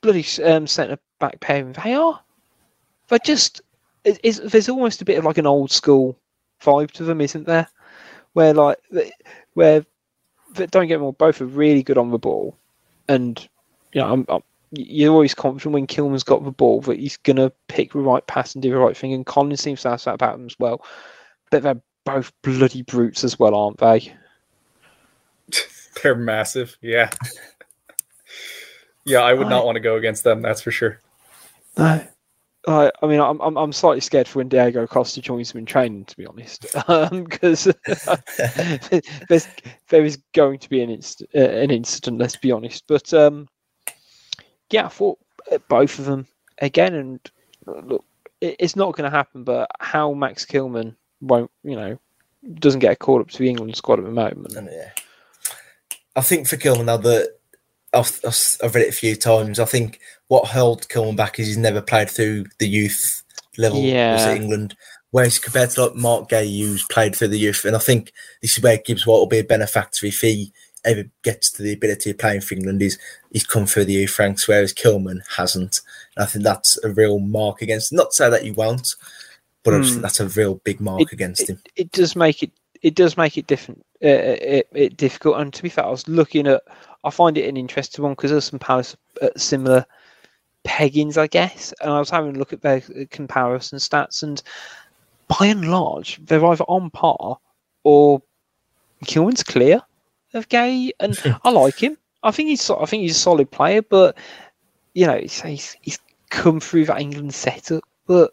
bloody 0.02 0.26
um, 0.44 0.68
centre 0.68 0.98
back 1.20 1.40
pairing 1.40 1.74
they 1.74 1.94
are. 1.94 2.20
They're 3.08 3.20
just 3.20 3.62
it, 4.04 4.20
it's, 4.24 4.40
there's 4.40 4.70
almost 4.70 5.02
a 5.02 5.06
bit 5.06 5.18
of 5.18 5.26
like 5.26 5.38
an 5.38 5.48
old 5.48 5.72
school 5.72 6.18
vibe 6.62 6.92
to 6.92 7.04
them, 7.04 7.22
isn't 7.22 7.46
there? 7.46 7.68
Where 8.34 8.54
like 8.54 8.78
where 9.54 9.86
th- 10.56 10.72
don't 10.72 10.88
get 10.88 11.00
me 11.00 11.04
wrong, 11.04 11.16
both 11.18 11.42
are 11.42 11.46
really 11.46 11.84
good 11.84 11.98
on 11.98 12.12
the 12.12 12.20
ball, 12.20 12.58
and 13.08 13.48
you 13.94 14.02
know 14.02 14.12
I'm, 14.12 14.26
I'm 14.30 14.44
you're 14.72 15.14
always 15.14 15.36
confident 15.36 15.74
when 15.74 15.88
Kilman's 15.88 16.24
got 16.24 16.44
the 16.44 16.52
ball 16.52 16.82
that 16.82 17.00
he's 17.00 17.18
gonna 17.18 17.52
pick 17.68 17.94
the 17.94 18.00
right 18.00 18.26
pass 18.26 18.56
and 18.56 18.62
do 18.62 18.72
the 18.72 18.78
right 18.78 18.98
thing, 18.98 19.14
and 19.14 19.26
Collins 19.26 19.62
seems 19.62 19.82
to 19.84 19.92
have 19.92 20.04
that 20.04 20.16
about 20.16 20.36
him 20.36 20.46
as 20.46 20.58
well. 20.58 20.84
But 21.52 21.64
they're 21.64 21.82
both 22.06 22.32
bloody 22.42 22.82
brutes 22.82 23.24
as 23.24 23.38
well, 23.38 23.56
aren't 23.56 23.78
they? 23.78 24.14
They're 26.02 26.16
massive. 26.16 26.76
Yeah. 26.82 27.12
yeah, 29.06 29.20
I 29.20 29.34
would 29.34 29.48
not 29.48 29.66
want 29.66 29.76
to 29.76 29.80
go 29.80 29.96
against 29.96 30.24
them. 30.24 30.42
That's 30.42 30.62
for 30.62 30.72
sure. 30.72 31.00
No. 31.78 32.06
I, 32.68 32.92
I 33.02 33.08
mean, 33.08 33.20
I'm, 33.20 33.42
I'm 33.42 33.58
I'm 33.58 33.74
slightly 33.74 34.00
scared 34.00 34.28
for 34.28 34.40
when 34.40 34.48
Diego 34.48 34.88
Costa 34.88 35.22
joins 35.22 35.52
him 35.52 35.60
in 35.60 35.66
training, 35.66 36.06
to 36.06 36.18
be 36.18 36.26
honest, 36.26 36.62
because 37.12 37.66
there's 39.30 39.48
there 39.90 40.06
is 40.06 40.18
going 40.34 40.60
to 40.60 40.70
be 40.70 40.82
an 40.82 40.90
inst- 40.90 41.24
uh, 41.36 41.40
an 41.40 41.72
incident. 41.72 42.20
Let's 42.20 42.38
be 42.38 42.52
honest, 42.52 42.84
but 42.88 43.14
um, 43.14 43.50
yeah, 44.72 44.86
I 44.86 44.90
thought 44.90 45.20
uh, 45.52 45.58
both 45.68 46.00
of 46.00 46.06
them 46.06 46.26
again, 46.60 46.94
and 46.94 47.20
uh, 47.68 47.82
look, 47.82 48.06
it, 48.40 48.56
it's 48.60 48.78
not 48.78 48.96
going 48.96 49.10
to 49.10 49.16
happen. 49.16 49.44
But 49.44 49.70
how 49.82 50.14
Max 50.14 50.46
Kilman 50.46 50.96
won't, 51.20 51.52
you 51.66 51.76
know, 51.76 52.00
doesn't 52.56 52.80
get 52.80 52.94
a 52.94 52.96
call 52.96 53.20
up 53.20 53.30
to 53.30 53.40
the 53.40 53.50
England 53.50 53.76
squad 53.76 54.00
at 54.00 54.06
the 54.06 54.12
moment. 54.12 54.56
And, 54.56 54.70
yeah. 54.72 54.92
I 56.16 56.22
think 56.22 56.48
for 56.48 56.58
Kilman 56.58 56.86
now 56.86 56.98
that 56.98 57.40
I've, 57.94 58.20
I've 58.64 58.74
read 58.76 58.86
it 58.86 58.90
a 58.90 58.94
few 58.98 59.16
times. 59.16 59.60
I 59.60 59.66
think 59.66 60.00
what 60.28 60.48
held 60.48 60.88
Kilman 60.90 61.16
back 61.16 61.40
is 61.40 61.48
he's 61.48 61.58
never 61.58 61.82
played 61.82 62.10
through 62.10 62.46
the 62.60 62.68
youth 62.68 63.24
level 63.58 63.80
Yeah. 63.82 64.18
at 64.20 64.36
England. 64.36 64.76
Whereas 65.12 65.38
compared 65.38 65.70
to 65.72 65.86
like 65.86 65.96
Marc 65.96 66.30
Guéhi, 66.30 66.62
who's 66.66 66.86
played 66.90 67.16
through 67.16 67.28
the 67.28 67.38
youth, 67.38 67.66
and 67.66 67.76
I 67.76 67.80
think 67.80 68.12
this 68.42 68.58
is 68.58 68.64
where 68.64 68.78
Gibbs 68.84 69.06
White 69.06 69.20
will 69.20 69.28
be 69.28 69.40
a 69.40 69.44
benefactor 69.44 70.08
if 70.08 70.20
he 70.22 70.52
ever 70.86 71.04
gets 71.24 71.52
to 71.52 71.62
the 71.62 71.72
ability 71.74 72.10
of 72.10 72.18
playing 72.18 72.42
for 72.42 72.56
England. 72.56 72.82
Is 72.82 72.98
he's 73.32 73.46
come 73.46 73.68
through 73.68 73.86
the 73.86 73.94
youth 73.94 74.18
ranks, 74.18 74.48
whereas 74.48 74.74
Kilman 74.74 75.20
hasn't. 75.38 75.82
And 76.18 76.24
I 76.24 76.26
think 76.26 76.44
that's 76.44 76.84
a 76.84 76.90
real 76.90 77.20
mark 77.20 77.62
against. 77.62 77.94
Not 77.94 78.10
to 78.10 78.16
say 78.16 78.30
that 78.32 78.42
he 78.42 78.50
won't, 78.52 78.96
but 79.62 79.76
I 79.76 79.80
just 79.82 79.92
think 79.92 80.02
that's 80.02 80.20
a 80.20 80.28
real 80.30 80.56
big 80.64 80.82
mark 80.82 81.12
against 81.12 81.48
him. 81.48 81.62
it 81.76 81.92
does 81.92 82.16
make 82.16 82.42
it 82.42 82.52
it 82.82 82.96
does 82.96 83.16
make 83.16 83.38
it 83.38 83.48
different 83.48 83.86
uh, 84.04 84.08
it, 84.08 84.68
it 84.74 84.98
difficult 84.98 85.38
and 85.40 85.54
to 85.54 85.64
be 85.64 85.70
fair 85.70 85.86
i 85.86 85.90
was 85.90 86.06
looking 86.10 86.48
at 86.48 86.62
i 87.04 87.10
find 87.10 87.38
it 87.38 87.48
an 87.48 87.58
interesting 87.58 88.04
one 88.04 88.14
because 88.14 88.32
there's 88.32 88.46
some 88.46 88.60
palace 88.60 88.96
at 89.22 89.40
similar 89.40 89.86
peggings 90.64 91.18
i 91.18 91.28
guess 91.28 91.74
and 91.82 91.92
i 91.92 92.00
was 92.00 92.10
having 92.10 92.36
a 92.36 92.40
look 92.40 92.54
at 92.54 92.62
their 92.62 92.82
comparison 93.12 93.78
stats 93.78 94.24
and 94.24 94.44
by 95.28 95.46
and 95.48 95.70
large 95.70 96.20
they're 96.26 96.46
either 96.46 96.64
on 96.66 96.90
par 96.90 97.38
or 97.84 98.22
kilman's 99.06 99.44
clear 99.44 99.82
of 100.34 100.48
Guéhi 100.50 100.92
and 101.00 101.18
i 101.44 101.50
like 101.50 101.78
him 101.78 101.98
i 102.24 102.32
think 102.32 102.50
he's 102.50 102.70
i 102.70 102.86
think 102.86 103.02
he's 103.02 103.18
a 103.18 103.20
solid 103.20 103.52
player 103.52 103.82
but 103.82 104.18
you 104.94 105.06
know 105.06 105.18
he's, 105.18 105.42
he's, 105.42 105.76
he's 105.82 106.00
come 106.30 106.60
through 106.60 106.86
that 106.86 107.02
england 107.02 107.34
setup 107.34 107.84
but 108.08 108.32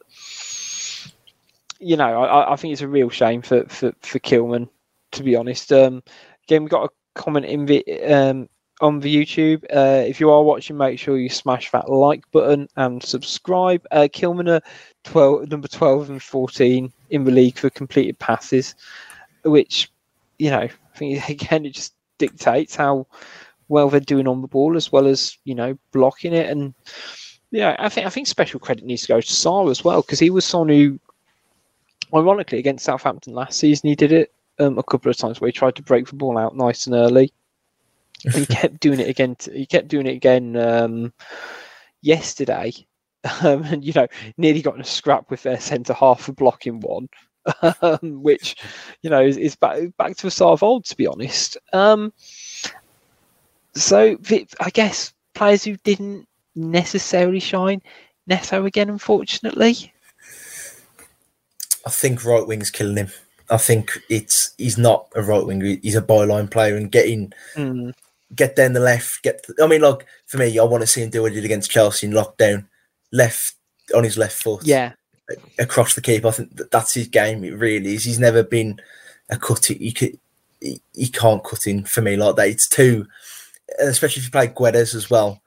you 1.80 1.96
know, 1.96 2.22
I, 2.22 2.52
I 2.52 2.56
think 2.56 2.72
it's 2.72 2.82
a 2.82 2.88
real 2.88 3.10
shame 3.10 3.42
for 3.42 3.64
for 3.64 3.92
for 4.02 4.18
Kilman, 4.20 4.68
to 5.12 5.22
be 5.22 5.34
honest. 5.34 5.72
Um, 5.72 6.02
again, 6.44 6.62
we 6.62 6.68
got 6.68 6.84
a 6.84 7.20
comment 7.20 7.46
in 7.46 7.66
the 7.66 7.84
um 8.04 8.48
on 8.80 9.00
the 9.00 9.14
YouTube. 9.14 9.64
Uh, 9.74 10.04
if 10.06 10.20
you 10.20 10.30
are 10.30 10.42
watching, 10.42 10.76
make 10.76 10.98
sure 10.98 11.18
you 11.18 11.28
smash 11.28 11.70
that 11.70 11.90
like 11.90 12.30
button 12.32 12.68
and 12.76 13.02
subscribe. 13.02 13.86
Uh, 13.90 14.08
Kilman 14.12 14.60
twelve, 15.04 15.48
number 15.50 15.68
twelve 15.68 16.10
and 16.10 16.22
fourteen 16.22 16.92
in 17.10 17.24
the 17.24 17.30
league 17.30 17.58
for 17.58 17.70
completed 17.70 18.18
passes, 18.18 18.74
which 19.44 19.90
you 20.38 20.50
know, 20.50 20.60
I 20.60 20.70
think 20.96 21.28
again 21.28 21.66
it 21.66 21.74
just 21.74 21.94
dictates 22.18 22.74
how 22.74 23.06
well 23.68 23.88
they're 23.88 24.00
doing 24.00 24.26
on 24.26 24.42
the 24.42 24.48
ball 24.48 24.76
as 24.76 24.90
well 24.90 25.06
as 25.06 25.36
you 25.44 25.54
know 25.54 25.78
blocking 25.92 26.32
it 26.32 26.48
and. 26.50 26.74
Yeah, 27.52 27.74
I 27.80 27.88
think 27.88 28.06
I 28.06 28.10
think 28.10 28.28
special 28.28 28.60
credit 28.60 28.84
needs 28.84 29.02
to 29.02 29.08
go 29.08 29.20
to 29.20 29.32
Sá 29.32 29.66
as 29.66 29.82
well 29.82 30.02
because 30.02 30.20
he 30.20 30.30
was 30.30 30.44
someone 30.44 30.68
who 30.68 31.00
ironically 32.14 32.60
against 32.60 32.84
Southampton 32.84 33.34
last 33.34 33.58
season 33.58 33.88
he 33.88 33.96
did 33.96 34.12
it 34.12 34.32
um, 34.60 34.78
a 34.78 34.84
couple 34.84 35.10
of 35.10 35.16
times 35.16 35.40
where 35.40 35.48
he 35.48 35.52
tried 35.52 35.74
to 35.74 35.82
break 35.82 36.06
the 36.06 36.14
ball 36.14 36.38
out 36.38 36.56
nice 36.56 36.86
and 36.86 36.94
early. 36.94 37.32
And 38.24 38.34
he 38.34 38.46
kept 38.46 38.80
doing 38.80 39.00
it 39.00 39.08
again. 39.08 39.36
t- 39.36 39.58
He 39.58 39.66
kept 39.66 39.88
doing 39.88 40.06
it 40.06 40.16
again 40.16 40.56
um, 40.56 41.12
yesterday, 42.02 42.72
um, 43.42 43.62
and 43.64 43.84
you 43.84 43.92
know 43.92 44.06
nearly 44.36 44.62
got 44.62 44.74
in 44.74 44.80
a 44.80 44.84
scrap 44.84 45.30
with 45.30 45.42
their 45.42 45.60
centre 45.60 45.94
half 45.94 46.22
for 46.22 46.32
blocking 46.32 46.80
one, 46.80 47.08
um, 47.82 48.22
which 48.22 48.56
you 49.02 49.10
know 49.10 49.22
is, 49.22 49.36
is 49.36 49.56
back 49.56 49.80
back 49.96 50.16
to 50.16 50.26
a 50.26 50.30
sort 50.30 50.52
of 50.52 50.62
old 50.62 50.84
to 50.86 50.96
be 50.96 51.06
honest. 51.06 51.56
Um, 51.72 52.12
so 53.74 54.16
I 54.60 54.70
guess 54.70 55.12
players 55.34 55.64
who 55.64 55.76
didn't 55.78 56.26
necessarily 56.54 57.40
shine, 57.40 57.82
Neto 58.26 58.64
again, 58.64 58.90
unfortunately. 58.90 59.92
I 61.86 61.90
think 61.90 62.24
right 62.24 62.46
wing's 62.46 62.70
killing 62.70 62.96
him. 62.96 63.08
I 63.48 63.56
think 63.56 63.98
it's 64.08 64.54
he's 64.58 64.78
not 64.78 65.08
a 65.14 65.22
right 65.22 65.44
wing. 65.44 65.80
He's 65.82 65.96
a 65.96 66.02
byline 66.02 66.50
player, 66.50 66.76
and 66.76 66.90
getting 66.90 67.32
Mm, 67.56 67.94
get 68.34 68.56
down 68.56 68.72
the 68.72 68.80
left. 68.80 69.22
Get 69.22 69.44
I 69.62 69.66
mean, 69.66 69.80
like 69.80 70.06
for 70.26 70.38
me, 70.38 70.58
I 70.58 70.64
want 70.64 70.82
to 70.82 70.86
see 70.86 71.02
him 71.02 71.10
do 71.10 71.22
what 71.22 71.32
he 71.32 71.36
did 71.36 71.44
against 71.44 71.70
Chelsea 71.70 72.06
in 72.06 72.12
lockdown, 72.12 72.66
left 73.12 73.54
on 73.94 74.04
his 74.04 74.18
left 74.18 74.42
foot, 74.42 74.64
yeah, 74.64 74.92
across 75.58 75.94
the 75.94 76.00
keeper. 76.00 76.28
I 76.28 76.32
think 76.32 76.56
that 76.56 76.70
that's 76.70 76.94
his 76.94 77.08
game. 77.08 77.44
It 77.44 77.56
really 77.56 77.94
is. 77.94 78.04
He's 78.04 78.20
never 78.20 78.42
been 78.42 78.80
a 79.28 79.36
cut. 79.36 79.66
He 79.66 79.92
could, 79.92 80.18
he, 80.60 80.80
he 80.94 81.08
can't 81.08 81.44
cut 81.44 81.66
in 81.66 81.84
for 81.84 82.02
me 82.02 82.16
like 82.16 82.36
that. 82.36 82.48
It's 82.48 82.68
too, 82.68 83.06
especially 83.80 84.20
if 84.20 84.26
you 84.26 84.30
play 84.30 84.48
Guedes 84.48 84.94
as 84.94 85.10
well. 85.10 85.40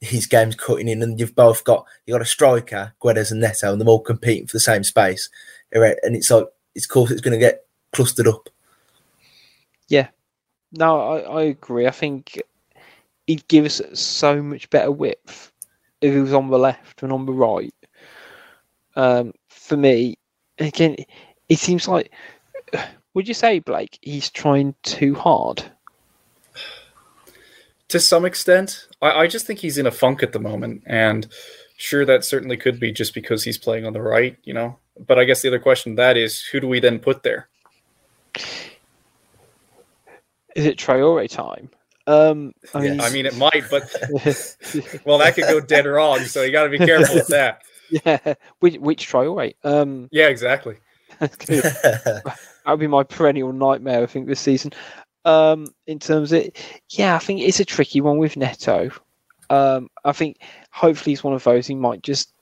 His 0.00 0.26
game's 0.26 0.54
cutting 0.54 0.86
in, 0.88 1.02
and 1.02 1.18
you've 1.18 1.34
both 1.34 1.64
got 1.64 1.84
you 2.06 2.14
got 2.14 2.22
a 2.22 2.26
striker, 2.26 2.92
Guedes 3.02 3.32
and 3.32 3.40
Neto, 3.40 3.72
and 3.72 3.80
they're 3.80 3.88
all 3.88 4.00
competing 4.00 4.46
for 4.46 4.56
the 4.56 4.60
same 4.60 4.84
space. 4.84 5.28
And 5.72 6.16
it's 6.16 6.30
like 6.30 6.46
it's 6.74 6.86
course 6.86 7.10
it's 7.10 7.20
going 7.20 7.32
to 7.32 7.38
get 7.38 7.66
clustered 7.92 8.28
up. 8.28 8.48
No, 10.72 11.00
I, 11.00 11.18
I 11.18 11.42
agree. 11.44 11.86
I 11.86 11.90
think 11.90 12.40
he'd 13.26 13.46
give 13.48 13.64
us 13.64 13.80
so 13.94 14.42
much 14.42 14.68
better 14.70 14.90
width 14.90 15.52
if 16.00 16.12
he 16.12 16.20
was 16.20 16.34
on 16.34 16.48
the 16.48 16.58
left 16.58 17.02
and 17.02 17.12
on 17.12 17.26
the 17.26 17.32
right. 17.32 17.74
Um, 18.96 19.32
for 19.48 19.76
me, 19.76 20.16
again, 20.58 20.96
it 21.48 21.58
seems 21.58 21.88
like. 21.88 22.12
Would 23.14 23.26
you 23.26 23.34
say, 23.34 23.58
Blake, 23.58 23.98
he's 24.02 24.30
trying 24.30 24.74
too 24.82 25.14
hard? 25.14 25.64
to 27.88 27.98
some 27.98 28.24
extent. 28.24 28.86
I, 29.02 29.10
I 29.10 29.26
just 29.26 29.46
think 29.46 29.58
he's 29.58 29.78
in 29.78 29.86
a 29.86 29.90
funk 29.90 30.22
at 30.22 30.32
the 30.32 30.38
moment, 30.38 30.82
and 30.86 31.26
sure, 31.76 32.04
that 32.04 32.24
certainly 32.24 32.56
could 32.56 32.78
be 32.78 32.92
just 32.92 33.14
because 33.14 33.44
he's 33.44 33.58
playing 33.58 33.86
on 33.86 33.92
the 33.92 34.02
right, 34.02 34.36
you 34.44 34.54
know. 34.54 34.78
But 35.06 35.18
I 35.18 35.24
guess 35.24 35.42
the 35.42 35.48
other 35.48 35.58
question 35.58 35.94
that 35.96 36.16
is, 36.16 36.42
who 36.42 36.60
do 36.60 36.68
we 36.68 36.80
then 36.80 36.98
put 36.98 37.22
there? 37.22 37.48
Is 40.58 40.66
it 40.66 40.76
Traore 40.76 41.30
time? 41.30 41.70
Um, 42.08 42.52
I 42.74 42.80
mean, 42.80 42.94
Yes. 42.94 43.10
I 43.10 43.12
mean, 43.14 43.26
it 43.26 43.36
might, 43.36 43.64
but 43.70 43.82
well, 45.04 45.18
that 45.18 45.34
could 45.34 45.44
go 45.44 45.60
dead 45.60 45.86
wrong. 45.86 46.20
So 46.24 46.42
you 46.42 46.50
got 46.50 46.64
to 46.64 46.70
be 46.70 46.78
careful 46.78 47.14
with 47.16 47.28
that. 47.28 47.62
yeah, 47.90 48.34
which 48.60 48.76
which 48.78 49.08
Traore? 49.08 49.54
Um, 49.62 50.08
Yeah, 50.10 50.28
exactly. 50.28 50.76
that 51.20 52.22
would 52.66 52.80
be 52.80 52.86
my 52.86 53.02
perennial 53.02 53.52
nightmare. 53.52 54.02
I 54.02 54.06
think 54.06 54.26
this 54.26 54.40
season. 54.40 54.72
Um, 55.24 55.66
in 55.86 55.98
terms 55.98 56.32
of 56.32 56.40
it, 56.40 56.82
yeah, 56.90 57.14
I 57.14 57.18
think 57.18 57.40
it's 57.40 57.60
a 57.60 57.64
tricky 57.64 58.00
one 58.00 58.18
with 58.18 58.36
Neto. 58.36 58.90
Um, 59.50 59.88
I 60.04 60.12
think 60.12 60.38
hopefully 60.70 61.12
he's 61.12 61.22
one 61.24 61.34
of 61.34 61.44
those. 61.44 61.66
He 61.66 61.74
might 61.74 62.02
just. 62.02 62.32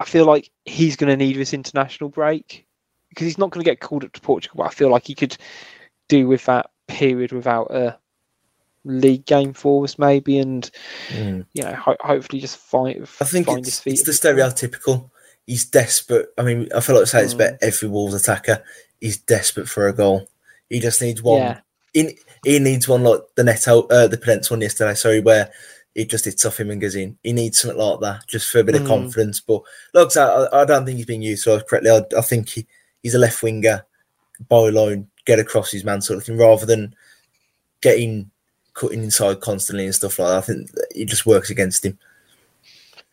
I 0.00 0.04
feel 0.04 0.26
like 0.26 0.50
he's 0.64 0.96
going 0.96 1.10
to 1.10 1.16
need 1.16 1.36
this 1.36 1.54
international 1.54 2.10
break 2.10 2.66
because 3.08 3.24
he's 3.24 3.38
not 3.38 3.50
going 3.50 3.64
to 3.64 3.70
get 3.70 3.80
called 3.80 4.04
up 4.04 4.12
to 4.12 4.20
Portugal. 4.20 4.58
But 4.58 4.66
I 4.66 4.70
feel 4.70 4.90
like 4.90 5.06
he 5.06 5.14
could 5.14 5.36
do 6.16 6.28
with 6.28 6.44
that 6.46 6.66
period 6.88 7.32
without 7.32 7.70
a 7.74 7.98
league 8.84 9.24
game 9.26 9.52
for 9.52 9.84
us, 9.84 9.98
maybe, 9.98 10.38
and 10.38 10.70
Mm. 11.10 11.46
you 11.54 11.62
know, 11.62 11.74
ho- 11.74 11.96
hopefully 12.00 12.40
just 12.40 12.56
find. 12.56 13.06
I 13.20 13.24
think 13.24 13.46
find 13.46 13.60
it's, 13.60 13.68
his 13.68 13.80
feet. 13.80 13.92
it's 14.00 14.20
the 14.20 14.30
a 14.30 14.34
bit 14.34 14.40
more. 14.42 14.50
stereotypical. 14.50 15.10
He's 15.46 15.64
desperate. 15.64 16.28
I 16.38 16.42
mean, 16.42 16.68
I 16.74 16.80
feel 16.80 16.96
like 16.96 17.02
I 17.02 17.06
say 17.06 17.22
it's 17.24 17.32
Mm. 17.34 17.36
about 17.36 17.54
every 17.62 17.88
Wolves 17.88 18.14
attacker. 18.14 18.62
He's 19.00 19.18
desperate 19.18 19.68
for 19.68 19.88
a 19.88 19.92
goal. 19.92 20.28
He 20.68 20.78
just 20.80 21.00
needs 21.02 21.22
one. 21.22 21.40
Yeah. 21.40 21.60
In, 21.94 22.14
he 22.44 22.58
needs 22.58 22.88
one 22.88 23.02
like 23.04 23.20
the 23.36 23.44
Neto, 23.44 23.82
uh, 23.88 24.06
the 24.08 24.16
Podence 24.18 24.50
one 24.50 24.60
yesterday. 24.60 24.94
Sorry, 24.94 25.20
where 25.20 25.50
he 25.94 26.04
just 26.06 26.24
hits 26.24 26.44
off 26.46 26.58
him 26.58 26.70
and 26.70 26.80
goes 26.80 26.94
in. 26.96 27.18
He 27.22 27.32
needs 27.32 27.58
something 27.60 27.78
like 27.78 28.00
that 28.00 28.26
just 28.26 28.48
for 28.50 28.60
a 28.60 28.64
bit 28.64 28.74
of 28.76 28.82
Mm. 28.82 28.86
confidence. 28.88 29.40
But 29.40 29.62
look, 29.94 30.16
I, 30.16 30.48
I 30.52 30.64
don't 30.64 30.84
think 30.86 30.96
he's 30.96 31.06
being 31.06 31.22
utilised 31.22 31.66
correctly. 31.68 31.90
I, 31.90 32.02
I 32.16 32.22
think 32.22 32.48
he, 32.48 32.66
he's 33.02 33.14
a 33.14 33.18
left 33.18 33.42
winger, 33.42 33.84
byline, 34.50 35.06
get 35.24 35.38
across 35.38 35.70
his 35.70 35.84
man 35.84 36.00
sort 36.00 36.18
of 36.18 36.24
thing, 36.24 36.36
rather 36.36 36.66
than 36.66 36.94
getting 37.80 38.30
cutting 38.74 39.02
inside 39.02 39.40
constantly 39.40 39.84
and 39.84 39.94
stuff 39.94 40.18
like 40.18 40.28
that. 40.28 40.38
I 40.38 40.40
think 40.40 40.70
it 40.94 41.04
just 41.06 41.26
works 41.26 41.50
against 41.50 41.84
him. 41.84 41.98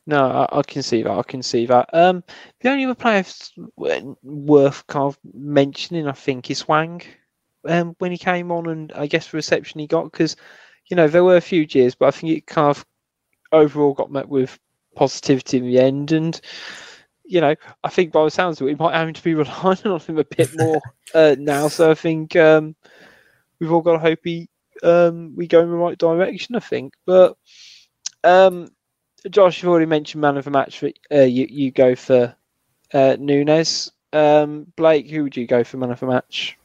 No, 0.05 0.25
I, 0.25 0.59
I 0.59 0.61
can 0.63 0.81
see 0.81 1.03
that. 1.03 1.11
I 1.11 1.23
can 1.23 1.43
see 1.43 1.65
that. 1.67 1.89
Um, 1.93 2.23
the 2.61 2.69
only 2.69 2.85
other 2.85 2.95
player 2.95 3.23
worth 4.23 4.87
kind 4.87 5.05
of 5.05 5.19
mentioning, 5.33 6.07
I 6.07 6.13
think, 6.13 6.49
is 6.49 6.61
Hwang. 6.61 7.01
Um, 7.65 7.95
when 7.99 8.11
he 8.11 8.17
came 8.17 8.51
on, 8.51 8.69
and 8.69 8.91
I 8.93 9.05
guess 9.05 9.29
the 9.29 9.37
reception 9.37 9.81
he 9.81 9.87
got, 9.87 10.05
because 10.11 10.35
you 10.87 10.95
know 10.95 11.07
there 11.07 11.25
were 11.25 11.35
a 11.35 11.41
few 11.41 11.65
jeers, 11.65 11.93
but 11.93 12.07
I 12.07 12.11
think 12.11 12.31
it 12.31 12.47
kind 12.47 12.69
of 12.69 12.85
overall 13.51 13.93
got 13.93 14.11
met 14.11 14.29
with 14.29 14.57
positivity 14.95 15.57
in 15.57 15.65
the 15.65 15.79
end. 15.79 16.11
And 16.11 16.39
you 17.29 17.39
know, 17.41 17.55
I 17.83 17.89
think 17.89 18.11
by 18.11 18.23
the 18.23 18.31
sounds 18.31 18.59
of 18.59 18.67
it, 18.67 18.71
we 18.71 18.75
might 18.75 18.95
have 18.95 19.13
to 19.13 19.23
be 19.23 19.33
relying 19.35 19.85
on 19.85 19.99
him 19.99 20.17
a 20.17 20.23
bit 20.23 20.49
more 20.57 20.81
uh, 21.13 21.35
now. 21.37 21.67
So 21.67 21.91
I 21.91 21.95
think 21.95 22.35
um, 22.35 22.75
we've 23.59 23.71
all 23.71 23.81
got 23.81 23.93
to 23.93 23.99
hope 23.99 24.19
he 24.23 24.49
um, 24.83 25.35
we 25.35 25.47
go 25.47 25.61
in 25.61 25.69
the 25.69 25.75
right 25.75 25.97
direction. 25.97 26.55
I 26.55 26.59
think, 26.59 26.93
but 27.05 27.37
um, 28.23 28.69
Josh, 29.29 29.61
you've 29.61 29.69
already 29.69 29.85
mentioned 29.85 30.21
man 30.21 30.37
of 30.37 30.45
the 30.45 30.51
match. 30.51 30.79
For, 30.79 30.89
uh, 31.11 31.21
you 31.21 31.47
you 31.49 31.71
go 31.71 31.95
for 31.95 32.35
uh, 32.93 33.15
Nunes. 33.19 33.91
Um, 34.11 34.65
Blake, 34.75 35.07
who 35.09 35.23
would 35.23 35.37
you 35.37 35.45
go 35.45 35.63
for 35.63 35.77
man 35.77 35.91
of 35.91 35.99
the 35.99 36.07
match? 36.07 36.57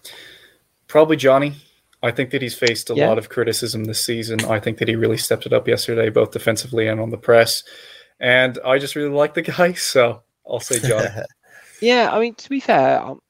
Probably 0.89 1.17
Johnny. 1.17 1.55
I 2.03 2.11
think 2.11 2.31
that 2.31 2.43
he's 2.43 2.57
faced 2.57 2.91
a 2.91 2.95
Yeah. 2.95 3.09
lot 3.09 3.19
of 3.19 3.29
criticism 3.29 3.85
this 3.85 4.05
season. 4.05 4.45
I 4.45 4.61
think 4.61 4.79
that 4.79 4.89
he 4.89 4.97
really 4.97 5.17
stepped 5.17 5.47
it 5.47 5.53
up 5.53 5.67
yesterday, 5.69 6.11
both 6.11 6.33
defensively 6.33 6.87
and 6.87 7.01
on 7.01 7.11
the 7.11 7.17
press. 7.19 7.65
And 8.21 8.59
I 8.65 8.79
just 8.79 8.95
really 8.95 9.11
like 9.15 9.35
the 9.35 9.43
guy, 9.43 9.73
so 9.75 10.23
I'll 10.49 10.61
say 10.61 10.78
Johnny. 10.80 11.09
Yeah, 11.80 12.11
I 12.12 12.20
mean 12.20 12.34
to 12.36 12.49
be 12.49 12.61
fair, 12.61 13.03
um, 13.03 13.20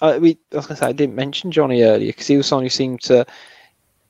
I, 0.00 0.18
we, 0.18 0.38
I 0.52 0.56
was 0.56 0.66
gonna 0.66 0.76
say 0.76 0.86
I 0.86 0.92
didn't 0.92 1.16
mention 1.16 1.50
Johnny 1.50 1.82
earlier 1.82 2.12
because 2.12 2.26
he 2.26 2.36
was 2.36 2.46
someone 2.46 2.64
who 2.64 2.70
seemed 2.70 3.00
to, 3.02 3.26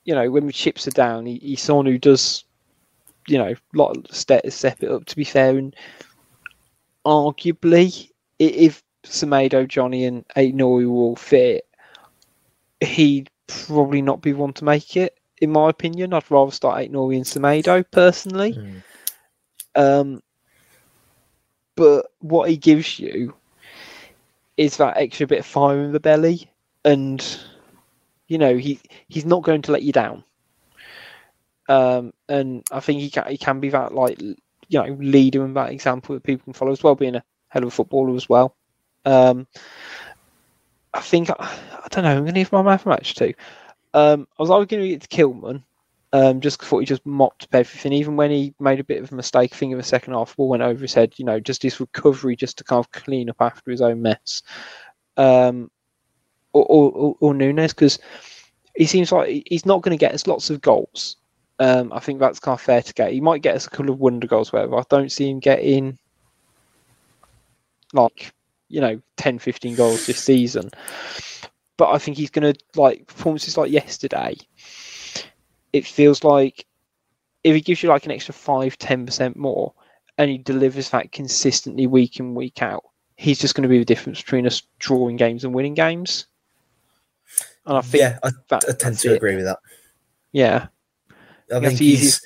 you 0.03 0.13
know, 0.13 0.29
when 0.29 0.45
the 0.45 0.53
chips 0.53 0.87
are 0.87 0.91
down, 0.91 1.25
he, 1.25 1.37
he's 1.37 1.61
someone 1.61 1.85
who 1.85 1.97
does, 1.97 2.43
you 3.27 3.37
know, 3.37 3.55
lot 3.73 4.13
step 4.13 4.45
step 4.51 4.83
it 4.83 4.91
up. 4.91 5.05
To 5.05 5.15
be 5.15 5.23
fair, 5.23 5.57
and 5.57 5.75
arguably, 7.05 8.11
if 8.37 8.83
Semedo, 9.03 9.67
Johnny, 9.67 10.05
and 10.05 10.25
Ait-Nouri 10.35 10.87
will 10.87 11.15
fit, 11.15 11.65
he'd 12.81 13.29
probably 13.47 14.01
not 14.01 14.21
be 14.21 14.33
one 14.33 14.53
to 14.53 14.65
make 14.65 14.97
it. 14.97 15.17
In 15.41 15.51
my 15.51 15.69
opinion, 15.69 16.13
I'd 16.13 16.29
rather 16.29 16.51
start 16.51 16.81
Ait-Nouri 16.81 17.15
and 17.15 17.25
Semedo 17.25 17.83
personally. 17.89 18.53
Mm. 18.53 18.83
Um, 19.75 20.21
but 21.77 22.07
what 22.19 22.49
he 22.49 22.57
gives 22.57 22.99
you 22.99 23.33
is 24.57 24.75
that 24.77 24.97
extra 24.97 25.27
bit 25.27 25.39
of 25.39 25.45
fire 25.45 25.81
in 25.83 25.93
the 25.93 25.99
belly, 25.99 26.49
and 26.83 27.39
you 28.27 28.37
know 28.37 28.57
he 28.57 28.79
he's 29.07 29.25
not 29.25 29.43
going 29.43 29.61
to 29.61 29.71
let 29.71 29.83
you 29.83 29.93
down. 29.93 30.25
Um, 31.69 32.13
and 32.27 32.63
I 32.71 32.81
think 32.81 32.99
he 32.99 33.09
can 33.09 33.27
he 33.29 33.37
can 33.37 33.59
be 33.61 33.69
that 33.69 33.93
like 33.93 34.19
you 34.21 34.35
know 34.71 34.97
leader 34.99 35.45
and 35.45 35.55
that 35.55 35.71
example 35.71 36.15
that 36.15 36.23
people 36.23 36.43
can 36.45 36.53
follow 36.53 36.71
as 36.71 36.83
well, 36.83 36.95
being 36.95 37.15
a 37.15 37.23
hell 37.49 37.63
of 37.63 37.67
a 37.67 37.71
footballer 37.71 38.15
as 38.15 38.27
well. 38.27 38.55
Um, 39.05 39.47
I 40.93 41.01
think 41.01 41.29
I, 41.29 41.35
I 41.39 41.87
don't 41.91 42.03
know. 42.03 42.11
I'm 42.11 42.23
going 42.23 42.33
to 42.33 42.41
give 42.41 42.51
my 42.51 42.77
for 42.77 42.89
match 42.89 43.13
too. 43.13 43.33
Um, 43.93 44.27
I 44.37 44.41
was 44.41 44.49
going 44.49 44.67
to 44.67 44.87
get 44.89 45.01
to 45.01 45.07
Kilman, 45.07 45.63
um, 46.13 46.39
just 46.39 46.61
thought 46.61 46.79
he 46.79 46.85
just 46.85 47.05
mopped 47.05 47.47
everything. 47.51 47.93
Even 47.93 48.15
when 48.15 48.31
he 48.31 48.53
made 48.59 48.79
a 48.79 48.83
bit 48.83 49.03
of 49.03 49.11
a 49.11 49.15
mistake, 49.15 49.51
I 49.53 49.55
think 49.55 49.71
in 49.71 49.77
the 49.77 49.83
second 49.83 50.13
half, 50.13 50.35
ball 50.35 50.49
went 50.49 50.63
over 50.63 50.81
his 50.81 50.93
head. 50.93 51.13
You 51.17 51.25
know, 51.25 51.39
just 51.39 51.63
his 51.63 51.79
recovery, 51.79 52.35
just 52.35 52.57
to 52.59 52.63
kind 52.63 52.79
of 52.79 52.91
clean 52.91 53.29
up 53.29 53.37
after 53.39 53.71
his 53.71 53.81
own 53.81 54.01
mess. 54.01 54.41
Um, 55.17 55.69
or 56.53 56.65
or, 56.65 56.91
or, 56.91 57.15
or 57.19 57.33
Nunes 57.33 57.73
because 57.73 57.99
he 58.75 58.85
seems 58.85 59.11
like 59.11 59.43
he's 59.47 59.65
not 59.65 59.81
going 59.81 59.97
to 59.97 59.99
get 59.99 60.13
us 60.13 60.27
lots 60.27 60.49
of 60.49 60.61
goals. 60.61 61.17
Um, 61.59 61.91
I 61.91 61.99
think 61.99 62.19
that's 62.19 62.39
kind 62.39 62.53
of 62.53 62.61
fair 62.61 62.81
to 62.81 62.93
get. 62.93 63.11
He 63.11 63.19
might 63.19 63.41
get 63.41 63.55
us 63.55 63.65
a 63.65 63.69
couple 63.69 63.89
of 63.89 63.99
wonder 63.99 64.27
goals, 64.27 64.53
whatever. 64.53 64.77
I 64.77 64.83
don't 64.89 65.11
see 65.11 65.29
him 65.29 65.39
getting 65.39 65.97
like 67.93 68.31
you 68.69 68.79
know 68.81 69.01
10, 69.17 69.39
15 69.39 69.75
goals 69.75 70.05
this 70.05 70.23
season. 70.23 70.69
But 71.77 71.91
I 71.91 71.97
think 71.97 72.17
he's 72.17 72.29
going 72.29 72.53
to 72.53 72.59
like 72.75 73.07
performances 73.07 73.57
like 73.57 73.71
yesterday 73.71 74.35
it 75.77 75.85
feels 75.85 76.23
like 76.23 76.65
if 77.43 77.55
he 77.55 77.61
gives 77.61 77.81
you 77.81 77.89
like 77.89 78.05
an 78.05 78.11
extra 78.11 78.33
5 78.33 78.77
10% 78.77 79.35
more 79.35 79.73
and 80.17 80.29
he 80.29 80.37
delivers 80.37 80.89
that 80.89 81.11
consistently 81.11 81.87
week 81.87 82.19
in 82.19 82.35
week 82.35 82.61
out 82.61 82.83
he's 83.15 83.39
just 83.39 83.55
going 83.55 83.63
to 83.63 83.69
be 83.69 83.79
the 83.79 83.85
difference 83.85 84.21
between 84.21 84.45
us 84.45 84.63
drawing 84.79 85.15
games 85.15 85.43
and 85.43 85.53
winning 85.53 85.73
games 85.73 86.25
and 87.65 87.77
i 87.77 87.81
think 87.81 88.01
yeah, 88.01 88.19
I, 88.23 88.31
that, 88.49 88.63
I 88.67 88.73
tend 88.73 88.97
to 88.99 89.13
it. 89.13 89.17
agree 89.17 89.35
with 89.35 89.45
that. 89.45 89.59
yeah 90.31 90.67
I 91.53 91.59
think 91.61 91.81
easy. 91.81 91.97
he's 91.97 92.21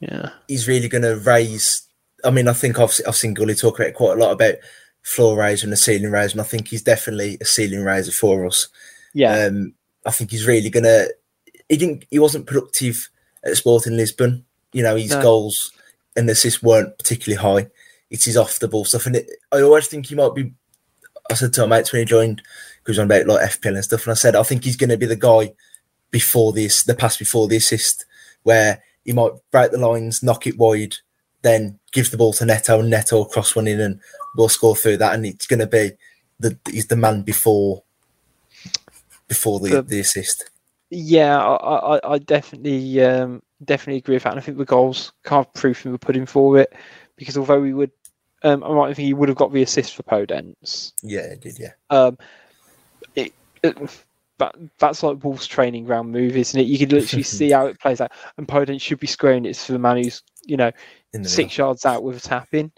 yeah 0.00 0.30
he's 0.46 0.68
really 0.68 0.88
going 0.88 1.02
to 1.02 1.16
raise. 1.16 1.88
I 2.24 2.30
mean, 2.30 2.48
I 2.48 2.52
think 2.52 2.78
I've 2.78 2.92
I've 3.06 3.16
seen 3.16 3.34
Gully 3.34 3.54
talk 3.54 3.78
about 3.78 3.88
it 3.88 3.94
quite 3.94 4.18
a 4.18 4.20
lot 4.20 4.32
about 4.32 4.56
floor 5.02 5.38
raiser 5.38 5.64
and 5.64 5.72
the 5.72 5.76
ceiling 5.76 6.10
raiser, 6.10 6.32
and 6.32 6.40
I 6.40 6.44
think 6.44 6.68
he's 6.68 6.82
definitely 6.82 7.38
a 7.40 7.44
ceiling 7.44 7.84
raiser 7.84 8.12
for 8.12 8.44
us. 8.46 8.68
yeah 9.14 9.46
Um, 9.46 9.74
I 10.04 10.10
think 10.10 10.30
he's 10.30 10.46
really 10.46 10.70
gonna. 10.70 11.06
He 11.68 11.76
didn't. 11.76 12.04
He 12.10 12.18
wasn't 12.18 12.46
productive 12.46 13.08
at 13.44 13.56
Sporting 13.56 13.96
Lisbon. 13.96 14.44
You 14.72 14.82
know, 14.82 14.96
his 14.96 15.10
No. 15.10 15.22
goals 15.22 15.72
and 16.16 16.28
assists 16.30 16.62
weren't 16.62 16.96
particularly 16.98 17.40
high. 17.62 17.70
It's 18.10 18.24
his 18.24 18.36
off 18.36 18.58
the 18.58 18.68
ball 18.68 18.84
stuff, 18.84 19.06
and 19.06 19.16
it, 19.16 19.28
I 19.52 19.60
always 19.60 19.86
think 19.86 20.06
he 20.06 20.14
might 20.14 20.34
be. 20.34 20.52
I 21.30 21.34
said 21.34 21.52
to 21.54 21.66
my 21.66 21.76
mates 21.76 21.92
when 21.92 22.00
he 22.00 22.06
joined, 22.06 22.40
because 22.82 22.98
on 22.98 23.04
about 23.04 23.26
like 23.26 23.50
FPL 23.50 23.74
and 23.74 23.84
stuff, 23.84 24.04
and 24.06 24.12
I 24.12 24.14
said 24.14 24.34
I 24.34 24.42
think 24.42 24.64
he's 24.64 24.76
going 24.76 24.88
to 24.90 24.96
be 24.96 25.04
the 25.06 25.14
guy 25.16 25.52
before 26.10 26.54
this, 26.54 26.84
the 26.84 26.94
pass 26.94 27.18
before 27.18 27.48
the 27.48 27.56
assist, 27.58 28.06
where 28.44 28.82
he 29.04 29.12
might 29.12 29.32
break 29.50 29.70
the 29.70 29.76
lines, 29.78 30.22
knock 30.22 30.46
it 30.46 30.56
wide, 30.56 30.94
then 31.42 31.78
gives 31.92 32.08
the 32.10 32.16
ball 32.16 32.32
to 32.32 32.46
Neto, 32.46 32.80
and 32.80 32.88
Neto 32.88 33.16
will 33.18 33.24
cross 33.26 33.54
one 33.54 33.68
in, 33.68 33.78
and 33.78 34.00
we'll 34.36 34.48
score 34.48 34.74
through 34.74 34.96
that, 34.98 35.14
and 35.14 35.26
it's 35.26 35.46
going 35.46 35.60
to 35.60 35.66
be 35.66 35.90
the 36.40 36.58
he's 36.70 36.86
the 36.86 36.96
man 36.96 37.20
before 37.22 37.82
before 39.28 39.60
the, 39.60 39.68
The- 39.68 39.82
the 39.82 40.00
assist. 40.00 40.48
Yeah 40.90 41.38
i 41.38 41.96
i, 41.96 42.14
I 42.14 42.18
definitely 42.18 43.02
um 43.02 43.42
definitely 43.64 43.98
agree 43.98 44.16
with 44.16 44.22
that 44.24 44.32
and 44.32 44.40
i 44.40 44.42
think 44.42 44.58
the 44.58 44.64
goals 44.64 45.12
kind 45.22 45.44
of 45.44 45.52
proof 45.52 45.84
in 45.84 45.92
the 45.92 45.98
putting 45.98 46.26
for 46.26 46.58
it 46.58 46.72
because 47.16 47.36
although 47.36 47.60
we 47.60 47.74
would 47.74 47.90
um 48.42 48.62
i 48.64 48.72
might 48.72 48.94
think 48.96 49.06
he 49.06 49.14
would 49.14 49.28
have 49.28 49.38
got 49.38 49.52
the 49.52 49.62
assist 49.62 49.96
for 49.96 50.02
podence 50.04 50.92
Yeah, 51.02 51.20
it 51.20 51.40
did. 51.40 51.58
Yeah, 51.58 51.72
Um, 51.90 52.18
it, 53.14 53.32
it, 53.62 53.76
that 54.38 54.54
that's 54.78 55.02
like 55.02 55.22
Wolves 55.22 55.46
training 55.46 55.84
ground 55.84 56.12
move, 56.12 56.36
isn't 56.36 56.58
it? 56.58 56.66
You 56.66 56.78
can 56.78 56.88
literally 56.88 57.22
see 57.24 57.50
how 57.50 57.66
it 57.66 57.80
plays 57.80 58.00
out. 58.00 58.12
And 58.36 58.46
Podence 58.46 58.80
should 58.80 59.00
be 59.00 59.06
squaring 59.06 59.44
it 59.44 59.56
for 59.56 59.72
the 59.72 59.78
man 59.78 59.96
who's 59.96 60.22
you 60.44 60.56
know 60.56 60.70
six 61.22 61.58
yards 61.58 61.84
out 61.84 62.02
with 62.02 62.16
a 62.16 62.20
tap 62.20 62.48
in. 62.52 62.70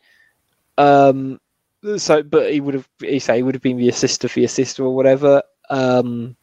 Um, 0.79 1.41
so 1.97 2.23
but 2.23 2.53
he 2.53 2.61
would 2.61 2.75
have 2.75 2.89
he 3.01 3.19
say 3.19 3.37
he 3.37 3.43
would 3.43 3.55
have 3.55 3.63
been 3.63 3.77
the 3.77 3.89
assister 3.89 4.29
for 4.29 4.41
the 4.41 4.45
assist 4.45 4.81
or 4.81 4.95
whatever. 4.95 5.43
Um, 5.69 6.37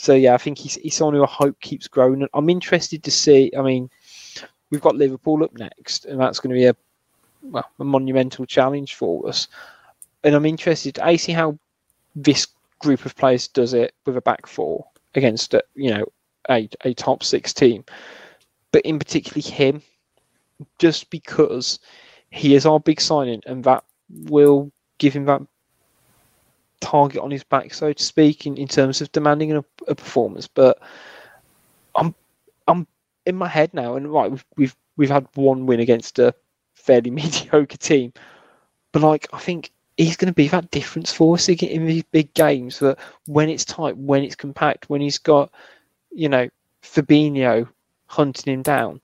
so 0.00 0.14
yeah, 0.14 0.32
I 0.32 0.38
think 0.38 0.56
he's 0.56 0.76
he's 0.76 0.96
someone 0.96 1.14
who 1.14 1.24
I 1.24 1.28
hope 1.28 1.60
keeps 1.60 1.86
growing. 1.86 2.26
I'm 2.32 2.48
interested 2.48 3.02
to 3.04 3.10
see. 3.10 3.52
I 3.56 3.60
mean, 3.60 3.90
we've 4.70 4.80
got 4.80 4.96
Liverpool 4.96 5.44
up 5.44 5.52
next, 5.58 6.06
and 6.06 6.18
that's 6.18 6.40
going 6.40 6.54
to 6.54 6.58
be 6.58 6.64
a 6.64 6.76
well 7.42 7.70
a 7.78 7.84
monumental 7.84 8.46
challenge 8.46 8.94
for 8.94 9.28
us. 9.28 9.46
And 10.24 10.34
I'm 10.34 10.46
interested 10.46 10.94
to 10.94 11.18
see 11.18 11.32
how 11.32 11.58
this 12.16 12.46
group 12.78 13.04
of 13.04 13.14
players 13.14 13.46
does 13.46 13.74
it 13.74 13.92
with 14.06 14.16
a 14.16 14.22
back 14.22 14.46
four 14.46 14.86
against 15.14 15.52
a, 15.52 15.62
you 15.74 15.90
know 15.90 16.06
a 16.48 16.66
a 16.82 16.94
top 16.94 17.22
six 17.22 17.52
team, 17.52 17.84
but 18.72 18.80
in 18.86 18.98
particularly 18.98 19.42
him, 19.42 19.82
just 20.78 21.10
because 21.10 21.78
he 22.30 22.54
is 22.54 22.64
our 22.64 22.80
big 22.80 23.02
signing, 23.02 23.42
and 23.44 23.64
that 23.64 23.84
will 24.08 24.72
give 24.96 25.12
him 25.12 25.26
that 25.26 25.42
target 26.80 27.20
on 27.20 27.30
his 27.30 27.44
back, 27.44 27.72
so 27.74 27.92
to 27.92 28.02
speak, 28.02 28.46
in, 28.46 28.56
in 28.56 28.68
terms 28.68 29.00
of 29.00 29.12
demanding 29.12 29.52
a, 29.52 29.64
a 29.88 29.94
performance. 29.94 30.48
But 30.48 30.80
I'm 31.94 32.14
I'm 32.66 32.86
in 33.26 33.36
my 33.36 33.48
head 33.48 33.72
now, 33.74 33.96
and 33.96 34.12
right, 34.12 34.30
we've 34.30 34.44
we've 34.56 34.76
we've 34.96 35.10
had 35.10 35.26
one 35.34 35.66
win 35.66 35.80
against 35.80 36.18
a 36.18 36.34
fairly 36.74 37.10
mediocre 37.10 37.76
team, 37.76 38.12
but 38.92 39.02
like 39.02 39.28
I 39.32 39.38
think 39.38 39.70
he's 39.96 40.16
going 40.16 40.28
to 40.28 40.34
be 40.34 40.48
that 40.48 40.70
difference 40.70 41.12
for 41.12 41.34
us 41.34 41.48
in 41.48 41.86
these 41.86 42.04
big 42.04 42.32
games. 42.34 42.78
That 42.78 42.98
when 43.26 43.48
it's 43.48 43.64
tight, 43.64 43.96
when 43.96 44.22
it's 44.22 44.36
compact, 44.36 44.88
when 44.88 45.00
he's 45.00 45.18
got 45.18 45.50
you 46.10 46.28
know 46.28 46.48
Fabinho 46.82 47.68
hunting 48.06 48.52
him 48.52 48.62
down, 48.62 49.00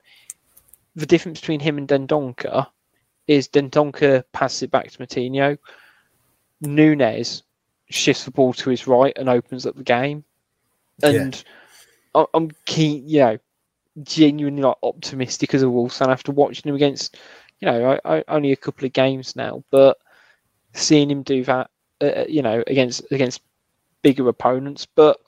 the 0.95 1.05
difference 1.05 1.39
between 1.39 1.59
him 1.59 1.77
and 1.77 1.87
Dendoncker 1.87 2.67
is 3.27 3.47
Dendoncker 3.47 4.23
passes 4.31 4.63
it 4.63 4.71
back 4.71 4.89
to 4.91 4.97
Moutinho. 4.99 5.57
Nunes 6.61 7.43
shifts 7.89 8.25
the 8.25 8.31
ball 8.31 8.53
to 8.53 8.69
his 8.69 8.87
right 8.87 9.13
and 9.15 9.29
opens 9.29 9.65
up 9.65 9.75
the 9.75 9.83
game. 9.83 10.23
Yeah. 10.99 11.09
And 11.09 11.43
I 12.15 12.25
I'm 12.33 12.51
keen, 12.65 13.07
you 13.07 13.19
know, 13.19 13.37
genuinely 14.03 14.63
like 14.63 14.77
optimistic 14.83 15.53
as 15.53 15.61
a 15.61 15.69
Wolves 15.69 15.97
fan 15.97 16.09
after 16.09 16.31
watching 16.31 16.69
him 16.69 16.75
against, 16.75 17.17
you 17.59 17.67
know, 17.67 17.99
I, 18.05 18.17
I, 18.17 18.23
only 18.27 18.51
a 18.51 18.57
couple 18.57 18.85
of 18.85 18.93
games 18.93 19.35
now, 19.35 19.63
but 19.71 19.97
seeing 20.73 21.09
him 21.09 21.23
do 21.23 21.43
that, 21.45 21.69
uh, 22.01 22.25
you 22.27 22.41
know, 22.41 22.63
against 22.67 23.03
against 23.11 23.41
bigger 24.01 24.27
opponents. 24.27 24.85
But 24.85 25.19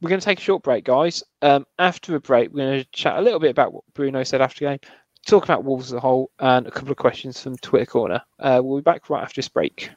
we're 0.00 0.10
going 0.10 0.20
to 0.20 0.24
take 0.24 0.38
a 0.38 0.42
short 0.42 0.62
break, 0.62 0.84
guys. 0.84 1.22
Um, 1.42 1.66
after 1.78 2.14
a 2.14 2.20
break, 2.20 2.52
we're 2.52 2.66
going 2.66 2.80
to 2.80 2.90
chat 2.92 3.18
a 3.18 3.22
little 3.22 3.40
bit 3.40 3.50
about 3.50 3.72
what 3.72 3.84
Bruno 3.94 4.22
said 4.22 4.40
after 4.40 4.64
the 4.64 4.70
game, 4.70 4.80
talk 5.26 5.44
about 5.44 5.64
Wolves 5.64 5.86
as 5.86 5.92
a 5.92 6.00
whole, 6.00 6.30
and 6.38 6.66
a 6.66 6.70
couple 6.70 6.90
of 6.90 6.96
questions 6.96 7.40
from 7.40 7.56
Twitter 7.56 7.86
Corner. 7.86 8.22
Uh, 8.38 8.60
we'll 8.62 8.78
be 8.78 8.82
back 8.82 9.10
right 9.10 9.22
after 9.22 9.38
this 9.38 9.48
break. 9.48 9.90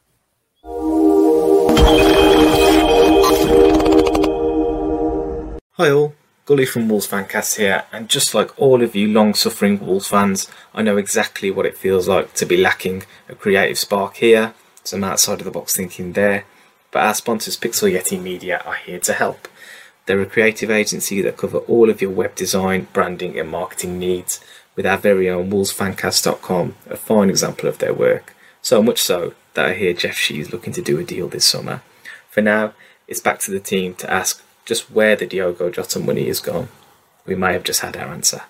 Hi 5.75 5.89
all, 5.89 6.13
Gully 6.45 6.65
from 6.65 6.87
Wolves 6.87 7.07
Fancast 7.07 7.57
here, 7.57 7.85
and 7.91 8.07
just 8.07 8.35
like 8.35 8.51
all 8.59 8.83
of 8.83 8.95
you 8.95 9.07
long 9.07 9.33
suffering 9.33 9.79
Wolves 9.83 10.07
fans, 10.07 10.47
I 10.75 10.83
know 10.83 10.97
exactly 10.97 11.49
what 11.49 11.65
it 11.65 11.77
feels 11.77 12.07
like 12.07 12.33
to 12.35 12.45
be 12.45 12.55
lacking 12.55 13.03
a 13.27 13.33
creative 13.33 13.79
spark 13.79 14.17
here, 14.17 14.53
some 14.83 15.03
outside 15.03 15.39
of 15.39 15.45
the 15.45 15.51
box 15.51 15.75
thinking 15.75 16.13
there, 16.13 16.45
but 16.91 17.03
our 17.03 17.15
sponsors 17.15 17.57
Pixel 17.57 17.91
Yeti 17.91 18.21
Media 18.21 18.61
are 18.65 18.75
here 18.75 18.99
to 18.99 19.13
help. 19.13 19.47
They're 20.05 20.21
a 20.21 20.25
creative 20.25 20.69
agency 20.69 21.21
that 21.21 21.37
cover 21.37 21.59
all 21.59 21.89
of 21.89 22.01
your 22.01 22.11
web 22.11 22.35
design, 22.35 22.87
branding, 22.93 23.39
and 23.39 23.49
marketing 23.49 23.97
needs, 23.97 24.43
with 24.75 24.85
our 24.85 24.97
very 24.97 25.29
own 25.29 25.49
WolvesFancast.com, 25.49 26.75
a 26.89 26.97
fine 26.97 27.29
example 27.29 27.67
of 27.67 27.79
their 27.79 27.93
work. 27.93 28.35
So 28.63 28.83
much 28.83 29.01
so 29.01 29.33
that 29.55 29.65
I 29.65 29.73
hear 29.73 29.91
Jeff 29.91 30.15
Shi 30.15 30.39
is 30.39 30.53
looking 30.53 30.71
to 30.73 30.83
do 30.83 30.99
a 30.99 31.03
deal 31.03 31.27
this 31.27 31.45
summer. 31.45 31.81
For 32.29 32.41
now, 32.41 32.73
it's 33.07 33.19
back 33.19 33.39
to 33.39 33.51
the 33.51 33.59
team 33.59 33.95
to 33.95 34.09
ask 34.09 34.43
just 34.65 34.91
where 34.91 35.15
the 35.15 35.25
Diogo 35.25 35.71
Jota 35.71 35.99
money 35.99 36.27
is 36.27 36.39
gone. 36.39 36.69
We 37.25 37.33
might 37.33 37.53
have 37.53 37.63
just 37.63 37.79
had 37.79 37.97
our 37.97 38.09
answer. 38.09 38.43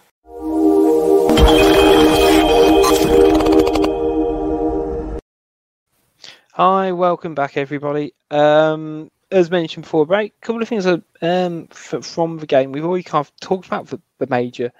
Hi, 6.56 6.92
welcome 6.92 7.34
back, 7.34 7.56
everybody. 7.56 8.14
Um, 8.30 9.10
as 9.32 9.50
mentioned 9.50 9.84
before, 9.84 10.06
break, 10.06 10.34
a 10.42 10.46
couple 10.46 10.62
of 10.62 10.68
things 10.68 10.86
are, 10.86 11.02
um, 11.22 11.68
from 11.68 12.38
the 12.38 12.46
game. 12.46 12.74
We've 12.74 12.86
already 12.86 13.04
kind 13.04 13.26
of 13.26 13.32
talked 13.40 13.68
about 13.68 13.88
the, 13.88 14.02
the 14.18 14.28
major 14.28 14.74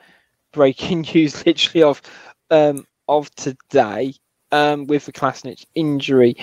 breaking 0.52 1.02
news, 1.16 1.46
literally 1.46 1.84
of 1.84 2.02
um, 2.50 2.86
of 3.08 3.34
today, 3.36 4.14
um, 4.52 4.86
with 4.88 5.06
the 5.06 5.12
Kalajdzic 5.12 5.66
injury. 5.76 6.36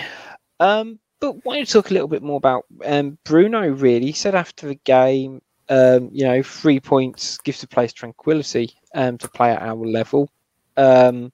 Um, 0.61 0.99
but 1.21 1.45
why 1.45 1.55
don't 1.55 1.61
you 1.61 1.67
talk 1.67 1.91
a 1.91 1.95
little 1.95 2.09
bit 2.09 2.23
more 2.23 2.37
about 2.37 2.65
um, 2.85 3.19
Bruno? 3.25 3.69
Really, 3.69 4.07
he 4.07 4.13
said 4.13 4.35
after 4.35 4.69
the 4.69 4.77
game, 4.77 5.43
um, 5.69 6.11
you 6.13 6.25
know, 6.25 6.43
three 6.43 6.81
points 6.81 7.39
gives 7.39 7.61
the 7.61 7.67
place 7.67 7.93
tranquility 7.93 8.71
um, 8.95 9.19
to 9.19 9.29
play 9.29 9.51
at 9.51 9.63
our 9.63 9.77
level. 9.77 10.31
Um, 10.77 11.33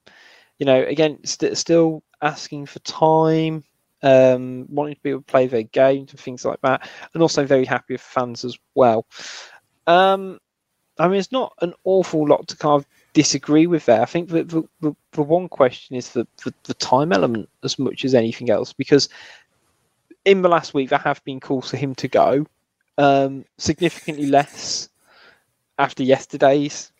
you 0.57 0.65
know, 0.65 0.81
again, 0.81 1.19
st- 1.23 1.57
still 1.57 2.03
asking 2.21 2.65
for 2.65 2.79
time 2.79 3.63
um, 4.01 4.65
wanting 4.69 4.95
to 4.95 5.01
be 5.01 5.09
able 5.11 5.21
to 5.21 5.25
play 5.25 5.47
their 5.47 5.63
games 5.63 6.11
and 6.11 6.19
things 6.19 6.45
like 6.45 6.61
that, 6.61 6.87
and 7.13 7.21
also 7.21 7.45
very 7.45 7.65
happy 7.65 7.93
with 7.93 8.01
fans 8.01 8.45
as 8.45 8.57
well. 8.73 9.05
Um, 9.87 10.39
I 10.97 11.07
mean, 11.07 11.19
it's 11.19 11.31
not 11.31 11.53
an 11.61 11.73
awful 11.83 12.27
lot 12.27 12.47
to 12.47 12.57
kind 12.57 12.81
of 12.81 12.87
disagree 13.15 13.65
with 13.65 13.85
there. 13.85 14.01
I 14.01 14.05
think 14.05 14.29
that 14.29 14.49
the, 14.49 14.61
the, 14.81 14.93
the 15.13 15.23
one 15.23 15.47
question 15.47 15.95
is 15.95 16.11
the, 16.11 16.27
the, 16.43 16.53
the 16.65 16.73
time 16.75 17.11
element 17.11 17.49
as 17.63 17.79
much 17.79 18.05
as 18.05 18.13
anything 18.13 18.51
else, 18.51 18.73
because 18.73 19.09
in 20.25 20.43
the 20.43 20.49
last 20.49 20.73
week 20.73 20.89
there 20.89 20.99
have 20.99 21.23
been 21.23 21.39
calls 21.39 21.71
for 21.71 21.77
him 21.77 21.95
to 21.95 22.07
go, 22.07 22.45
um, 22.97 23.45
significantly 23.57 24.27
less 24.27 24.89
after 25.79 26.03
yesterday's 26.03 26.91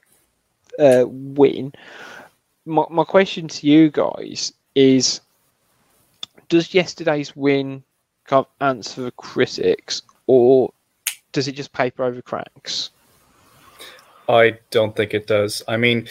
uh, 0.79 1.03
win. 1.05 1.73
My, 2.65 2.85
my 2.89 3.03
question 3.03 3.47
to 3.49 3.67
you 3.67 3.91
guys 3.91 4.53
is 4.73 5.21
does 6.47 6.73
yesterday's 6.73 7.35
win 7.35 7.83
kind 8.23 8.45
of 8.45 8.47
answer 8.61 9.03
the 9.03 9.11
critics, 9.11 10.01
or 10.27 10.71
does 11.33 11.47
it 11.47 11.53
just 11.53 11.73
paper 11.73 12.05
over 12.05 12.21
cracks? 12.21 12.89
I 14.27 14.59
don't 14.71 14.95
think 14.95 15.13
it 15.13 15.27
does. 15.27 15.63
I 15.67 15.77
mean, 15.77 16.07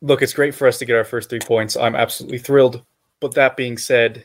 look, 0.00 0.22
it's 0.22 0.34
great 0.34 0.54
for 0.54 0.66
us 0.66 0.78
to 0.78 0.84
get 0.84 0.96
our 0.96 1.04
first 1.04 1.30
three 1.30 1.40
points. 1.40 1.76
I'm 1.76 1.94
absolutely 1.94 2.38
thrilled. 2.38 2.84
But 3.20 3.34
that 3.34 3.56
being 3.56 3.78
said, 3.78 4.24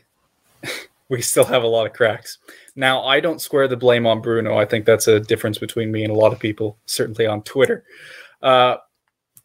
we 1.09 1.21
still 1.21 1.45
have 1.45 1.63
a 1.63 1.67
lot 1.67 1.85
of 1.85 1.93
cracks. 1.93 2.39
Now, 2.75 3.03
I 3.03 3.19
don't 3.19 3.41
square 3.41 3.67
the 3.67 3.77
blame 3.77 4.05
on 4.05 4.21
Bruno. 4.21 4.57
I 4.57 4.65
think 4.65 4.85
that's 4.85 5.07
a 5.07 5.19
difference 5.19 5.57
between 5.57 5.91
me 5.91 6.03
and 6.03 6.11
a 6.11 6.17
lot 6.17 6.33
of 6.33 6.39
people, 6.39 6.77
certainly 6.85 7.25
on 7.25 7.43
Twitter. 7.43 7.83
Uh, 8.41 8.77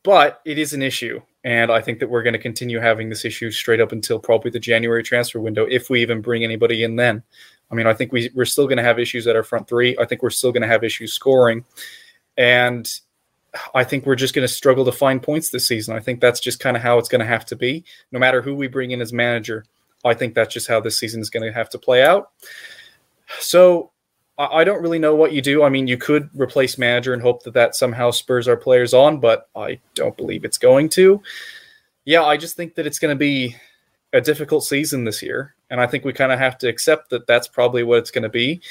but 0.02 0.40
it 0.44 0.58
is 0.58 0.72
an 0.72 0.82
issue. 0.82 1.20
And 1.44 1.70
I 1.70 1.80
think 1.80 1.98
that 1.98 2.08
we're 2.08 2.22
going 2.22 2.34
to 2.34 2.38
continue 2.38 2.78
having 2.78 3.08
this 3.08 3.24
issue 3.24 3.50
straight 3.50 3.80
up 3.80 3.92
until 3.92 4.18
probably 4.18 4.50
the 4.50 4.60
January 4.60 5.02
transfer 5.02 5.40
window, 5.40 5.66
if 5.68 5.90
we 5.90 6.00
even 6.00 6.20
bring 6.20 6.44
anybody 6.44 6.84
in 6.84 6.96
then. 6.96 7.22
I 7.70 7.74
mean, 7.74 7.86
I 7.86 7.94
think 7.94 8.12
we, 8.12 8.30
we're 8.34 8.44
still 8.44 8.66
going 8.66 8.76
to 8.76 8.84
have 8.84 8.98
issues 8.98 9.26
at 9.26 9.34
our 9.34 9.42
front 9.42 9.68
three. 9.68 9.96
I 9.98 10.04
think 10.04 10.22
we're 10.22 10.30
still 10.30 10.52
going 10.52 10.62
to 10.62 10.68
have 10.68 10.84
issues 10.84 11.12
scoring. 11.12 11.64
And 12.36 12.88
I 13.74 13.84
think 13.84 14.06
we're 14.06 14.14
just 14.14 14.34
going 14.34 14.46
to 14.46 14.52
struggle 14.52 14.84
to 14.84 14.92
find 14.92 15.22
points 15.22 15.50
this 15.50 15.68
season. 15.68 15.94
I 15.94 16.00
think 16.00 16.20
that's 16.20 16.40
just 16.40 16.60
kind 16.60 16.76
of 16.76 16.82
how 16.82 16.98
it's 16.98 17.08
going 17.08 17.20
to 17.20 17.26
have 17.26 17.44
to 17.46 17.56
be. 17.56 17.84
No 18.10 18.18
matter 18.18 18.40
who 18.40 18.54
we 18.54 18.66
bring 18.66 18.92
in 18.92 19.00
as 19.00 19.12
manager, 19.12 19.64
I 20.04 20.14
think 20.14 20.34
that's 20.34 20.54
just 20.54 20.68
how 20.68 20.80
this 20.80 20.98
season 20.98 21.20
is 21.20 21.30
going 21.30 21.44
to 21.44 21.52
have 21.52 21.70
to 21.70 21.78
play 21.78 22.02
out. 22.02 22.30
So 23.38 23.90
I 24.38 24.64
don't 24.64 24.82
really 24.82 24.98
know 24.98 25.14
what 25.14 25.32
you 25.32 25.42
do. 25.42 25.62
I 25.62 25.68
mean, 25.68 25.86
you 25.86 25.98
could 25.98 26.30
replace 26.34 26.78
manager 26.78 27.12
and 27.12 27.20
hope 27.20 27.42
that 27.42 27.54
that 27.54 27.74
somehow 27.74 28.10
spurs 28.10 28.48
our 28.48 28.56
players 28.56 28.94
on, 28.94 29.20
but 29.20 29.48
I 29.54 29.78
don't 29.94 30.16
believe 30.16 30.44
it's 30.44 30.58
going 30.58 30.88
to. 30.90 31.22
Yeah, 32.04 32.24
I 32.24 32.36
just 32.36 32.56
think 32.56 32.74
that 32.74 32.86
it's 32.86 32.98
going 32.98 33.14
to 33.14 33.18
be 33.18 33.56
a 34.12 34.20
difficult 34.20 34.64
season 34.64 35.04
this 35.04 35.22
year, 35.22 35.54
and 35.70 35.80
I 35.80 35.86
think 35.86 36.04
we 36.04 36.12
kind 36.12 36.32
of 36.32 36.38
have 36.38 36.58
to 36.58 36.68
accept 36.68 37.10
that 37.10 37.26
that's 37.26 37.46
probably 37.46 37.82
what 37.82 37.98
it's 37.98 38.10
going 38.10 38.22
to 38.22 38.28
be. 38.28 38.62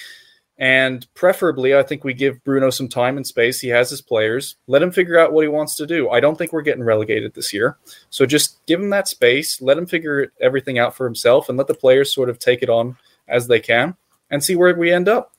And 0.58 1.08
preferably, 1.16 1.76
I 1.76 1.82
think 1.82 2.04
we 2.04 2.14
give 2.14 2.44
Bruno 2.44 2.70
some 2.70 2.88
time 2.88 3.18
and 3.18 3.26
space. 3.26 3.60
He 3.60 3.70
has 3.70 3.90
his 3.90 4.02
players. 4.02 4.58
Let 4.68 4.84
him 4.84 4.92
figure 4.92 5.18
out 5.18 5.34
what 5.34 5.42
he 5.42 5.48
wants 5.48 5.76
to 5.78 5.88
do. 5.88 6.10
I 6.10 6.20
don't 6.20 6.38
think 6.38 6.54
we're 6.54 6.62
getting 6.62 6.84
relegated 6.84 7.34
this 7.34 7.52
year. 7.52 7.78
So 8.12 8.28
just 8.28 8.64
give 8.68 8.80
him 8.80 8.92
that 8.92 9.08
space, 9.08 9.60
let 9.60 9.78
him 9.78 9.88
figure 9.88 10.32
everything 10.40 10.78
out 10.78 10.96
for 10.96 11.06
himself, 11.06 11.50
and 11.50 11.58
let 11.58 11.68
the 11.68 11.74
players 11.74 12.14
sort 12.14 12.30
of 12.30 12.38
take 12.38 12.62
it 12.62 12.70
on 12.70 12.96
as 13.28 13.48
they 13.48 13.60
can 13.60 13.96
and 14.30 14.44
see 14.44 14.56
where 14.56 14.76
we 14.76 14.92
end 14.92 15.10
up. 15.10 15.34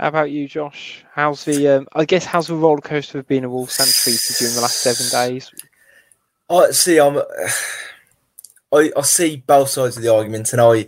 How 0.00 0.08
about 0.08 0.30
you, 0.30 0.48
Josh? 0.48 1.04
How's 1.12 1.44
the? 1.44 1.68
Um, 1.68 1.88
I 1.92 2.06
guess 2.06 2.24
how's 2.24 2.46
the 2.46 2.54
roller 2.54 2.80
coaster 2.80 3.18
of 3.18 3.28
being 3.28 3.44
a 3.44 3.50
Wolves 3.50 3.76
fan 3.76 3.86
treated 3.86 4.40
you 4.40 4.48
in 4.48 4.54
the 4.54 4.62
last 4.62 4.80
seven 4.80 5.06
days? 5.10 5.52
I 6.48 6.70
see. 6.70 6.98
I'm. 6.98 7.18
I, 8.72 8.92
I 8.96 9.02
see 9.02 9.42
both 9.46 9.68
sides 9.68 9.98
of 9.98 10.02
the 10.02 10.14
argument, 10.14 10.52
and 10.52 10.62
I. 10.62 10.86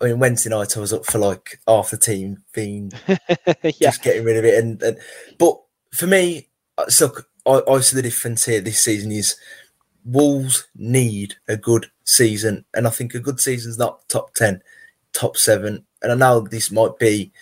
I 0.00 0.06
mean, 0.06 0.18
Wednesday 0.18 0.50
night 0.50 0.76
I 0.76 0.80
was 0.80 0.92
up 0.92 1.06
for 1.06 1.18
like 1.18 1.60
half 1.66 1.90
the 1.90 1.96
team 1.96 2.42
being 2.52 2.92
yeah. 3.62 3.72
just 3.80 4.02
getting 4.02 4.24
rid 4.24 4.36
of 4.36 4.44
it, 4.44 4.62
and, 4.62 4.82
and 4.82 4.98
but 5.38 5.60
for 5.92 6.06
me, 6.06 6.48
uh, 6.78 6.88
so 6.88 7.12
I, 7.46 7.62
I 7.68 7.80
see 7.80 7.96
the 7.96 8.02
difference 8.02 8.44
here 8.44 8.60
this 8.60 8.80
season 8.80 9.12
is 9.12 9.36
Wolves 10.04 10.66
need 10.74 11.34
a 11.48 11.56
good 11.56 11.90
season, 12.04 12.64
and 12.74 12.86
I 12.86 12.90
think 12.90 13.14
a 13.14 13.20
good 13.20 13.40
season's 13.40 13.78
not 13.78 14.08
top 14.08 14.34
ten, 14.34 14.62
top 15.12 15.36
seven, 15.36 15.84
and 16.02 16.12
I 16.12 16.14
know 16.14 16.40
this 16.40 16.70
might 16.70 16.98
be 16.98 17.32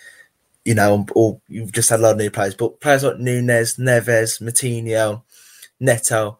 you 0.65 0.73
know, 0.73 1.05
or 1.13 1.41
you've 1.47 1.71
just 1.71 1.89
had 1.89 1.99
a 1.99 2.03
lot 2.03 2.13
of 2.13 2.17
new 2.17 2.31
players, 2.31 2.55
but 2.55 2.79
players 2.79 3.03
like 3.03 3.19
Nunes, 3.19 3.75
Neves, 3.75 4.41
Moutinho, 4.41 5.23
Neto, 5.79 6.39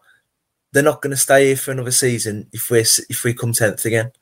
they're 0.72 0.82
not 0.82 1.02
going 1.02 1.10
to 1.10 1.16
stay 1.16 1.48
here 1.48 1.56
for 1.56 1.72
another 1.72 1.90
season 1.90 2.48
if 2.52 2.70
we 2.70 2.80
if 2.80 3.24
we 3.24 3.34
come 3.34 3.52
tenth 3.52 3.84
again. 3.84 4.12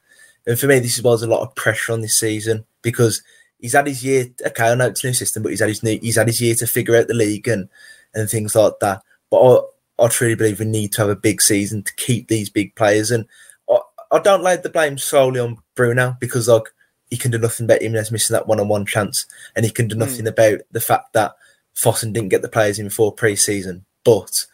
And 0.47 0.59
for 0.59 0.67
me, 0.67 0.79
this 0.81 1.01
was 1.03 1.23
a 1.23 1.29
lot 1.29 1.43
of 1.43 1.55
pressure 1.55 1.93
on 1.93 2.01
this 2.01 2.19
season 2.19 2.65
because 2.83 3.23
he's 3.61 3.75
had 3.75 3.87
his 3.87 4.05
year. 4.05 4.27
Okay, 4.47 4.71
I 4.71 4.75
know 4.75 4.89
it's 4.89 5.05
a 5.05 5.07
new 5.07 5.13
system, 5.13 5.43
but 5.43 5.51
he's 5.51 5.61
had 5.61 5.69
his 5.69 5.83
new, 5.83 5.99
he's 6.01 6.17
had 6.17 6.27
his 6.27 6.41
year 6.41 6.55
to 6.57 6.67
figure 6.67 6.97
out 6.97 7.09
the 7.09 7.15
league 7.15 7.49
and 7.49 7.69
and 8.15 8.29
things 8.29 8.55
like 8.55 8.75
that. 8.81 9.03
But 9.31 9.41
I, 9.41 10.05
I 10.05 10.09
truly 10.09 10.35
believe 10.35 10.59
we 10.59 10.67
need 10.67 10.93
to 10.93 11.03
have 11.03 11.11
a 11.11 11.17
big 11.17 11.41
season 11.41 11.83
to 11.85 11.95
keep 11.95 12.29
these 12.29 12.51
big 12.51 12.75
players. 12.75 13.11
And 13.11 13.27
I, 13.71 13.79
I 14.11 14.19
don't 14.19 14.43
lay 14.43 14.57
the 14.57 14.69
blame 14.69 14.99
solely 14.99 15.41
on 15.41 15.59
Bruno 15.75 16.17
because 16.21 16.49
like 16.49 16.65
he 17.11 17.17
can 17.17 17.31
do 17.31 17.39
nothing 17.39 17.65
about 17.65 17.83
Jimenez 17.83 18.11
missing 18.11 18.35
that 18.35 18.49
one-on-one 18.49 18.87
chance, 18.87 19.27
and 19.55 19.65
he 19.65 19.71
can 19.71 19.87
do 19.87 19.95
nothing 19.95 20.25
mm. 20.25 20.31
about 20.31 20.61
the 20.73 20.81
fact 20.81 21.13
that 21.13 21.35
Fosun 21.77 22.13
didn't 22.13 22.31
get 22.31 22.43
the 22.43 22.49
players 22.49 22.79
in 22.79 22.91
for 22.91 23.13
pre-season. 23.13 23.85
But 24.05 24.47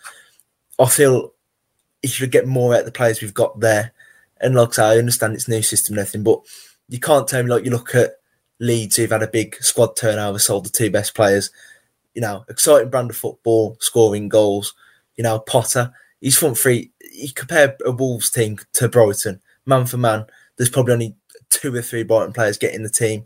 I 0.79 0.87
feel 0.87 1.33
he 2.03 2.09
should 2.09 2.33
get 2.33 2.47
more 2.47 2.75
out 2.75 2.81
of 2.81 2.87
the 2.87 2.93
players 2.93 3.21
we've 3.21 3.33
got 3.33 3.59
there. 3.61 3.93
And 4.41 4.55
like 4.55 4.71
I 4.71 4.73
say, 4.73 4.85
I 4.85 4.99
understand 4.99 5.35
it's 5.35 5.49
new 5.49 5.63
system 5.63 5.95
and 5.95 6.01
everything, 6.01 6.23
but 6.23 6.41
you 6.89 7.01
can't 7.01 7.29
tell 7.29 7.43
me 7.43 7.51
like 7.51 7.65
you 7.65 7.71
look 7.71 7.95
at 7.95 8.15
Leeds 8.61 8.97
who've 8.97 9.11
had 9.11 9.23
a 9.23 9.29
big 9.29 9.57
squad 9.57 9.97
turnover, 9.97 10.39
sold 10.39 10.65
the 10.65 10.71
two 10.71 10.91
best 10.91 11.15
players. 11.15 11.51
You 12.15 12.23
know, 12.23 12.45
exciting 12.49 12.91
brand 12.91 13.11
of 13.11 13.17
football, 13.17 13.77
scoring 13.81 14.29
goals. 14.29 14.75
You 15.17 15.25
know, 15.25 15.39
Potter, 15.39 15.93
he's 16.21 16.37
front 16.37 16.59
three. 16.59 16.91
You 17.13 17.33
compare 17.33 17.77
a 17.85 17.91
Wolves 17.91 18.31
team 18.31 18.59
to 18.75 18.89
Brighton, 18.89 19.41
man 19.67 19.87
for 19.87 19.97
man. 19.99 20.27
There's 20.57 20.71
probably 20.71 20.95
only 20.95 21.17
two 21.51 21.75
or 21.75 21.83
three 21.83 22.03
Brighton 22.03 22.33
players 22.33 22.59
getting 22.59 22.83
the 22.83 22.91
team, 22.91 23.25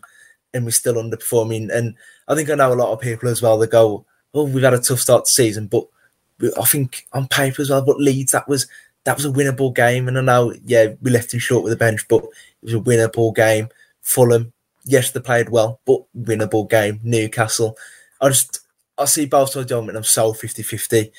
and 0.52 0.64
we're 0.64 0.70
still 0.70 0.94
underperforming. 0.94 1.70
And 1.72 1.94
I 2.28 2.34
think 2.34 2.50
I 2.50 2.54
know 2.54 2.72
a 2.72 2.74
lot 2.74 2.92
of 2.92 3.00
people 3.00 3.28
as 3.28 3.40
well 3.40 3.58
that 3.58 3.70
go, 3.70 4.04
"Oh, 4.34 4.44
we've 4.44 4.64
had 4.64 4.74
a 4.74 4.78
tough 4.78 5.00
start 5.00 5.24
to 5.24 5.30
season," 5.30 5.66
but 5.66 5.86
I 6.58 6.64
think 6.64 7.06
on 7.12 7.28
paper 7.28 7.62
as 7.62 7.70
well. 7.70 7.82
But 7.82 8.00
Leeds, 8.00 8.32
that 8.32 8.48
was 8.48 8.66
that 9.04 9.16
was 9.16 9.24
a 9.24 9.30
winnable 9.30 9.74
game, 9.74 10.08
and 10.08 10.18
I 10.18 10.20
know, 10.20 10.54
yeah, 10.64 10.94
we 11.00 11.10
left 11.10 11.34
him 11.34 11.40
short 11.40 11.64
with 11.64 11.72
the 11.72 11.76
bench, 11.76 12.06
but 12.08 12.22
it 12.24 12.30
was 12.62 12.74
a 12.74 12.80
winnable 12.80 13.34
game. 13.34 13.68
Fulham, 14.00 14.52
yes, 14.84 15.10
they 15.10 15.20
played 15.20 15.48
well, 15.48 15.80
but 15.84 16.02
winnable 16.16 16.68
game. 16.68 17.00
Newcastle, 17.02 17.76
I 18.20 18.28
just 18.28 18.60
I 18.98 19.06
see 19.06 19.26
both 19.26 19.50
sides 19.50 19.72
of 19.72 19.84
it, 19.84 19.88
and 19.88 19.96
I'm 19.96 20.04
so 20.04 20.32
50-50. 20.32 21.10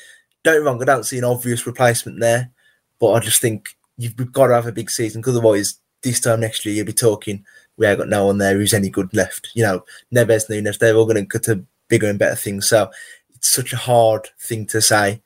Don't 0.44 0.56
get 0.56 0.64
wrong, 0.64 0.82
I 0.82 0.86
don't 0.86 1.06
see 1.06 1.18
an 1.18 1.24
obvious 1.24 1.66
replacement 1.66 2.20
there, 2.20 2.52
but 3.00 3.14
I 3.14 3.20
just 3.20 3.42
think 3.42 3.70
you've 3.98 4.16
got 4.32 4.48
to 4.48 4.56
have 4.56 4.68
a 4.68 4.72
big 4.72 4.90
season 4.90 5.22
because 5.22 5.36
otherwise 5.36 5.78
this 6.02 6.20
time 6.20 6.42
next 6.42 6.66
year 6.66 6.76
you'll 6.76 6.86
be 6.86 6.94
talking 6.94 7.46
we 7.78 7.88
ain't 7.88 8.00
got 8.00 8.10
no 8.10 8.26
one 8.26 8.38
there 8.38 8.56
who's 8.56 8.74
any 8.74 8.90
good 8.90 9.14
left. 9.14 9.50
You 9.54 9.64
know, 9.64 9.86
Neves, 10.14 10.50
Nunes, 10.50 10.78
they're 10.78 10.96
all 10.96 11.06
going 11.06 11.18
to 11.18 11.24
go 11.24 11.40
to 11.40 11.66
bigger 11.88 12.08
and 12.08 12.20
better 12.20 12.36
things. 12.36 12.68
So 12.68 12.90
it's 13.34 13.52
such 13.52 13.74
a 13.74 13.78
hard 13.78 14.30
thing 14.40 14.66
to 14.68 14.82
say. 14.82 15.22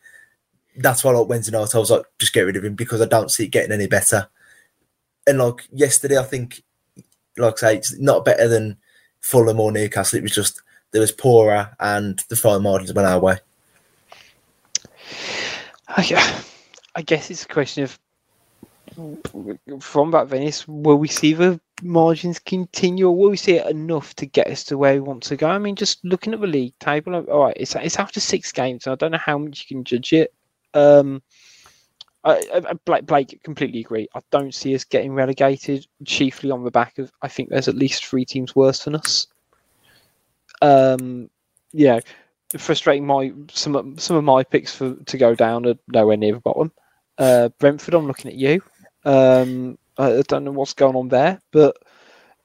That's 0.77 1.03
why, 1.03 1.11
like 1.11 1.27
Wednesday 1.27 1.51
night, 1.51 1.75
I 1.75 1.79
was 1.79 1.91
like, 1.91 2.03
just 2.19 2.33
get 2.33 2.41
rid 2.41 2.55
of 2.55 2.63
him 2.63 2.75
because 2.75 3.01
I 3.01 3.05
don't 3.05 3.31
see 3.31 3.45
it 3.45 3.51
getting 3.51 3.71
any 3.71 3.87
better. 3.87 4.27
And 5.25 5.39
like 5.39 5.67
yesterday, 5.71 6.17
I 6.17 6.23
think, 6.23 6.63
like 7.37 7.55
I 7.55 7.57
say, 7.57 7.77
it's 7.77 7.99
not 7.99 8.23
better 8.23 8.47
than 8.47 8.77
Fulham 9.19 9.59
or 9.59 9.71
Newcastle. 9.71 10.19
It 10.19 10.23
was 10.23 10.35
just 10.35 10.61
there 10.91 11.01
was 11.01 11.11
poorer 11.11 11.75
and 11.79 12.23
the 12.29 12.35
fine 12.35 12.63
margins 12.63 12.93
went 12.93 13.07
our 13.07 13.19
way. 13.19 13.37
I, 15.89 16.43
I 16.95 17.01
guess 17.01 17.29
it's 17.29 17.43
a 17.43 17.47
question 17.47 17.83
of 17.83 17.99
from 19.79 20.11
that 20.11 20.27
Venice, 20.27 20.67
will 20.67 20.97
we 20.97 21.07
see 21.07 21.33
the 21.33 21.59
margins 21.83 22.39
continue, 22.39 23.07
or 23.07 23.15
will 23.15 23.29
we 23.29 23.37
see 23.37 23.53
it 23.53 23.67
enough 23.67 24.15
to 24.15 24.25
get 24.25 24.47
us 24.47 24.63
to 24.65 24.77
where 24.77 24.93
we 24.93 24.99
want 24.99 25.23
to 25.23 25.35
go? 25.35 25.47
I 25.47 25.59
mean, 25.59 25.75
just 25.75 26.03
looking 26.03 26.33
at 26.33 26.41
the 26.41 26.47
league 26.47 26.73
table, 26.79 27.15
all 27.15 27.45
right, 27.45 27.57
it's 27.57 27.75
it's 27.75 27.99
after 27.99 28.19
six 28.19 28.51
games, 28.51 28.85
and 28.85 28.93
I 28.93 28.95
don't 28.95 29.11
know 29.11 29.19
how 29.19 29.37
much 29.37 29.61
you 29.61 29.75
can 29.75 29.83
judge 29.83 30.13
it. 30.13 30.33
Um, 30.73 31.21
I, 32.23 32.43
I, 32.53 32.73
Blake, 32.85 33.05
Blake 33.05 33.43
completely 33.43 33.79
agree. 33.79 34.07
I 34.13 34.21
don't 34.31 34.53
see 34.53 34.75
us 34.75 34.83
getting 34.83 35.13
relegated, 35.13 35.87
chiefly 36.05 36.51
on 36.51 36.63
the 36.63 36.71
back 36.71 36.97
of 36.97 37.11
I 37.21 37.27
think 37.27 37.49
there's 37.49 37.67
at 37.67 37.75
least 37.75 38.05
three 38.05 38.25
teams 38.25 38.55
worse 38.55 38.83
than 38.83 38.95
us. 38.95 39.27
Um, 40.61 41.29
yeah, 41.71 41.99
frustrating 42.57 43.05
my 43.05 43.31
some 43.51 43.75
of, 43.75 44.01
some 44.01 44.17
of 44.17 44.23
my 44.23 44.43
picks 44.43 44.75
for 44.75 44.95
to 44.95 45.17
go 45.17 45.35
down 45.35 45.65
are 45.65 45.75
nowhere 45.87 46.17
near 46.17 46.33
the 46.33 46.39
bottom. 46.39 46.71
Uh, 47.17 47.49
Brentford, 47.59 47.93
I'm 47.93 48.07
looking 48.07 48.31
at 48.31 48.37
you. 48.37 48.61
Um, 49.05 49.77
I 49.97 50.21
don't 50.27 50.43
know 50.43 50.51
what's 50.51 50.73
going 50.73 50.95
on 50.95 51.07
there, 51.07 51.41
but 51.51 51.77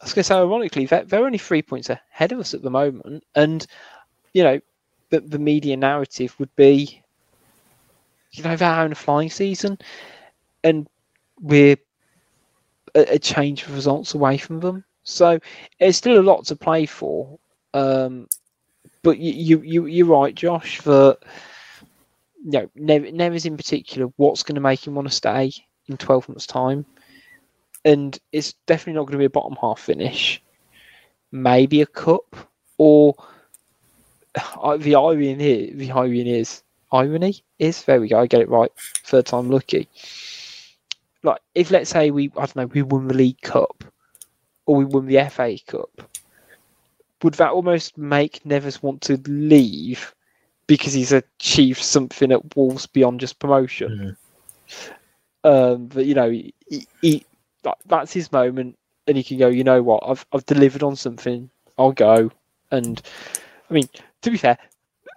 I 0.01 0.05
was 0.05 0.15
going 0.15 0.23
to 0.23 0.25
say, 0.25 0.35
ironically, 0.37 0.87
they're, 0.87 1.05
they're 1.05 1.25
only 1.25 1.39
three 1.39 1.63
points 1.63 1.91
ahead 1.91 2.33
of 2.33 2.39
us 2.39 2.55
at 2.55 2.63
the 2.63 2.71
moment, 2.71 3.25
and 3.35 3.67
you 4.33 4.43
know, 4.43 4.61
the, 5.11 5.21
the 5.21 5.39
media 5.39 5.77
narrative 5.77 6.35
would 6.39 6.55
be, 6.57 7.02
you 8.33 8.43
know, 8.43 8.57
they're 8.57 8.69
having 8.69 8.93
a 8.93 8.97
flying 8.97 9.31
season, 9.31 9.79
and 10.65 10.89
we're 11.41 11.77
a, 12.95 13.15
a 13.15 13.19
change 13.19 13.65
of 13.65 13.75
results 13.75 14.15
away 14.15 14.39
from 14.39 14.61
them. 14.61 14.85
So 15.05 15.39
there's 15.79 15.97
still 15.97 16.21
a 16.21 16.23
lot 16.23 16.45
to 16.47 16.57
play 16.57 16.87
for. 16.87 17.39
Um, 17.75 18.29
but 19.03 19.19
you, 19.19 19.33
you, 19.33 19.63
you, 19.63 19.87
you're 19.87 20.07
right, 20.07 20.35
Josh, 20.35 20.81
that 20.83 21.19
you 22.45 22.51
know, 22.53 22.69
Neves 22.79 23.47
in 23.47 23.57
particular, 23.57 24.13
what's 24.17 24.43
going 24.43 24.55
to 24.55 24.61
make 24.61 24.87
him 24.87 24.95
want 24.95 25.09
to 25.09 25.15
stay? 25.15 25.53
in 25.89 25.97
12 25.97 26.29
months' 26.29 26.47
time. 26.47 26.85
And 27.85 28.19
it's 28.33 28.55
definitely 28.67 28.95
not 28.95 29.03
going 29.07 29.13
to 29.13 29.19
be 29.19 29.25
a 29.25 29.31
bottom 29.31 29.57
half 29.61 29.81
finish. 29.81 30.43
Maybe 31.33 31.81
a 31.81 31.87
cup, 31.87 32.37
or 32.79 33.15
uh, 34.35 34.77
the 34.79 34.95
irony 34.95 35.35
here, 35.35 35.75
the 35.75 35.91
irony 35.91 36.39
is 36.39 36.63
irony 36.93 37.43
is 37.59 37.85
there 37.85 38.01
we 38.01 38.09
go. 38.09 38.21
I 38.21 38.27
get 38.27 38.43
it 38.43 38.49
right. 38.49 38.71
Third 39.05 39.27
time 39.27 39.51
lucky. 39.51 39.89
Like 41.23 41.41
if 41.55 41.71
let's 41.71 41.91
say 41.91 42.11
we 42.11 42.31
I 42.37 42.47
don't 42.47 42.57
know 42.57 42.67
we 42.67 42.83
won 42.83 43.09
the 43.09 43.15
League 43.15 43.41
Cup 43.41 43.85
or 44.67 44.77
we 44.77 44.85
won 44.85 45.07
the 45.07 45.29
FA 45.31 45.57
Cup, 45.67 46.03
would 47.23 47.35
that 47.35 47.53
almost 47.53 47.97
make 47.97 48.43
Neves 48.45 48.83
want 48.83 49.01
to 49.03 49.21
leave 49.27 50.15
because 50.67 50.93
he's 50.93 51.13
achieved 51.13 51.83
something 51.83 52.33
at 52.33 52.57
Wolves 52.57 52.87
beyond 52.87 53.21
just 53.21 53.39
promotion? 53.39 54.17
Mm-hmm. 54.69 54.93
Um, 55.45 55.87
but 55.87 56.07
you 56.07 56.15
know, 56.15 56.31
he, 56.31 56.55
he, 57.01 57.25
that, 57.63 57.79
that's 57.87 58.13
his 58.13 58.31
moment, 58.31 58.79
and 59.07 59.17
he 59.17 59.25
can 59.25 59.39
go. 59.39 59.49
You 59.49 59.65
know 59.65 59.83
what? 59.83 60.05
I've 60.07 60.25
I've 60.33 60.47
delivered 60.47 60.83
on 60.83 60.97
something. 60.97 61.51
I'll 61.79 61.93
go. 61.93 62.31
And 62.71 63.03
I 63.69 63.75
mean, 63.75 63.89
to 64.23 64.31
be 64.31 64.37
fair, 64.37 64.59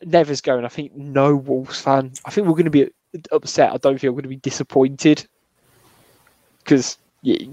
Never's 0.04 0.42
going. 0.42 0.66
I 0.66 0.70
think 0.70 0.96
no 0.96 1.36
Wolves 1.36 1.82
fan. 1.82 2.14
I 2.26 2.32
think 2.32 2.48
we're 2.48 2.54
going 2.54 2.66
to 2.66 2.72
be 2.72 2.90
upset. 3.32 3.72
I 3.72 3.78
don't 3.78 4.00
think 4.00 4.04
we're 4.04 4.22
going 4.22 4.24
to 4.24 4.30
be 4.30 4.36
disappointed 4.38 5.28
because 6.60 6.98
yeah, 7.22 7.48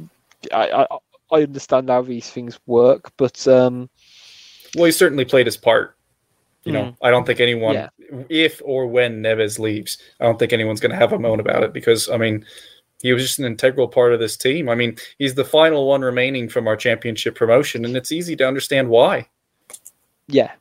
I, 0.53 0.87
I 0.91 0.99
I 1.33 1.43
understand 1.43 1.89
how 1.89 2.03
these 2.03 2.31
things 2.31 2.61
work, 2.67 3.11
but 3.17 3.47
um, 3.49 3.89
well, 4.77 4.85
he 4.85 4.93
certainly 4.93 5.25
played 5.25 5.47
his 5.47 5.57
part. 5.57 5.97
You 6.65 6.73
know, 6.73 6.85
mm. 6.85 6.97
I 7.03 7.11
don't 7.11 7.27
think 7.27 7.41
anyone, 7.41 7.75
yeah. 7.75 7.89
if 8.29 8.63
or 8.65 8.87
when 8.87 9.21
Neves 9.21 9.59
leaves, 9.59 9.99
I 10.21 10.25
don't 10.25 10.39
think 10.39 10.53
anyone's 10.53 10.81
going 10.81 10.93
to 10.93 10.97
have 10.97 11.13
a 11.13 11.19
moan 11.19 11.41
about 11.41 11.65
it 11.65 11.73
because, 11.73 12.09
I 12.09 12.17
mean, 12.17 12.47
he 13.03 13.13
was 13.13 13.23
just 13.23 13.41
an 13.41 13.47
integral 13.47 13.89
part 13.89 14.13
of 14.13 14.21
this 14.21 14.37
team. 14.37 14.69
I 14.69 14.77
mean, 14.77 14.97
he's 15.19 15.35
the 15.35 15.45
final 15.45 15.89
one 15.89 16.03
remaining 16.03 16.49
from 16.49 16.69
our 16.69 16.77
championship 16.77 17.35
promotion, 17.35 17.85
and 17.85 17.97
it's 17.97 18.13
easy 18.13 18.37
to 18.37 18.47
understand 18.47 18.91
why. 18.91 19.29
Yeah, 20.29 20.53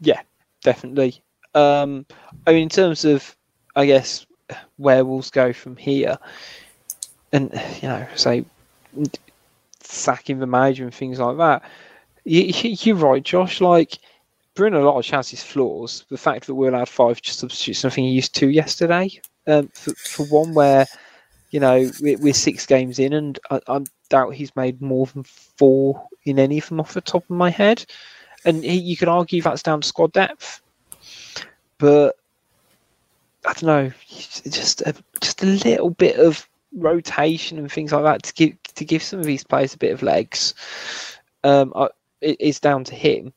yeah, 0.00 0.20
definitely. 0.62 1.22
Um, 1.54 2.06
I 2.46 2.52
mean, 2.52 2.64
in 2.64 2.68
terms 2.68 3.04
of, 3.04 3.36
I 3.76 3.86
guess, 3.86 4.26
where 4.76 5.04
Wolves 5.04 5.30
go 5.30 5.52
from 5.52 5.76
here, 5.76 6.18
and 7.32 7.52
you 7.80 7.88
know, 7.88 8.06
say 8.16 8.44
sacking 9.82 10.38
the 10.38 10.46
manager 10.46 10.84
and 10.84 10.94
things 10.94 11.18
like 11.18 11.36
that. 11.38 11.62
You, 12.24 12.52
you're 12.52 12.96
right, 12.96 13.22
Josh. 13.22 13.60
Like 13.60 13.98
Bruno 14.54 14.92
Lage 14.92 15.10
has 15.10 15.28
his 15.28 15.42
flaws. 15.42 16.04
The 16.10 16.18
fact 16.18 16.46
that 16.46 16.54
we're 16.54 16.70
allowed 16.70 16.88
five 16.88 17.20
substitutes, 17.22 17.80
something 17.80 18.04
he 18.04 18.10
used 18.10 18.34
to 18.36 18.48
yesterday, 18.48 19.10
um, 19.46 19.68
for, 19.68 19.94
for 19.94 20.26
one 20.26 20.54
where, 20.54 20.86
you 21.50 21.60
know, 21.60 21.90
we're, 22.00 22.18
we're 22.18 22.34
six 22.34 22.66
games 22.66 22.98
in, 22.98 23.12
and 23.12 23.38
I, 23.50 23.60
I, 23.68 23.80
doubt 24.08 24.34
he's 24.34 24.54
made 24.56 24.82
more 24.82 25.06
than 25.06 25.22
four 25.22 26.08
in 26.24 26.38
any 26.40 26.58
of 26.58 26.68
them 26.68 26.80
off 26.80 26.94
the 26.94 27.00
top 27.00 27.22
of 27.22 27.30
my 27.30 27.48
head. 27.48 27.84
And 28.44 28.64
he, 28.64 28.78
you 28.78 28.96
could 28.96 29.08
argue 29.08 29.42
that's 29.42 29.62
down 29.62 29.82
to 29.82 29.88
squad 29.88 30.12
depth, 30.12 30.62
but 31.78 32.16
I 33.44 33.52
don't 33.52 33.64
know, 33.64 33.92
just 34.08 34.82
a, 34.82 34.94
just 35.20 35.42
a 35.42 35.46
little 35.46 35.90
bit 35.90 36.18
of 36.18 36.48
rotation 36.72 37.58
and 37.58 37.70
things 37.70 37.92
like 37.92 38.04
that 38.04 38.22
to 38.22 38.34
give 38.34 38.62
to 38.62 38.84
give 38.84 39.02
some 39.02 39.18
of 39.18 39.26
these 39.26 39.44
players 39.44 39.74
a 39.74 39.78
bit 39.78 39.92
of 39.92 40.02
legs. 40.02 40.54
Um, 41.44 41.72
I, 41.74 41.88
it, 42.20 42.36
it's 42.38 42.60
down 42.60 42.84
to 42.84 42.94
him 42.94 43.32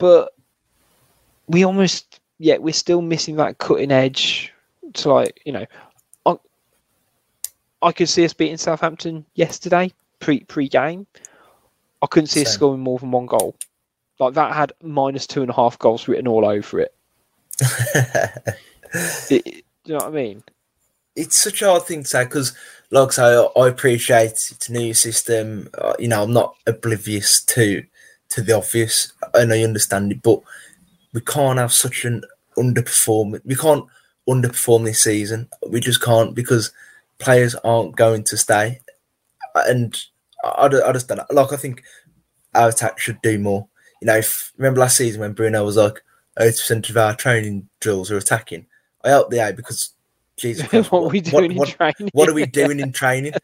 but 0.00 0.32
we 1.46 1.64
almost 1.64 2.18
yeah 2.38 2.56
we're 2.56 2.72
still 2.72 3.02
missing 3.02 3.36
that 3.36 3.58
cutting 3.58 3.92
edge 3.92 4.52
to 4.94 5.12
like 5.12 5.40
you 5.44 5.52
know 5.52 5.66
I, 6.26 6.36
I 7.82 7.92
could 7.92 8.08
see 8.08 8.24
us 8.24 8.32
beating 8.32 8.56
Southampton 8.56 9.24
yesterday 9.34 9.92
pre 10.18 10.40
pre 10.40 10.68
game. 10.68 11.06
I 12.02 12.06
couldn't 12.06 12.28
see 12.28 12.40
Same. 12.40 12.48
us 12.48 12.54
scoring 12.54 12.80
more 12.80 12.98
than 12.98 13.10
one 13.10 13.26
goal. 13.26 13.54
Like 14.20 14.34
that 14.34 14.54
had 14.54 14.72
minus 14.82 15.26
two 15.26 15.40
and 15.40 15.50
a 15.50 15.54
half 15.54 15.78
goals 15.78 16.06
written 16.06 16.28
all 16.28 16.44
over 16.44 16.80
it. 16.80 16.94
it, 19.30 19.44
do 19.44 19.52
you 19.86 19.94
know 19.94 19.96
what 19.96 20.04
I 20.04 20.10
mean? 20.10 20.42
It's 21.16 21.38
such 21.38 21.62
a 21.62 21.66
hard 21.66 21.84
thing 21.84 22.02
to 22.02 22.08
say 22.08 22.24
because, 22.24 22.54
like 22.90 23.08
I 23.08 23.10
say, 23.12 23.46
I 23.56 23.68
appreciate 23.68 24.32
it's 24.32 24.68
a 24.68 24.72
new 24.72 24.92
system. 24.92 25.70
Uh, 25.76 25.94
you 25.98 26.06
know, 26.06 26.22
I'm 26.22 26.34
not 26.34 26.54
oblivious 26.66 27.42
to 27.44 27.82
to 28.28 28.42
the 28.42 28.56
obvious, 28.56 29.12
and 29.34 29.52
I 29.52 29.62
understand 29.62 30.12
it, 30.12 30.22
but 30.22 30.40
we 31.14 31.22
can't 31.22 31.58
have 31.58 31.72
such 31.72 32.04
an 32.04 32.22
underperform. 32.58 33.40
We 33.44 33.56
can't 33.56 33.86
underperform 34.28 34.84
this 34.84 35.02
season. 35.02 35.48
We 35.66 35.80
just 35.80 36.02
can't 36.02 36.34
because 36.34 36.72
players 37.18 37.54
aren't 37.56 37.96
going 37.96 38.24
to 38.24 38.36
stay. 38.36 38.80
And 39.54 39.98
I, 40.44 40.66
I 40.66 40.92
just 40.92 41.08
don't 41.08 41.20
Like, 41.32 41.52
I 41.52 41.56
think 41.56 41.82
our 42.54 42.68
attack 42.68 42.98
should 42.98 43.20
do 43.22 43.38
more. 43.38 43.66
You 44.00 44.06
know, 44.06 44.16
if, 44.16 44.52
remember 44.56 44.80
last 44.80 44.96
season 44.96 45.20
when 45.20 45.32
Bruno 45.32 45.64
was 45.64 45.76
like, 45.76 46.02
80% 46.38 46.90
of 46.90 46.96
our 46.96 47.14
training 47.14 47.68
drills 47.80 48.10
are 48.10 48.16
attacking. 48.16 48.66
I 49.04 49.10
helped 49.10 49.30
the 49.30 49.38
A 49.38 49.52
because, 49.52 49.90
Jesus 50.36 50.66
Christ, 50.68 50.90
what, 50.90 51.02
what, 51.02 51.12
we 51.12 51.20
doing 51.20 51.54
what, 51.56 51.68
in 51.68 51.74
training? 51.74 52.10
What 52.12 52.28
are 52.28 52.34
we 52.34 52.46
doing 52.46 52.80
in 52.80 52.92
training? 52.92 53.34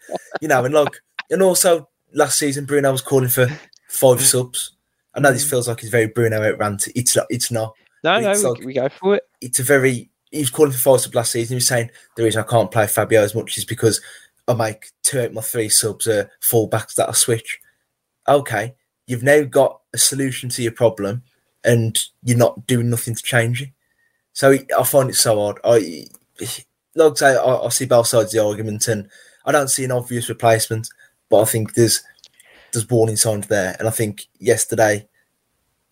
You 0.41 0.49
know, 0.49 0.65
and 0.65 0.75
like, 0.75 0.97
and 1.31 1.43
also 1.43 1.89
last 2.15 2.39
season, 2.39 2.65
Bruno 2.65 2.93
was 2.93 3.03
calling 3.03 3.29
for 3.29 3.49
five 3.89 4.21
subs. 4.21 4.73
I 5.15 5.21
know 5.21 5.33
this 5.33 5.47
mm. 5.47 5.51
feels 5.51 5.69
like 5.69 5.81
it's 5.81 5.91
very 5.91 6.07
Bruno 6.07 6.57
rant. 6.57 6.89
It's 6.95 7.17
not. 7.17 7.27
It's 7.31 7.51
not. 7.51 7.75
No, 8.05 8.21
no, 8.21 8.33
like, 8.33 8.65
we, 8.65 8.75
go 8.75 8.89
for 8.89 9.17
it. 9.17 9.23
It's 9.41 9.59
a 9.59 9.63
very. 9.63 10.11
He 10.31 10.41
was 10.41 10.51
calling 10.51 10.73
for 10.73 10.79
five 10.79 11.01
subs 11.01 11.15
last 11.15 11.33
season. 11.33 11.55
He 11.55 11.57
was 11.57 11.69
saying 11.69 11.91
the 12.17 12.25
reason 12.25 12.43
I 12.43 12.51
can't 12.51 12.71
play 12.71 12.87
Fabio 12.87 13.23
as 13.23 13.35
much 13.35 13.57
is 13.57 13.65
because 13.65 14.01
I 14.47 14.55
make 14.55 14.91
two 15.03 15.21
out 15.21 15.33
my 15.33 15.41
three 15.41 15.69
subs 15.69 16.07
are 16.07 16.31
fullbacks 16.41 16.95
that 16.95 17.09
I 17.09 17.13
switch. 17.13 17.59
Okay, 18.29 18.75
you've 19.07 19.23
now 19.23 19.43
got 19.43 19.81
a 19.97 19.99
solution 19.99 20.49
to 20.51 20.63
your 20.63 20.73
problem, 20.73 21.23
and 21.65 21.99
you're 22.23 22.39
not 22.39 22.67
doing 22.67 22.91
nothing 22.91 23.15
to 23.15 23.23
change 23.23 23.63
it. 23.63 23.71
So 24.33 24.57
I 24.79 24.83
find 24.85 25.11
it 25.11 25.15
so 25.15 25.41
odd. 25.41 25.59
I 25.65 26.07
like 26.95 27.13
I 27.13 27.15
say, 27.15 27.37
I, 27.37 27.57
I 27.57 27.69
see 27.71 27.87
both 27.87 28.07
sides 28.07 28.35
of 28.35 28.39
the 28.39 28.47
argument, 28.47 28.87
and 28.87 29.09
I 29.45 29.53
don't 29.53 29.69
see 29.69 29.85
an 29.85 29.93
obvious 29.93 30.29
replacement, 30.29 30.89
but 31.29 31.41
I 31.41 31.45
think 31.45 31.75
there's 31.75 32.03
there's 32.73 32.89
warning 32.89 33.17
signs 33.17 33.49
there. 33.49 33.75
And 33.79 33.89
I 33.89 33.91
think 33.91 34.27
yesterday, 34.39 35.09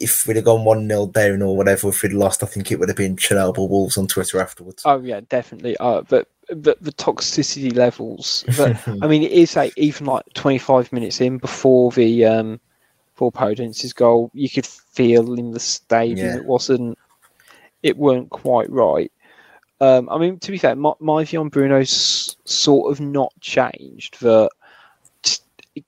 if 0.00 0.26
we'd 0.26 0.36
have 0.36 0.44
gone 0.44 0.64
1 0.64 0.88
0 0.88 1.06
down 1.06 1.42
or 1.42 1.56
whatever, 1.56 1.88
if 1.88 2.02
we'd 2.02 2.12
lost, 2.12 2.42
I 2.42 2.46
think 2.46 2.70
it 2.70 2.78
would 2.78 2.88
have 2.88 2.96
been 2.96 3.16
Chernobyl 3.16 3.68
Wolves 3.68 3.96
on 3.96 4.06
Twitter 4.06 4.40
afterwards. 4.40 4.82
Oh, 4.84 5.00
yeah, 5.00 5.20
definitely. 5.28 5.76
Uh, 5.78 6.02
but 6.02 6.28
but 6.54 6.82
the 6.82 6.92
toxicity 6.92 7.74
levels, 7.74 8.44
but 8.56 8.76
I 9.02 9.06
mean, 9.06 9.22
it 9.22 9.32
is 9.32 9.56
like 9.56 9.72
even 9.78 10.06
like 10.06 10.24
25 10.34 10.92
minutes 10.92 11.20
in 11.20 11.38
before 11.38 11.90
the 11.92 12.26
um, 12.26 12.60
before 13.14 13.30
Podence's 13.32 13.92
goal, 13.92 14.30
you 14.34 14.50
could 14.50 14.66
feel 14.66 15.34
in 15.34 15.52
the 15.52 15.60
stadium 15.60 16.26
yeah. 16.26 16.36
it 16.36 16.44
wasn't, 16.44 16.98
it 17.82 17.96
weren't 17.96 18.30
quite 18.30 18.68
right. 18.70 19.10
Um, 19.80 20.08
I 20.08 20.18
mean, 20.18 20.38
to 20.40 20.50
be 20.50 20.58
fair, 20.58 20.74
my, 20.74 20.92
my 21.00 21.24
view 21.24 21.40
on 21.40 21.48
Bruno's 21.48 22.36
sort 22.44 22.90
of 22.90 23.00
not 23.00 23.32
changed. 23.40 24.20
That 24.20 24.50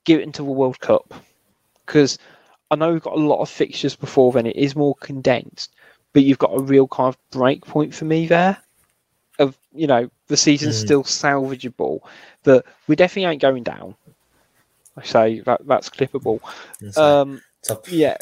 give 0.04 0.20
it 0.20 0.24
into 0.24 0.42
the 0.42 0.50
World 0.50 0.80
Cup 0.80 1.14
because 1.84 2.18
I 2.70 2.76
know 2.76 2.92
we've 2.92 3.02
got 3.02 3.14
a 3.16 3.20
lot 3.20 3.40
of 3.40 3.48
fixtures 3.48 3.94
before 3.94 4.32
then. 4.32 4.46
It 4.46 4.56
is 4.56 4.74
more 4.74 4.94
condensed, 4.96 5.72
but 6.12 6.24
you've 6.24 6.38
got 6.38 6.56
a 6.56 6.62
real 6.62 6.88
kind 6.88 7.08
of 7.08 7.30
break 7.30 7.64
point 7.64 7.94
for 7.94 8.04
me 8.04 8.26
there. 8.26 8.58
of 9.38 9.56
you 9.74 9.86
know 9.86 10.10
the 10.28 10.36
season's 10.36 10.78
Mm. 10.82 10.84
still 10.86 11.04
salvageable. 11.04 12.00
That 12.44 12.64
we 12.88 12.96
definitely 12.96 13.30
ain't 13.30 13.42
going 13.42 13.64
down. 13.64 13.94
I 14.96 15.04
say 15.04 15.40
that 15.40 15.66
that's 15.66 15.90
clippable. 15.90 16.40
Um, 16.96 17.42
yeah. 17.88 18.16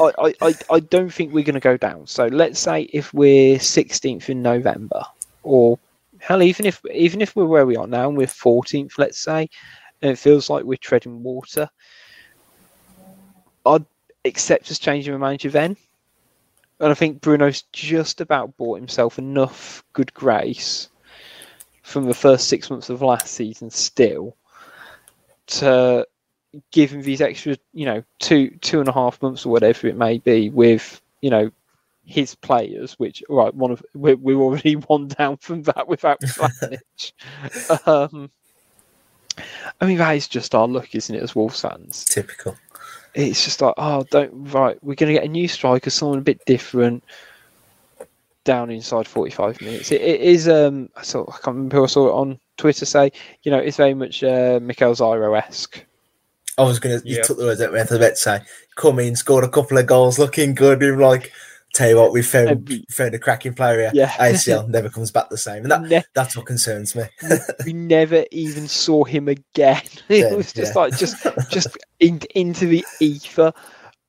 I, 0.00 0.12
I, 0.18 0.34
I, 0.42 0.54
I 0.70 0.80
don't 0.80 1.12
think 1.12 1.32
we're 1.32 1.44
going 1.44 1.54
to 1.54 1.60
go 1.60 1.76
down. 1.76 2.06
So 2.06 2.26
let's 2.26 2.58
say 2.58 2.82
if 2.92 3.14
we're 3.14 3.58
16th 3.58 4.28
in 4.28 4.42
November, 4.42 5.04
or 5.42 5.78
hell, 6.18 6.42
even 6.42 6.66
if 6.66 6.82
even 6.92 7.20
if 7.20 7.34
we're 7.36 7.46
where 7.46 7.66
we 7.66 7.76
are 7.76 7.86
now 7.86 8.08
and 8.08 8.18
we're 8.18 8.26
14th, 8.26 8.98
let's 8.98 9.18
say, 9.18 9.48
and 10.02 10.12
it 10.12 10.18
feels 10.18 10.50
like 10.50 10.64
we're 10.64 10.76
treading 10.76 11.22
water, 11.22 11.70
I'd 13.64 13.86
accept 14.24 14.70
us 14.70 14.78
changing 14.78 15.12
the 15.12 15.18
manager 15.18 15.50
then. 15.50 15.76
And 16.80 16.90
I 16.90 16.94
think 16.94 17.20
Bruno's 17.20 17.62
just 17.72 18.20
about 18.20 18.56
bought 18.56 18.78
himself 18.78 19.18
enough 19.18 19.82
good 19.94 20.14
grace 20.14 20.88
from 21.82 22.04
the 22.04 22.14
first 22.14 22.48
six 22.48 22.70
months 22.70 22.90
of 22.90 23.02
last 23.02 23.28
season 23.28 23.70
still 23.70 24.36
to 25.48 26.06
give 26.70 26.90
him 26.90 27.02
these 27.02 27.20
extra, 27.20 27.56
you 27.72 27.84
know, 27.84 28.02
two 28.18 28.50
two 28.60 28.80
and 28.80 28.88
a 28.88 28.92
half 28.92 29.20
months 29.20 29.44
or 29.44 29.50
whatever 29.50 29.86
it 29.86 29.96
may 29.96 30.18
be 30.18 30.50
with, 30.50 31.00
you 31.20 31.30
know, 31.30 31.50
his 32.04 32.34
players, 32.34 32.94
which 32.98 33.22
right, 33.28 33.54
one 33.54 33.70
of 33.70 33.82
we're, 33.94 34.16
we're 34.16 34.40
already 34.40 34.74
one 34.88 35.08
down 35.08 35.36
from 35.36 35.62
that 35.62 35.86
without 35.88 36.20
Kalajdzic. 36.22 37.12
um, 37.86 38.30
I 39.80 39.86
mean, 39.86 39.98
that 39.98 40.16
is 40.16 40.26
just 40.26 40.54
our 40.54 40.66
luck, 40.66 40.94
isn't 40.94 41.14
it, 41.14 41.22
as 41.22 41.34
Wolves 41.34 41.60
fans? 41.60 42.04
Typical. 42.06 42.56
It's 43.14 43.44
just 43.44 43.60
like, 43.60 43.74
oh, 43.76 44.04
don't 44.10 44.32
right, 44.52 44.78
we're 44.82 44.94
going 44.94 45.12
to 45.12 45.20
get 45.20 45.24
a 45.24 45.28
new 45.28 45.48
striker, 45.48 45.90
someone 45.90 46.18
a 46.18 46.22
bit 46.22 46.44
different. 46.44 47.04
Down 48.44 48.70
inside 48.70 49.06
forty-five 49.06 49.60
minutes. 49.60 49.92
It, 49.92 50.00
it 50.00 50.20
is. 50.20 50.48
Um, 50.48 50.88
I 50.96 51.02
saw. 51.02 51.22
I 51.28 51.32
can't 51.32 51.48
remember 51.56 51.76
who 51.76 51.84
I 51.84 51.86
saw 51.88 52.08
it 52.08 52.12
on 52.12 52.38
Twitter 52.56 52.86
say. 52.86 53.12
You 53.42 53.50
know, 53.50 53.58
it's 53.58 53.76
very 53.76 53.92
much 53.94 54.22
uh, 54.22 54.58
Michał 54.62 54.94
Żyro 54.94 55.36
esque. 55.38 55.84
I 56.56 56.62
was 56.62 56.78
gonna. 56.78 56.96
You 57.04 57.16
Yeah. 57.16 57.22
took 57.22 57.36
the 57.38 57.44
words 57.44 57.60
out 57.60 57.68
of 57.68 57.72
my 57.74 57.78
mouth. 57.80 57.92
I 57.92 57.96
was 57.98 58.22
say, 58.22 58.40
come 58.76 59.00
in, 59.00 59.16
scored 59.16 59.44
a 59.44 59.48
couple 59.50 59.76
of 59.76 59.86
goals, 59.86 60.18
looking 60.18 60.54
good. 60.54 60.80
We 60.80 60.90
were 60.90 60.96
like, 61.06 61.30
tell 61.74 61.90
you 61.90 61.96
what, 61.96 62.12
we 62.12 62.22
found 62.22 62.48
Every- 62.48 62.84
found 62.90 63.14
a 63.14 63.18
cracking 63.18 63.52
player 63.52 63.80
here. 63.80 63.90
Yeah. 63.92 64.08
ACL 64.12 64.66
never 64.70 64.88
comes 64.88 65.10
back 65.10 65.28
the 65.28 65.36
same, 65.36 65.64
and 65.64 65.70
that 65.70 65.82
Ne- 65.82 66.02
that's 66.14 66.34
what 66.34 66.46
concerns 66.46 66.96
me. 66.96 67.02
we 67.66 67.74
never 67.74 68.24
even 68.30 68.66
saw 68.66 69.04
him 69.04 69.28
again. 69.28 69.82
Yeah, 70.08 70.32
it 70.32 70.36
was 70.38 70.54
just 70.54 70.74
yeah. 70.74 70.80
like 70.80 70.96
just 70.96 71.26
just 71.50 71.76
in, 72.00 72.20
into 72.34 72.66
the 72.66 72.84
ether. 72.98 73.52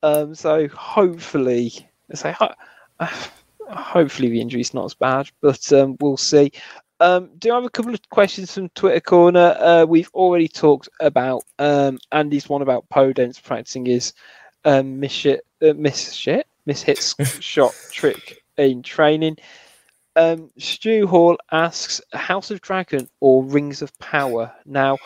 Um, 0.02 0.34
so 0.34 0.70
hopefully, 0.70 1.74
I 2.10 2.16
say 2.16 2.32
ho- 2.32 2.54
hopefully 3.70 4.30
the 4.30 4.42
injury's 4.42 4.74
not 4.74 4.86
as 4.86 4.94
bad, 4.94 5.30
but 5.42 5.72
um, 5.74 5.98
we'll 6.00 6.18
see. 6.18 6.52
Um, 7.02 7.30
do 7.38 7.52
I 7.52 7.56
have 7.56 7.64
a 7.64 7.70
couple 7.70 7.94
of 7.94 8.10
questions 8.10 8.54
from 8.54 8.70
Twitter 8.70 9.00
corner? 9.00 9.56
Uh, 9.58 9.86
we've 9.88 10.10
already 10.14 10.50
talked 10.50 10.90
about 11.00 11.44
um, 11.58 11.98
Andy's 12.12 12.50
one 12.50 12.62
about 12.62 12.90
Podence 12.90 13.42
practicing 13.42 13.86
his 13.86 14.14
um, 14.66 15.00
miss 15.00 15.14
shit, 15.14 15.46
uh, 15.62 15.74
miss 15.74 16.12
shit, 16.12 16.46
miss 16.66 16.82
hits 16.82 17.16
shot 17.42 17.74
trick 17.92 18.44
in 18.58 18.84
training. 18.84 19.38
Um, 20.16 20.52
Stu 20.58 21.08
Hall 21.08 21.38
asks 21.52 22.02
House 22.12 22.52
of 22.52 22.60
Dragon 22.60 23.08
or 23.22 23.44
Rings 23.44 23.82
of 23.82 23.98
Power. 24.00 24.54
Now, 24.66 24.98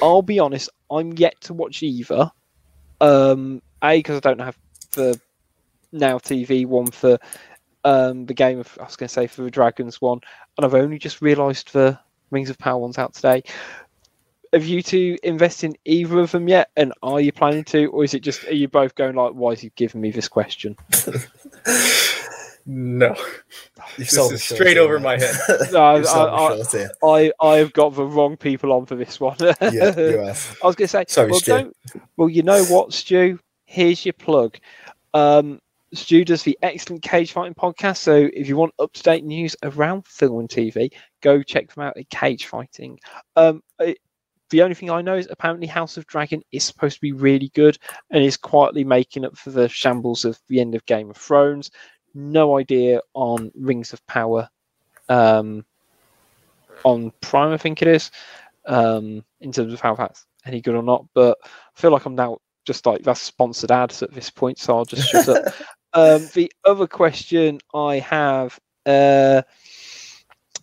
I'll 0.00 0.22
be 0.22 0.38
honest, 0.38 0.70
I'm 0.90 1.12
yet 1.14 1.40
to 1.42 1.54
watch 1.54 1.82
either. 1.82 2.30
Um, 3.00 3.62
a 3.82 3.98
because 3.98 4.18
I 4.18 4.20
don't 4.20 4.40
have 4.40 4.58
the 4.92 5.20
Now 5.90 6.18
TV 6.18 6.66
one 6.66 6.86
for 6.86 7.18
um, 7.84 8.26
the 8.26 8.34
game 8.34 8.58
of 8.58 8.76
I 8.80 8.84
was 8.84 8.96
going 8.96 9.08
to 9.08 9.12
say 9.14 9.26
for 9.26 9.42
the 9.42 9.50
Dragons 9.50 10.00
one, 10.00 10.20
and 10.56 10.64
I've 10.64 10.74
only 10.74 10.98
just 10.98 11.22
realised 11.22 11.72
the 11.72 11.98
Rings 12.30 12.50
of 12.50 12.58
Power 12.58 12.78
one's 12.78 12.98
out 12.98 13.14
today. 13.14 13.42
Have 14.52 14.64
you 14.64 14.82
two 14.82 15.16
invested 15.22 15.66
in 15.66 15.76
either 15.84 16.18
of 16.18 16.32
them 16.32 16.48
yet? 16.48 16.70
And 16.76 16.92
are 17.02 17.20
you 17.20 17.30
planning 17.30 17.62
to, 17.64 17.86
or 17.86 18.02
is 18.02 18.14
it 18.14 18.20
just 18.20 18.44
are 18.44 18.54
you 18.54 18.66
both 18.68 18.94
going 18.96 19.14
like, 19.14 19.32
why 19.32 19.52
is 19.52 19.60
he 19.60 19.70
giving 19.76 20.00
me 20.00 20.10
this 20.10 20.28
question? 20.28 20.76
No, 22.66 23.14
You 23.16 24.04
this 24.04 24.10
sold 24.10 24.30
me 24.30 24.34
is 24.34 24.44
straight 24.44 24.76
over 24.76 25.00
my 25.00 25.18
head. 25.18 25.34
No, 25.72 25.80
I, 25.80 26.00
I, 26.02 26.52
I, 26.52 26.88
I 27.02 27.32
I 27.40 27.56
have 27.56 27.72
got 27.72 27.94
the 27.94 28.04
wrong 28.04 28.36
people 28.36 28.72
on 28.72 28.86
for 28.86 28.94
this 28.96 29.18
one. 29.18 29.36
Yeah, 29.40 29.98
you 29.98 30.18
have. 30.18 30.58
I 30.62 30.66
was 30.66 30.76
going 30.76 30.86
to 30.86 30.88
say, 30.88 31.04
Sorry, 31.08 31.30
well, 31.30 31.40
Stu. 31.40 31.50
don't, 31.50 31.76
well, 32.16 32.28
you 32.28 32.42
know 32.42 32.62
what, 32.64 32.92
Stu? 32.92 33.40
Here's 33.64 34.04
your 34.04 34.12
plug. 34.12 34.58
Um, 35.14 35.60
Stu 35.92 36.24
does 36.24 36.42
the 36.42 36.58
excellent 36.62 37.02
Cage 37.02 37.32
Fighting 37.32 37.54
podcast. 37.54 37.98
So 37.98 38.28
if 38.32 38.48
you 38.48 38.56
want 38.56 38.74
up 38.78 38.92
to 38.92 39.02
date 39.02 39.24
news 39.24 39.56
around 39.62 40.06
film 40.06 40.40
and 40.40 40.48
TV, 40.48 40.90
go 41.20 41.42
check 41.42 41.72
them 41.72 41.84
out 41.84 41.96
at 41.96 42.08
Cage 42.10 42.46
Fighting. 42.46 42.98
Um, 43.36 43.62
it- 43.78 43.98
the 44.50 44.62
only 44.62 44.74
thing 44.74 44.90
I 44.90 45.00
know 45.00 45.14
is 45.16 45.28
apparently 45.30 45.68
House 45.68 45.96
of 45.96 46.06
Dragon 46.08 46.42
is 46.50 46.64
supposed 46.64 46.96
to 46.96 47.00
be 47.00 47.12
really 47.12 47.52
good 47.54 47.78
and 48.10 48.22
is 48.24 48.36
quietly 48.36 48.82
making 48.82 49.24
up 49.24 49.36
for 49.38 49.50
the 49.50 49.68
shambles 49.68 50.24
of 50.24 50.40
the 50.48 50.60
end 50.60 50.74
of 50.74 50.84
Game 50.86 51.08
of 51.08 51.16
Thrones. 51.16 51.70
No 52.14 52.58
idea 52.58 53.00
on 53.14 53.52
Rings 53.54 53.92
of 53.92 54.04
Power 54.08 54.48
um, 55.08 55.64
on 56.84 57.12
Prime, 57.20 57.52
I 57.52 57.58
think 57.58 57.80
it 57.80 57.86
is, 57.88 58.10
um, 58.66 59.24
in 59.40 59.52
terms 59.52 59.72
of 59.72 59.80
how 59.80 59.94
that's 59.94 60.26
any 60.44 60.60
good 60.60 60.74
or 60.74 60.82
not. 60.82 61.06
But 61.14 61.38
I 61.44 61.80
feel 61.80 61.92
like 61.92 62.04
I'm 62.04 62.16
now 62.16 62.38
just 62.64 62.86
like 62.86 63.02
that's 63.02 63.20
sponsored 63.20 63.70
ads 63.70 64.02
at 64.02 64.12
this 64.12 64.30
point, 64.30 64.58
so 64.58 64.76
I'll 64.76 64.84
just 64.84 65.08
shut 65.10 65.28
up. 65.28 65.54
Um, 65.92 66.28
the 66.34 66.52
other 66.64 66.86
question 66.86 67.60
I 67.74 67.98
have 67.98 68.58
uh, 68.86 69.42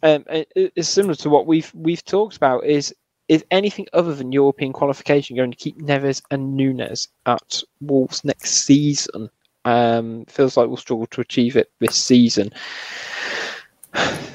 um, 0.03 0.25
it's 0.27 0.89
similar 0.89 1.15
to 1.15 1.29
what 1.29 1.47
we've 1.47 1.71
we've 1.73 2.03
talked 2.03 2.37
about 2.37 2.65
is 2.65 2.93
is 3.27 3.43
anything 3.51 3.87
other 3.93 4.15
than 4.15 4.31
European 4.31 4.71
qualification 4.71 5.35
going 5.35 5.51
to 5.51 5.57
keep 5.57 5.77
Neves 5.79 6.21
and 6.31 6.55
Nunes 6.55 7.09
at 7.25 7.61
Wolves 7.81 8.23
next 8.23 8.65
season? 8.65 9.29
Um, 9.65 10.23
feels 10.25 10.55
like 10.55 10.67
we'll 10.67 10.77
struggle 10.77 11.07
to 11.07 11.21
achieve 11.21 11.57
it 11.57 11.71
this 11.79 11.95
season. 11.95 12.51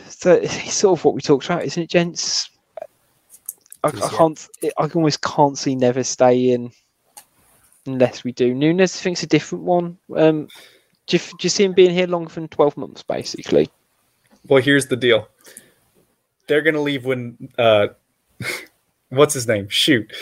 So 0.08 0.34
it's 0.34 0.74
sort 0.74 0.98
of 0.98 1.04
what 1.04 1.14
we 1.14 1.20
talked 1.20 1.46
about, 1.46 1.64
isn't 1.64 1.82
it, 1.82 1.90
gents? 1.90 2.50
I, 3.82 3.88
I 3.88 4.08
can't. 4.10 4.48
I 4.78 4.88
almost 4.94 5.22
can't 5.22 5.56
see 5.56 5.74
Neves 5.74 6.06
staying 6.06 6.72
unless 7.86 8.24
we 8.24 8.32
do. 8.32 8.54
Nunes 8.54 9.00
thinks 9.00 9.22
a 9.22 9.26
different 9.26 9.64
one. 9.64 9.98
Um, 10.14 10.48
do, 11.06 11.16
you, 11.16 11.22
do 11.22 11.36
you 11.42 11.48
see 11.48 11.64
him 11.64 11.72
being 11.72 11.90
here 11.90 12.06
longer 12.06 12.32
than 12.32 12.48
twelve 12.48 12.76
months, 12.76 13.02
basically? 13.02 13.68
Well, 14.48 14.62
here's 14.62 14.86
the 14.86 14.96
deal. 14.96 15.28
They're 16.46 16.62
gonna 16.62 16.80
leave 16.80 17.04
when 17.04 17.48
uh, 17.58 17.88
what's 19.08 19.34
his 19.34 19.46
name? 19.46 19.68
Shoot, 19.68 20.12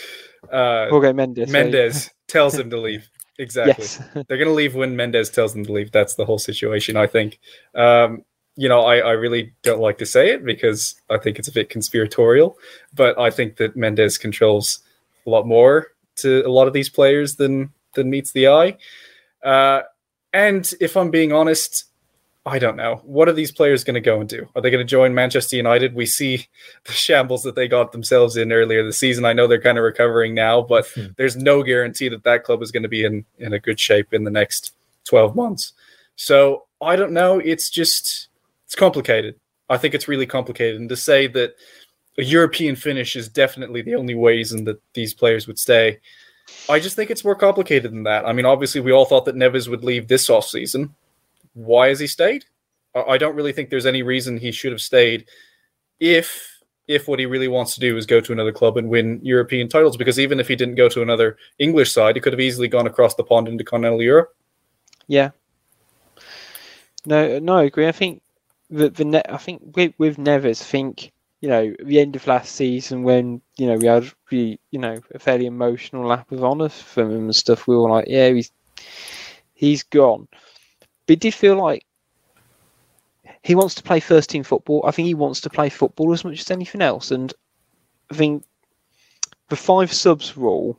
uh, 0.51 0.89
Jorge 0.89 1.13
Mendes. 1.13 1.51
sorry. 1.51 1.65
Mendes 1.65 2.11
tells 2.29 2.55
him 2.55 2.71
to 2.71 2.79
leave. 2.79 3.09
Exactly. 3.39 3.85
Yes. 3.85 4.03
They're 4.29 4.39
gonna 4.39 4.51
leave 4.51 4.75
when 4.75 4.97
Mendes 4.97 5.31
tells 5.31 5.55
them 5.55 5.65
to 5.65 5.73
leave. 5.73 5.93
That's 5.93 6.15
the 6.15 6.25
whole 6.25 6.39
situation. 6.39 6.97
I 6.97 7.07
think. 7.07 7.39
Um, 7.75 8.25
you 8.57 8.69
know, 8.69 8.83
I, 8.83 8.99
I 8.99 9.13
really 9.13 9.55
don't 9.63 9.81
like 9.81 9.97
to 9.99 10.07
say 10.07 10.31
it 10.31 10.45
because 10.45 11.01
I 11.09 11.17
think 11.17 11.39
it's 11.39 11.49
a 11.49 11.53
bit 11.53 11.71
conspiratorial, 11.71 12.59
but 12.93 13.19
I 13.19 13.31
think 13.31 13.57
that 13.57 13.75
Mendes 13.77 14.19
controls 14.19 14.81
a 15.27 15.31
lot 15.31 15.47
more 15.47 15.87
to 16.17 16.43
a 16.47 16.51
lot 16.51 16.67
of 16.67 16.75
these 16.75 16.91
players 16.91 17.37
than 17.37 17.71
than 17.95 18.11
meets 18.11 18.33
the 18.33 18.49
eye. 18.49 18.77
Uh, 19.43 19.83
and 20.33 20.73
if 20.81 20.97
I'm 20.97 21.11
being 21.11 21.33
honest, 21.33 21.85
I 22.47 22.59
don't 22.59 22.77
know. 22.77 23.03
What 23.05 23.29
are 23.29 23.33
these 23.35 23.53
players 23.53 23.85
going 23.85 23.95
to 23.95 24.01
go 24.01 24.19
and 24.21 24.29
do? 24.29 24.49
Are 24.57 24.63
they 24.63 24.71
going 24.71 24.85
to 24.85 24.91
join 24.91 25.15
Manchester 25.15 25.57
United? 25.57 25.95
We 25.95 26.07
see 26.07 26.49
the 26.85 26.93
shambles 26.93 27.43
that 27.43 27.55
they 27.55 27.69
got 27.69 27.93
themselves 27.93 28.37
in 28.37 28.51
earlier 28.53 28.83
this 28.85 28.99
season. 28.99 29.25
I 29.25 29.33
know 29.35 29.47
they're 29.47 29.61
kind 29.61 29.79
of 29.79 29.85
recovering 29.85 30.35
now, 30.35 30.63
but 30.63 30.87
Hmm. 30.95 31.07
there's 31.17 31.37
no 31.37 31.63
guarantee 31.63 32.09
that 32.09 32.25
that 32.25 32.45
club 32.45 32.63
is 32.63 32.71
going 32.73 32.83
to 32.83 32.89
be 32.89 33.05
in, 33.05 33.25
in 33.39 33.53
a 33.53 33.59
good 33.59 33.79
shape 33.79 34.13
in 34.15 34.25
the 34.25 34.31
next 34.31 34.75
12 35.05 35.37
months. 35.37 35.73
So 36.17 36.65
I 36.81 36.97
don't 36.97 37.13
know. 37.13 37.39
It's 37.39 37.69
just, 37.69 38.29
it's 38.65 38.75
complicated. 38.75 39.35
I 39.69 39.77
think 39.77 39.95
it's 39.95 40.09
really 40.09 40.27
complicated. 40.27 40.81
And 40.81 40.89
to 40.89 40.97
say 40.97 41.27
that 41.29 41.55
a 42.19 42.25
European 42.25 42.75
finish 42.75 43.17
is 43.17 43.29
definitely 43.29 43.83
the 43.83 43.95
only 43.95 44.15
reason 44.15 44.65
that 44.65 44.81
these 44.95 45.15
players 45.15 45.47
would 45.47 45.59
stay, 45.59 46.01
I 46.69 46.79
just 46.79 46.97
think 46.97 47.11
it's 47.11 47.25
more 47.25 47.35
complicated 47.35 47.91
than 47.93 48.05
that. 48.05 48.27
I 48.27 48.33
mean, 48.33 48.47
obviously, 48.47 48.81
we 48.81 48.93
all 48.93 49.05
thought 49.05 49.25
that 49.25 49.35
Neves 49.35 49.69
would 49.69 49.85
leave 49.85 50.09
this 50.09 50.31
off 50.31 50.47
season. 50.47 50.95
Why 51.55 51.89
has 51.89 51.99
he 51.99 52.07
stayed? 52.07 52.45
I 52.95 53.19
don't 53.19 53.37
really 53.37 53.53
think 53.53 53.71
there's 53.71 53.87
any 53.87 54.03
reason 54.03 54.37
he 54.37 54.53
should 54.53 54.73
have 54.73 54.81
stayed 54.81 55.27
if 56.01 56.59
if 56.89 57.07
what 57.07 57.21
he 57.21 57.27
really 57.27 57.47
wants 57.47 57.75
to 57.75 57.81
do 57.81 57.97
is 57.97 58.05
go 58.05 58.21
to 58.21 58.33
another 58.33 58.51
club 58.51 58.77
and 58.77 58.89
win 58.89 59.21
European 59.23 59.69
titles. 59.69 59.97
Because 59.97 60.19
even 60.19 60.41
if 60.41 60.49
he 60.49 60.57
didn't 60.57 60.75
go 60.75 60.89
to 60.89 61.03
another 61.03 61.37
English 61.59 61.93
side, 61.93 62.17
he 62.17 62.21
could 62.21 62.33
have 62.33 62.41
easily 62.41 62.67
gone 62.67 62.87
across 62.87 63.15
the 63.15 63.23
pond 63.23 63.47
into 63.47 63.63
continental 63.63 64.03
Europe. 64.03 64.35
Yeah. 65.07 65.31
No, 67.07 67.39
no, 67.39 67.57
I 67.57 67.65
agree. 67.65 67.87
I 67.87 67.93
think 67.93 68.23
the 68.71 68.91
the 68.91 69.05
net. 69.05 69.27
I 69.29 69.37
think 69.37 69.77
with 69.77 69.95
with 69.99 70.17
Neves, 70.17 70.61
I 70.61 70.65
think 70.65 71.13
you 71.41 71.49
know 71.49 71.75
the 71.85 72.01
end 72.01 72.17
of 72.17 72.27
last 72.27 72.55
season 72.55 73.03
when 73.03 73.41
you 73.57 73.67
know 73.67 73.77
we 73.77 73.87
had 73.87 74.11
the 74.31 74.59
you 74.71 74.79
know 74.79 75.01
a 75.15 75.19
fairly 75.19 75.47
emotional 75.47 76.07
lap 76.07 76.31
of 76.33 76.45
honour 76.45 76.69
from 76.69 77.11
him 77.11 77.25
and 77.25 77.37
stuff. 77.37 77.67
We 77.67 77.77
were 77.77 77.91
like, 77.91 78.07
yeah, 78.09 78.29
he's 78.31 78.53
he's 79.55 79.83
gone. 79.83 80.29
But 81.07 81.15
it 81.15 81.21
did 81.21 81.35
feel 81.35 81.57
like 81.57 81.85
he 83.43 83.55
wants 83.55 83.75
to 83.77 83.83
play 83.83 84.01
first 84.01 84.31
team 84.31 84.43
football. 84.43 84.85
I 84.87 84.91
think 84.91 85.07
he 85.07 85.15
wants 85.15 85.41
to 85.43 85.51
play 85.51 85.71
football 85.71 86.13
as 86.13 86.25
much 86.25 86.41
as 86.41 86.51
anything 86.51 86.83
else. 86.83 87.11
And 87.11 87.33
I 88.11 88.15
think 88.15 88.45
the 89.49 89.57
five 89.57 89.93
subs 89.93 90.37
rule 90.37 90.79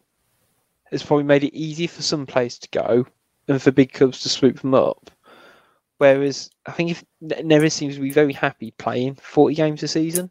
has 0.92 1.04
probably 1.04 1.24
made 1.24 1.44
it 1.44 1.58
easier 1.58 1.88
for 1.88 2.02
some 2.02 2.26
players 2.26 2.60
to 2.60 2.70
go 2.70 3.06
and 3.48 3.62
for 3.62 3.72
big 3.72 3.94
clubs 3.94 4.22
to 4.22 4.30
swoop 4.30 4.60
them 4.60 4.76
up. 4.76 5.10
Whereas 5.98 6.50
I 6.66 6.72
think 6.72 6.92
if 6.92 7.04
Neves 7.24 7.74
seems 7.74 7.96
to 7.96 8.02
be 8.02 8.12
very 8.12 8.34
happy 8.34 8.72
playing 8.72 9.16
40 9.16 9.56
games 9.56 9.84
a 9.84 9.88
season. 9.88 10.30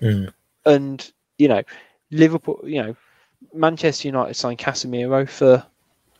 Mm. 0.00 0.32
And, 0.64 1.12
you 1.38 1.48
know, 1.48 1.62
Liverpool, 2.10 2.60
you 2.64 2.82
know, 2.82 2.96
Manchester 3.52 4.08
United 4.08 4.34
signed 4.34 4.58
Casemiro 4.58 5.28
for 5.28 5.64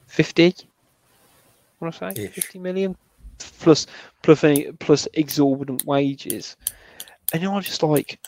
50. 0.07 0.55
What 1.79 2.03
I 2.03 2.13
say 2.13 2.25
Ish. 2.25 2.35
50 2.35 2.59
million 2.59 2.97
plus 3.39 3.87
plus 4.23 4.45
any, 4.45 4.71
plus 4.73 5.09
exorbitant 5.15 5.85
wages. 5.85 6.57
And 7.33 7.45
I'm 7.45 7.63
just 7.63 7.83
like, 7.83 8.19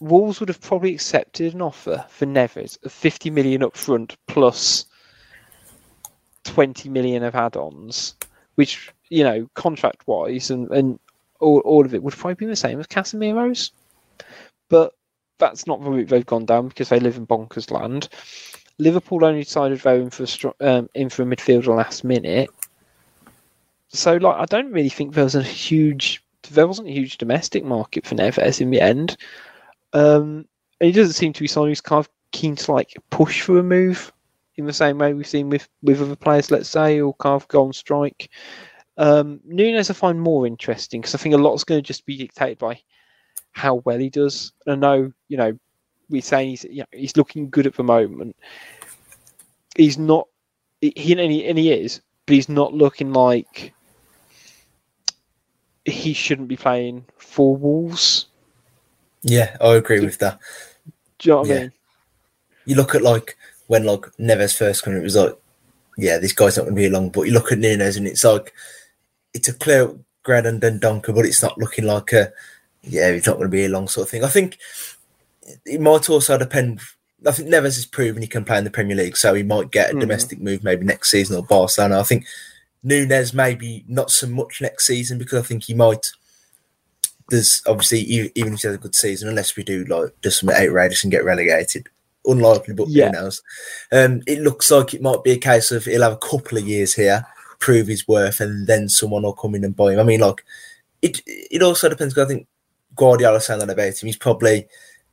Wolves 0.00 0.40
would 0.40 0.48
have 0.48 0.60
probably 0.60 0.94
accepted 0.94 1.54
an 1.54 1.62
offer 1.62 2.04
for 2.08 2.26
Neves 2.26 2.82
of 2.84 2.92
50 2.92 3.30
million 3.30 3.62
up 3.62 3.76
front 3.76 4.16
plus 4.26 4.86
20 6.44 6.88
million 6.88 7.22
of 7.22 7.34
add-ons, 7.34 8.16
which 8.56 8.92
you 9.12 9.22
know, 9.22 9.46
contract-wise 9.54 10.50
and 10.50 10.70
and 10.70 10.98
all, 11.38 11.58
all 11.60 11.84
of 11.84 11.94
it 11.94 12.02
would 12.02 12.14
probably 12.14 12.34
be 12.34 12.46
the 12.46 12.56
same 12.56 12.80
as 12.80 12.86
Casemiro's. 12.86 13.72
But 14.72 14.94
that's 15.36 15.66
not 15.66 15.84
the 15.84 15.90
route 15.90 16.08
they've 16.08 16.24
gone 16.24 16.46
down 16.46 16.68
because 16.68 16.88
they 16.88 16.98
live 16.98 17.18
in 17.18 17.26
bonkers 17.26 17.70
land. 17.70 18.08
Liverpool 18.78 19.22
only 19.22 19.44
decided 19.44 19.78
they 19.78 19.98
were 19.98 20.04
in 20.04 20.08
for 20.08 20.22
a 20.22 20.26
str- 20.26 20.48
um, 20.62 20.88
in 20.94 21.10
for 21.10 21.22
a 21.22 21.26
midfielder 21.26 21.76
last 21.76 22.04
minute. 22.04 22.48
So, 23.88 24.16
like, 24.16 24.36
I 24.36 24.46
don't 24.46 24.72
really 24.72 24.88
think 24.88 25.12
there 25.12 25.24
was 25.24 25.34
a 25.34 25.42
huge, 25.42 26.24
there 26.50 26.66
wasn't 26.66 26.88
a 26.88 26.92
huge 26.92 27.18
domestic 27.18 27.64
market 27.64 28.06
for 28.06 28.14
Neves 28.14 28.62
in 28.62 28.70
the 28.70 28.80
end. 28.80 29.18
Um, 29.92 30.46
and 30.80 30.86
he 30.86 30.92
doesn't 30.92 31.12
seem 31.12 31.34
to 31.34 31.40
be 31.42 31.48
someone 31.48 31.70
who's 31.70 31.82
kind 31.82 32.00
of 32.00 32.08
keen 32.30 32.56
to 32.56 32.72
like 32.72 32.94
push 33.10 33.42
for 33.42 33.58
a 33.58 33.62
move 33.62 34.10
in 34.56 34.64
the 34.64 34.72
same 34.72 34.96
way 34.96 35.12
we've 35.12 35.26
seen 35.26 35.50
with 35.50 35.68
with 35.82 36.00
other 36.00 36.16
players, 36.16 36.50
let's 36.50 36.70
say, 36.70 36.98
or 36.98 37.12
kind 37.16 37.34
of 37.34 37.46
go 37.48 37.66
on 37.66 37.74
strike. 37.74 38.30
Um, 38.96 39.40
Nunes 39.44 39.90
I 39.90 39.92
find 39.92 40.18
more 40.18 40.46
interesting 40.46 41.02
because 41.02 41.14
I 41.14 41.18
think 41.18 41.34
a 41.34 41.38
lot's 41.38 41.64
going 41.64 41.82
to 41.82 41.86
just 41.86 42.06
be 42.06 42.16
dictated 42.16 42.58
by 42.58 42.80
how 43.52 43.76
well 43.84 43.98
he 43.98 44.10
does. 44.10 44.52
And 44.66 44.84
I 44.84 44.88
know, 44.88 45.12
you 45.28 45.36
know, 45.36 45.58
we're 46.10 46.22
saying 46.22 46.50
he's 46.50 46.64
you 46.64 46.80
know, 46.80 46.86
he's 46.92 47.16
looking 47.16 47.48
good 47.50 47.66
at 47.66 47.74
the 47.74 47.82
moment. 47.82 48.36
He's 49.76 49.98
not, 49.98 50.28
he 50.80 51.12
and 51.12 51.32
he, 51.32 51.46
and 51.46 51.58
he 51.58 51.72
is, 51.72 52.00
but 52.26 52.34
he's 52.34 52.48
not 52.48 52.74
looking 52.74 53.12
like 53.12 53.72
he 55.84 56.12
shouldn't 56.12 56.48
be 56.48 56.56
playing 56.56 57.04
for 57.16 57.56
Wolves. 57.56 58.26
Yeah, 59.22 59.56
I 59.60 59.74
agree 59.74 60.00
with 60.00 60.18
that. 60.18 60.38
Do 61.18 61.28
you 61.28 61.34
know 61.34 61.40
what 61.40 61.50
I 61.50 61.54
mean? 61.60 61.72
You 62.64 62.76
look 62.76 62.94
at 62.94 63.02
like 63.02 63.36
when 63.68 63.84
like 63.84 64.02
Neves 64.18 64.56
first 64.56 64.84
came, 64.84 64.96
it 64.96 65.02
was 65.02 65.16
like, 65.16 65.36
yeah, 65.96 66.18
this 66.18 66.32
guy's 66.32 66.56
not 66.56 66.64
going 66.64 66.74
to 66.74 66.80
be 66.80 66.88
long. 66.88 67.10
But 67.10 67.22
you 67.22 67.32
look 67.32 67.52
at 67.52 67.58
Nunes 67.58 67.96
and 67.96 68.06
it's 68.06 68.24
like, 68.24 68.52
it's 69.32 69.48
a 69.48 69.54
clear 69.54 69.94
grad 70.22 70.46
and 70.46 70.60
Dendoncker, 70.60 71.14
but 71.14 71.24
it's 71.24 71.42
not 71.42 71.58
looking 71.58 71.84
like 71.84 72.12
a, 72.12 72.32
yeah, 72.82 73.12
he's 73.12 73.26
not 73.26 73.34
going 73.36 73.46
to 73.48 73.56
be 73.56 73.64
a 73.64 73.68
long 73.68 73.88
sort 73.88 74.06
of 74.06 74.10
thing. 74.10 74.24
I 74.24 74.28
think 74.28 74.58
it 75.64 75.80
might 75.80 76.08
also 76.10 76.38
depend. 76.38 76.80
I 77.26 77.30
think 77.32 77.48
Neves 77.48 77.62
has 77.76 77.86
proven 77.86 78.22
he 78.22 78.28
can 78.28 78.44
play 78.44 78.58
in 78.58 78.64
the 78.64 78.70
Premier 78.70 78.96
League, 78.96 79.16
so 79.16 79.34
he 79.34 79.42
might 79.42 79.70
get 79.70 79.90
a 79.90 79.94
Mhm. 79.94 80.00
domestic 80.00 80.40
move 80.40 80.64
maybe 80.64 80.84
next 80.84 81.10
season 81.10 81.36
or 81.36 81.44
Barcelona. 81.44 82.00
I 82.00 82.02
think 82.02 82.26
Nunes 82.82 83.32
maybe 83.32 83.84
not 83.86 84.10
so 84.10 84.26
much 84.26 84.60
next 84.60 84.86
season 84.86 85.18
because 85.18 85.38
I 85.44 85.46
think 85.46 85.64
he 85.64 85.74
might. 85.74 86.10
There's 87.28 87.62
obviously 87.66 88.00
even 88.00 88.54
if 88.54 88.60
he 88.62 88.68
has 88.68 88.74
a 88.74 88.78
good 88.78 88.94
season, 88.96 89.28
unless 89.28 89.56
we 89.56 89.62
do 89.62 89.84
like 89.84 90.12
just 90.22 90.40
some 90.40 90.50
outrageous 90.50 91.04
and 91.04 91.12
get 91.12 91.24
relegated, 91.24 91.88
unlikely, 92.26 92.74
but 92.74 92.88
Yeah. 92.88 93.06
who 93.06 93.12
knows? 93.12 93.42
Um, 93.92 94.22
it 94.26 94.40
looks 94.40 94.70
like 94.70 94.92
it 94.92 95.00
might 95.00 95.22
be 95.22 95.30
a 95.32 95.38
case 95.38 95.70
of 95.70 95.84
he'll 95.84 96.02
have 96.02 96.12
a 96.12 96.16
couple 96.16 96.58
of 96.58 96.66
years 96.66 96.94
here, 96.94 97.24
prove 97.60 97.86
his 97.86 98.06
worth, 98.08 98.40
and 98.40 98.66
then 98.66 98.88
someone 98.88 99.22
will 99.22 99.32
come 99.32 99.54
in 99.54 99.64
and 99.64 99.76
buy 99.76 99.92
him. 99.92 100.00
I 100.00 100.02
mean, 100.02 100.20
like 100.20 100.44
it. 101.00 101.20
It 101.26 101.62
also 101.62 101.88
depends. 101.88 102.18
I 102.18 102.24
think 102.26 102.48
Guardiola 102.96 103.40
saying 103.40 103.60
that 103.60 103.70
about 103.70 104.02
him. 104.02 104.06
He's 104.06 104.16
probably 104.16 104.66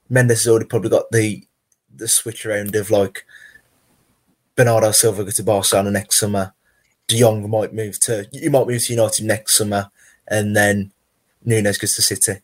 Mendes 0.09 0.43
has 0.43 0.47
already 0.47 0.65
probably 0.65 0.89
got 0.89 1.11
the 1.11 1.45
the 1.95 2.07
switch 2.07 2.45
around 2.45 2.75
of 2.75 2.89
like 2.91 3.25
Bernardo 4.55 4.91
Silva 4.91 5.23
go 5.23 5.31
to 5.31 5.43
Barcelona 5.43 5.91
next 5.91 6.19
summer. 6.19 6.53
De 7.07 7.19
Jong 7.19 7.49
might 7.49 7.73
move 7.73 7.99
to 8.01 8.27
you 8.31 8.51
might 8.51 8.67
move 8.67 8.83
to 8.83 8.93
United 8.93 9.25
next 9.25 9.55
summer, 9.55 9.89
and 10.27 10.55
then 10.55 10.91
Nunes 11.43 11.77
goes 11.77 11.95
to 11.95 12.01
City. 12.01 12.41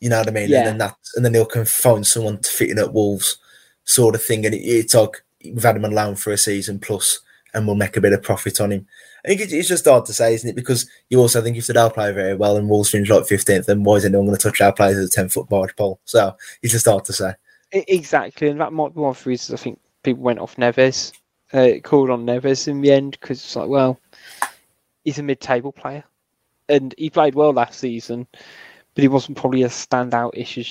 You 0.00 0.08
know 0.08 0.18
what 0.18 0.28
I 0.28 0.32
mean? 0.32 0.48
Yeah. 0.48 0.58
And 0.58 0.66
then 0.66 0.78
that, 0.78 0.96
and 1.14 1.24
then 1.24 1.32
they'll 1.32 1.44
can 1.44 1.64
find 1.64 2.06
someone 2.06 2.38
to 2.38 2.50
fit 2.50 2.70
in 2.70 2.78
at 2.78 2.92
Wolves, 2.92 3.38
sort 3.84 4.14
of 4.14 4.22
thing. 4.22 4.46
And 4.46 4.54
it, 4.54 4.58
it's 4.58 4.94
like 4.94 5.22
we've 5.44 5.62
had 5.62 5.76
him 5.76 5.84
on 5.84 5.92
loan 5.92 6.16
for 6.16 6.32
a 6.32 6.38
season 6.38 6.78
plus, 6.78 7.20
and 7.52 7.66
we'll 7.66 7.76
make 7.76 7.96
a 7.96 8.00
bit 8.00 8.12
of 8.12 8.22
profit 8.22 8.60
on 8.60 8.72
him. 8.72 8.86
I 9.24 9.28
think 9.28 9.40
it's, 9.40 9.68
just 9.68 9.84
hard 9.84 10.06
to 10.06 10.12
say, 10.12 10.34
isn't 10.34 10.48
it? 10.48 10.56
Because 10.56 10.88
you 11.08 11.18
also 11.20 11.42
think 11.42 11.56
if 11.56 11.66
they 11.66 11.74
don't 11.74 11.92
play 11.92 12.12
very 12.12 12.34
well 12.34 12.56
and 12.56 12.86
finish 12.86 13.10
like 13.10 13.26
fifteenth, 13.26 13.66
then 13.66 13.82
why 13.82 13.96
is 13.96 14.04
anyone 14.04 14.26
going 14.26 14.36
to 14.36 14.42
touch 14.42 14.60
our 14.60 14.72
players 14.72 14.98
at 14.98 15.04
a 15.04 15.08
ten 15.08 15.28
foot 15.28 15.48
barge 15.48 15.74
pole? 15.76 16.00
So 16.04 16.36
it's 16.62 16.72
just 16.72 16.86
hard 16.86 17.04
to 17.06 17.12
say. 17.12 17.34
Exactly, 17.72 18.48
and 18.48 18.60
that 18.60 18.72
might 18.72 18.94
be 18.94 19.00
one 19.00 19.10
of 19.10 19.22
the 19.22 19.30
reasons 19.30 19.60
I 19.60 19.62
think 19.62 19.78
people 20.02 20.22
went 20.22 20.38
off 20.38 20.56
Neves, 20.56 21.12
uh, 21.52 21.78
called 21.82 22.10
on 22.10 22.26
Neves 22.26 22.66
in 22.66 22.80
the 22.80 22.92
end 22.92 23.18
because 23.20 23.38
it's 23.38 23.56
like, 23.56 23.68
well, 23.68 24.00
he's 25.04 25.18
a 25.18 25.22
mid-table 25.22 25.72
player, 25.72 26.02
and 26.68 26.94
he 26.98 27.10
played 27.10 27.34
well 27.34 27.52
last 27.52 27.78
season, 27.78 28.26
but 28.94 29.02
he 29.02 29.08
wasn't 29.08 29.38
probably 29.38 29.62
a 29.62 29.68
standout 29.68 30.32
issue 30.34 30.64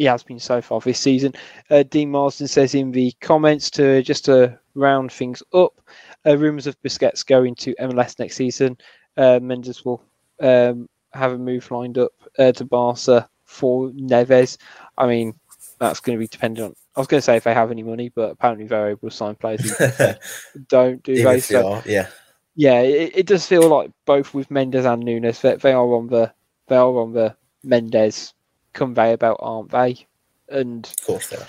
he 0.00 0.06
has 0.06 0.22
been 0.22 0.40
so 0.40 0.62
far 0.62 0.80
this 0.80 0.98
season. 0.98 1.34
Uh, 1.68 1.82
Dean 1.82 2.10
Marsden 2.10 2.48
says 2.48 2.74
in 2.74 2.90
the 2.90 3.12
comments 3.20 3.68
to 3.72 4.02
just 4.02 4.24
to 4.24 4.58
round 4.74 5.12
things 5.12 5.42
up, 5.52 5.78
uh, 6.26 6.36
rumours 6.36 6.66
of 6.66 6.80
Busquets 6.82 7.24
going 7.26 7.54
to 7.56 7.74
MLS 7.80 8.18
next 8.18 8.36
season. 8.36 8.76
Uh, 9.16 9.38
Mendes 9.42 9.84
will 9.84 10.02
um, 10.40 10.88
have 11.12 11.32
a 11.32 11.38
move 11.38 11.70
lined 11.70 11.98
up 11.98 12.12
uh, 12.38 12.52
to 12.52 12.64
Barca 12.64 13.28
for 13.44 13.90
Neves. 13.90 14.56
I 14.96 15.06
mean, 15.06 15.34
that's 15.78 16.00
going 16.00 16.16
to 16.16 16.20
be 16.20 16.28
dependent 16.28 16.66
on. 16.68 16.74
I 16.96 17.00
was 17.00 17.06
going 17.06 17.18
to 17.20 17.24
say 17.24 17.36
if 17.36 17.44
they 17.44 17.54
have 17.54 17.70
any 17.70 17.82
money, 17.82 18.08
but 18.10 18.32
apparently 18.32 18.66
they're 18.66 18.90
able 18.90 19.10
to 19.10 19.16
sign 19.16 19.34
players 19.36 19.62
who 19.62 20.14
don't 20.68 21.02
do 21.02 21.12
Even 21.14 21.32
they. 21.32 21.38
if 21.38 21.48
they 21.48 21.62
So, 21.62 21.66
are, 21.66 21.82
yeah. 21.86 22.08
yeah, 22.54 22.80
it, 22.80 23.12
it 23.18 23.26
does 23.26 23.46
feel 23.46 23.68
like 23.68 23.90
both 24.06 24.34
with 24.34 24.50
Mendes 24.50 24.84
and 24.84 25.02
Nunes, 25.02 25.40
they, 25.40 25.56
they 25.56 25.72
are 25.72 25.94
on 25.94 26.08
the 26.08 26.32
they 26.68 26.76
are 26.76 26.98
on 26.98 27.12
the 27.12 27.36
Mendes 27.62 28.34
conveyor 28.72 29.16
belt, 29.18 29.38
aren't 29.40 29.70
they? 29.70 30.06
And 30.48 30.90
Of 30.98 31.06
course 31.06 31.28
they 31.28 31.36
are. 31.36 31.48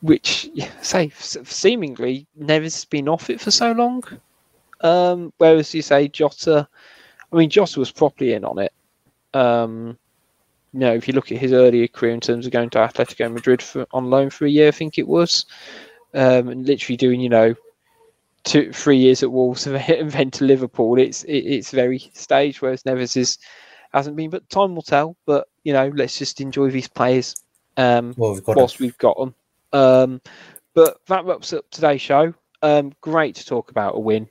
Which 0.00 0.50
say 0.82 1.10
seemingly 1.10 2.26
Neves 2.38 2.62
has 2.62 2.84
been 2.84 3.08
off 3.08 3.30
it 3.30 3.40
for 3.40 3.50
so 3.50 3.72
long. 3.72 4.02
Um, 4.82 5.32
whereas 5.38 5.74
you 5.74 5.82
say 5.82 6.08
Jota, 6.08 6.68
I 7.32 7.36
mean 7.36 7.50
Jota 7.50 7.80
was 7.80 7.90
properly 7.90 8.34
in 8.34 8.44
on 8.44 8.58
it. 8.58 8.72
Um, 9.34 9.98
you 10.72 10.80
know, 10.80 10.94
if 10.94 11.08
you 11.08 11.14
look 11.14 11.32
at 11.32 11.38
his 11.38 11.52
earlier 11.52 11.88
career 11.88 12.12
in 12.12 12.20
terms 12.20 12.44
of 12.44 12.52
going 12.52 12.70
to 12.70 12.78
Atletico 12.78 13.32
Madrid 13.32 13.62
for 13.62 13.86
on 13.92 14.10
loan 14.10 14.30
for 14.30 14.44
a 14.44 14.50
year, 14.50 14.68
I 14.68 14.72
think 14.72 14.98
it 14.98 15.08
was, 15.08 15.46
um, 16.14 16.48
and 16.48 16.66
literally 16.66 16.96
doing 16.96 17.20
you 17.20 17.30
know 17.30 17.54
two 18.44 18.72
three 18.72 18.96
years 18.96 19.22
at 19.22 19.32
Wolves 19.32 19.66
and 19.66 19.76
then 20.12 20.30
to 20.32 20.44
Liverpool, 20.44 20.98
it's 20.98 21.24
it, 21.24 21.38
it's 21.38 21.70
very 21.70 21.98
staged. 22.14 22.60
Whereas 22.60 22.82
Neves 22.82 23.16
is 23.16 23.38
hasn't 23.92 24.16
been, 24.16 24.30
but 24.30 24.48
time 24.50 24.74
will 24.74 24.82
tell. 24.82 25.16
But 25.24 25.48
you 25.64 25.72
know, 25.72 25.90
let's 25.94 26.18
just 26.18 26.40
enjoy 26.40 26.70
these 26.70 26.88
players. 26.88 27.34
Um, 27.76 28.14
Well, 28.16 28.34
we've 28.34 28.44
got 28.44 28.56
whilst 28.56 28.80
we've 28.80 28.98
got 28.98 29.16
them. 29.18 29.34
Um, 29.76 30.22
but 30.74 30.98
that 31.06 31.24
wraps 31.24 31.52
up 31.52 31.68
today's 31.70 32.00
show. 32.00 32.32
Um, 32.62 32.92
great 33.02 33.34
to 33.36 33.44
talk 33.44 33.70
about 33.70 33.96
a 33.96 34.00
win 34.00 34.28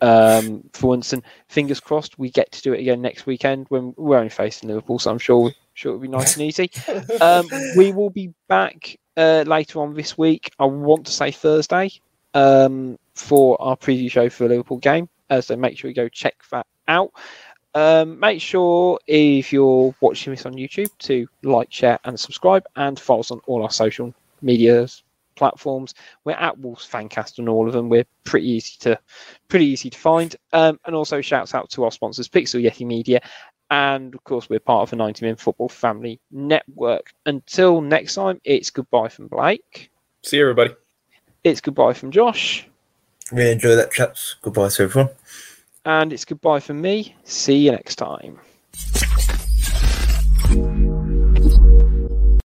um, 0.00 0.62
for 0.72 0.88
once, 0.88 1.12
and 1.12 1.22
fingers 1.48 1.80
crossed 1.80 2.18
we 2.18 2.30
get 2.30 2.52
to 2.52 2.62
do 2.62 2.72
it 2.72 2.80
again 2.80 3.02
next 3.02 3.26
weekend 3.26 3.66
when 3.70 3.92
we're 3.96 4.18
only 4.18 4.28
facing 4.28 4.68
Liverpool. 4.68 4.98
So 4.98 5.10
I'm 5.10 5.18
sure 5.18 5.50
sure 5.74 5.92
it'll 5.92 6.00
be 6.00 6.08
nice 6.08 6.36
and 6.36 6.44
easy. 6.44 6.70
Um, 7.20 7.46
we 7.76 7.92
will 7.92 8.10
be 8.10 8.32
back 8.48 8.96
uh, 9.16 9.44
later 9.46 9.80
on 9.80 9.94
this 9.94 10.16
week. 10.16 10.52
I 10.58 10.66
want 10.66 11.06
to 11.06 11.12
say 11.12 11.32
Thursday 11.32 11.90
um, 12.32 12.96
for 13.14 13.60
our 13.60 13.76
preview 13.76 14.10
show 14.10 14.30
for 14.30 14.44
the 14.44 14.50
Liverpool 14.50 14.78
game. 14.78 15.08
Uh, 15.28 15.40
so 15.40 15.56
make 15.56 15.76
sure 15.76 15.88
you 15.88 15.94
go 15.94 16.08
check 16.08 16.36
that 16.52 16.66
out. 16.86 17.12
Um, 17.74 18.20
make 18.20 18.40
sure 18.40 19.00
if 19.08 19.52
you're 19.52 19.92
watching 20.00 20.32
this 20.32 20.46
on 20.46 20.54
YouTube 20.54 20.90
to 21.00 21.26
like, 21.42 21.72
share, 21.72 21.98
and 22.04 22.18
subscribe, 22.18 22.64
and 22.76 23.00
follow 23.00 23.20
us 23.20 23.32
on 23.32 23.40
all 23.46 23.64
our 23.64 23.70
social 23.70 24.14
media 24.44 24.86
platforms. 25.34 25.94
We're 26.24 26.32
at 26.32 26.58
Wolves 26.58 26.88
Fancast 26.88 27.38
on 27.38 27.48
all 27.48 27.66
of 27.66 27.72
them. 27.72 27.88
We're 27.88 28.06
pretty 28.24 28.48
easy 28.48 28.76
to 28.80 28.98
pretty 29.48 29.66
easy 29.66 29.90
to 29.90 29.98
find. 29.98 30.36
Um, 30.52 30.78
and 30.84 30.94
also 30.94 31.20
shouts 31.20 31.54
out 31.54 31.70
to 31.70 31.84
our 31.84 31.90
sponsors, 31.90 32.28
Pixel 32.28 32.62
Yeti 32.62 32.86
Media, 32.86 33.20
and 33.70 34.14
of 34.14 34.22
course 34.24 34.48
we're 34.48 34.60
part 34.60 34.82
of 34.82 34.90
the 34.90 34.96
90 34.96 35.24
Min 35.24 35.36
Football 35.36 35.68
Family 35.68 36.20
Network. 36.30 37.12
Until 37.26 37.80
next 37.80 38.14
time, 38.14 38.40
it's 38.44 38.70
goodbye 38.70 39.08
from 39.08 39.28
Blake. 39.28 39.90
See 40.22 40.36
you, 40.36 40.44
everybody. 40.44 40.74
It's 41.42 41.60
goodbye 41.60 41.92
from 41.92 42.10
Josh. 42.10 42.66
Really 43.32 43.52
enjoy 43.52 43.74
that, 43.74 43.92
chaps. 43.92 44.36
Goodbye 44.42 44.68
to 44.68 44.82
everyone. 44.84 45.10
And 45.84 46.12
it's 46.12 46.24
goodbye 46.24 46.60
from 46.60 46.80
me. 46.80 47.14
See 47.24 47.56
you 47.56 47.72
next 47.72 47.96
time. 47.96 48.38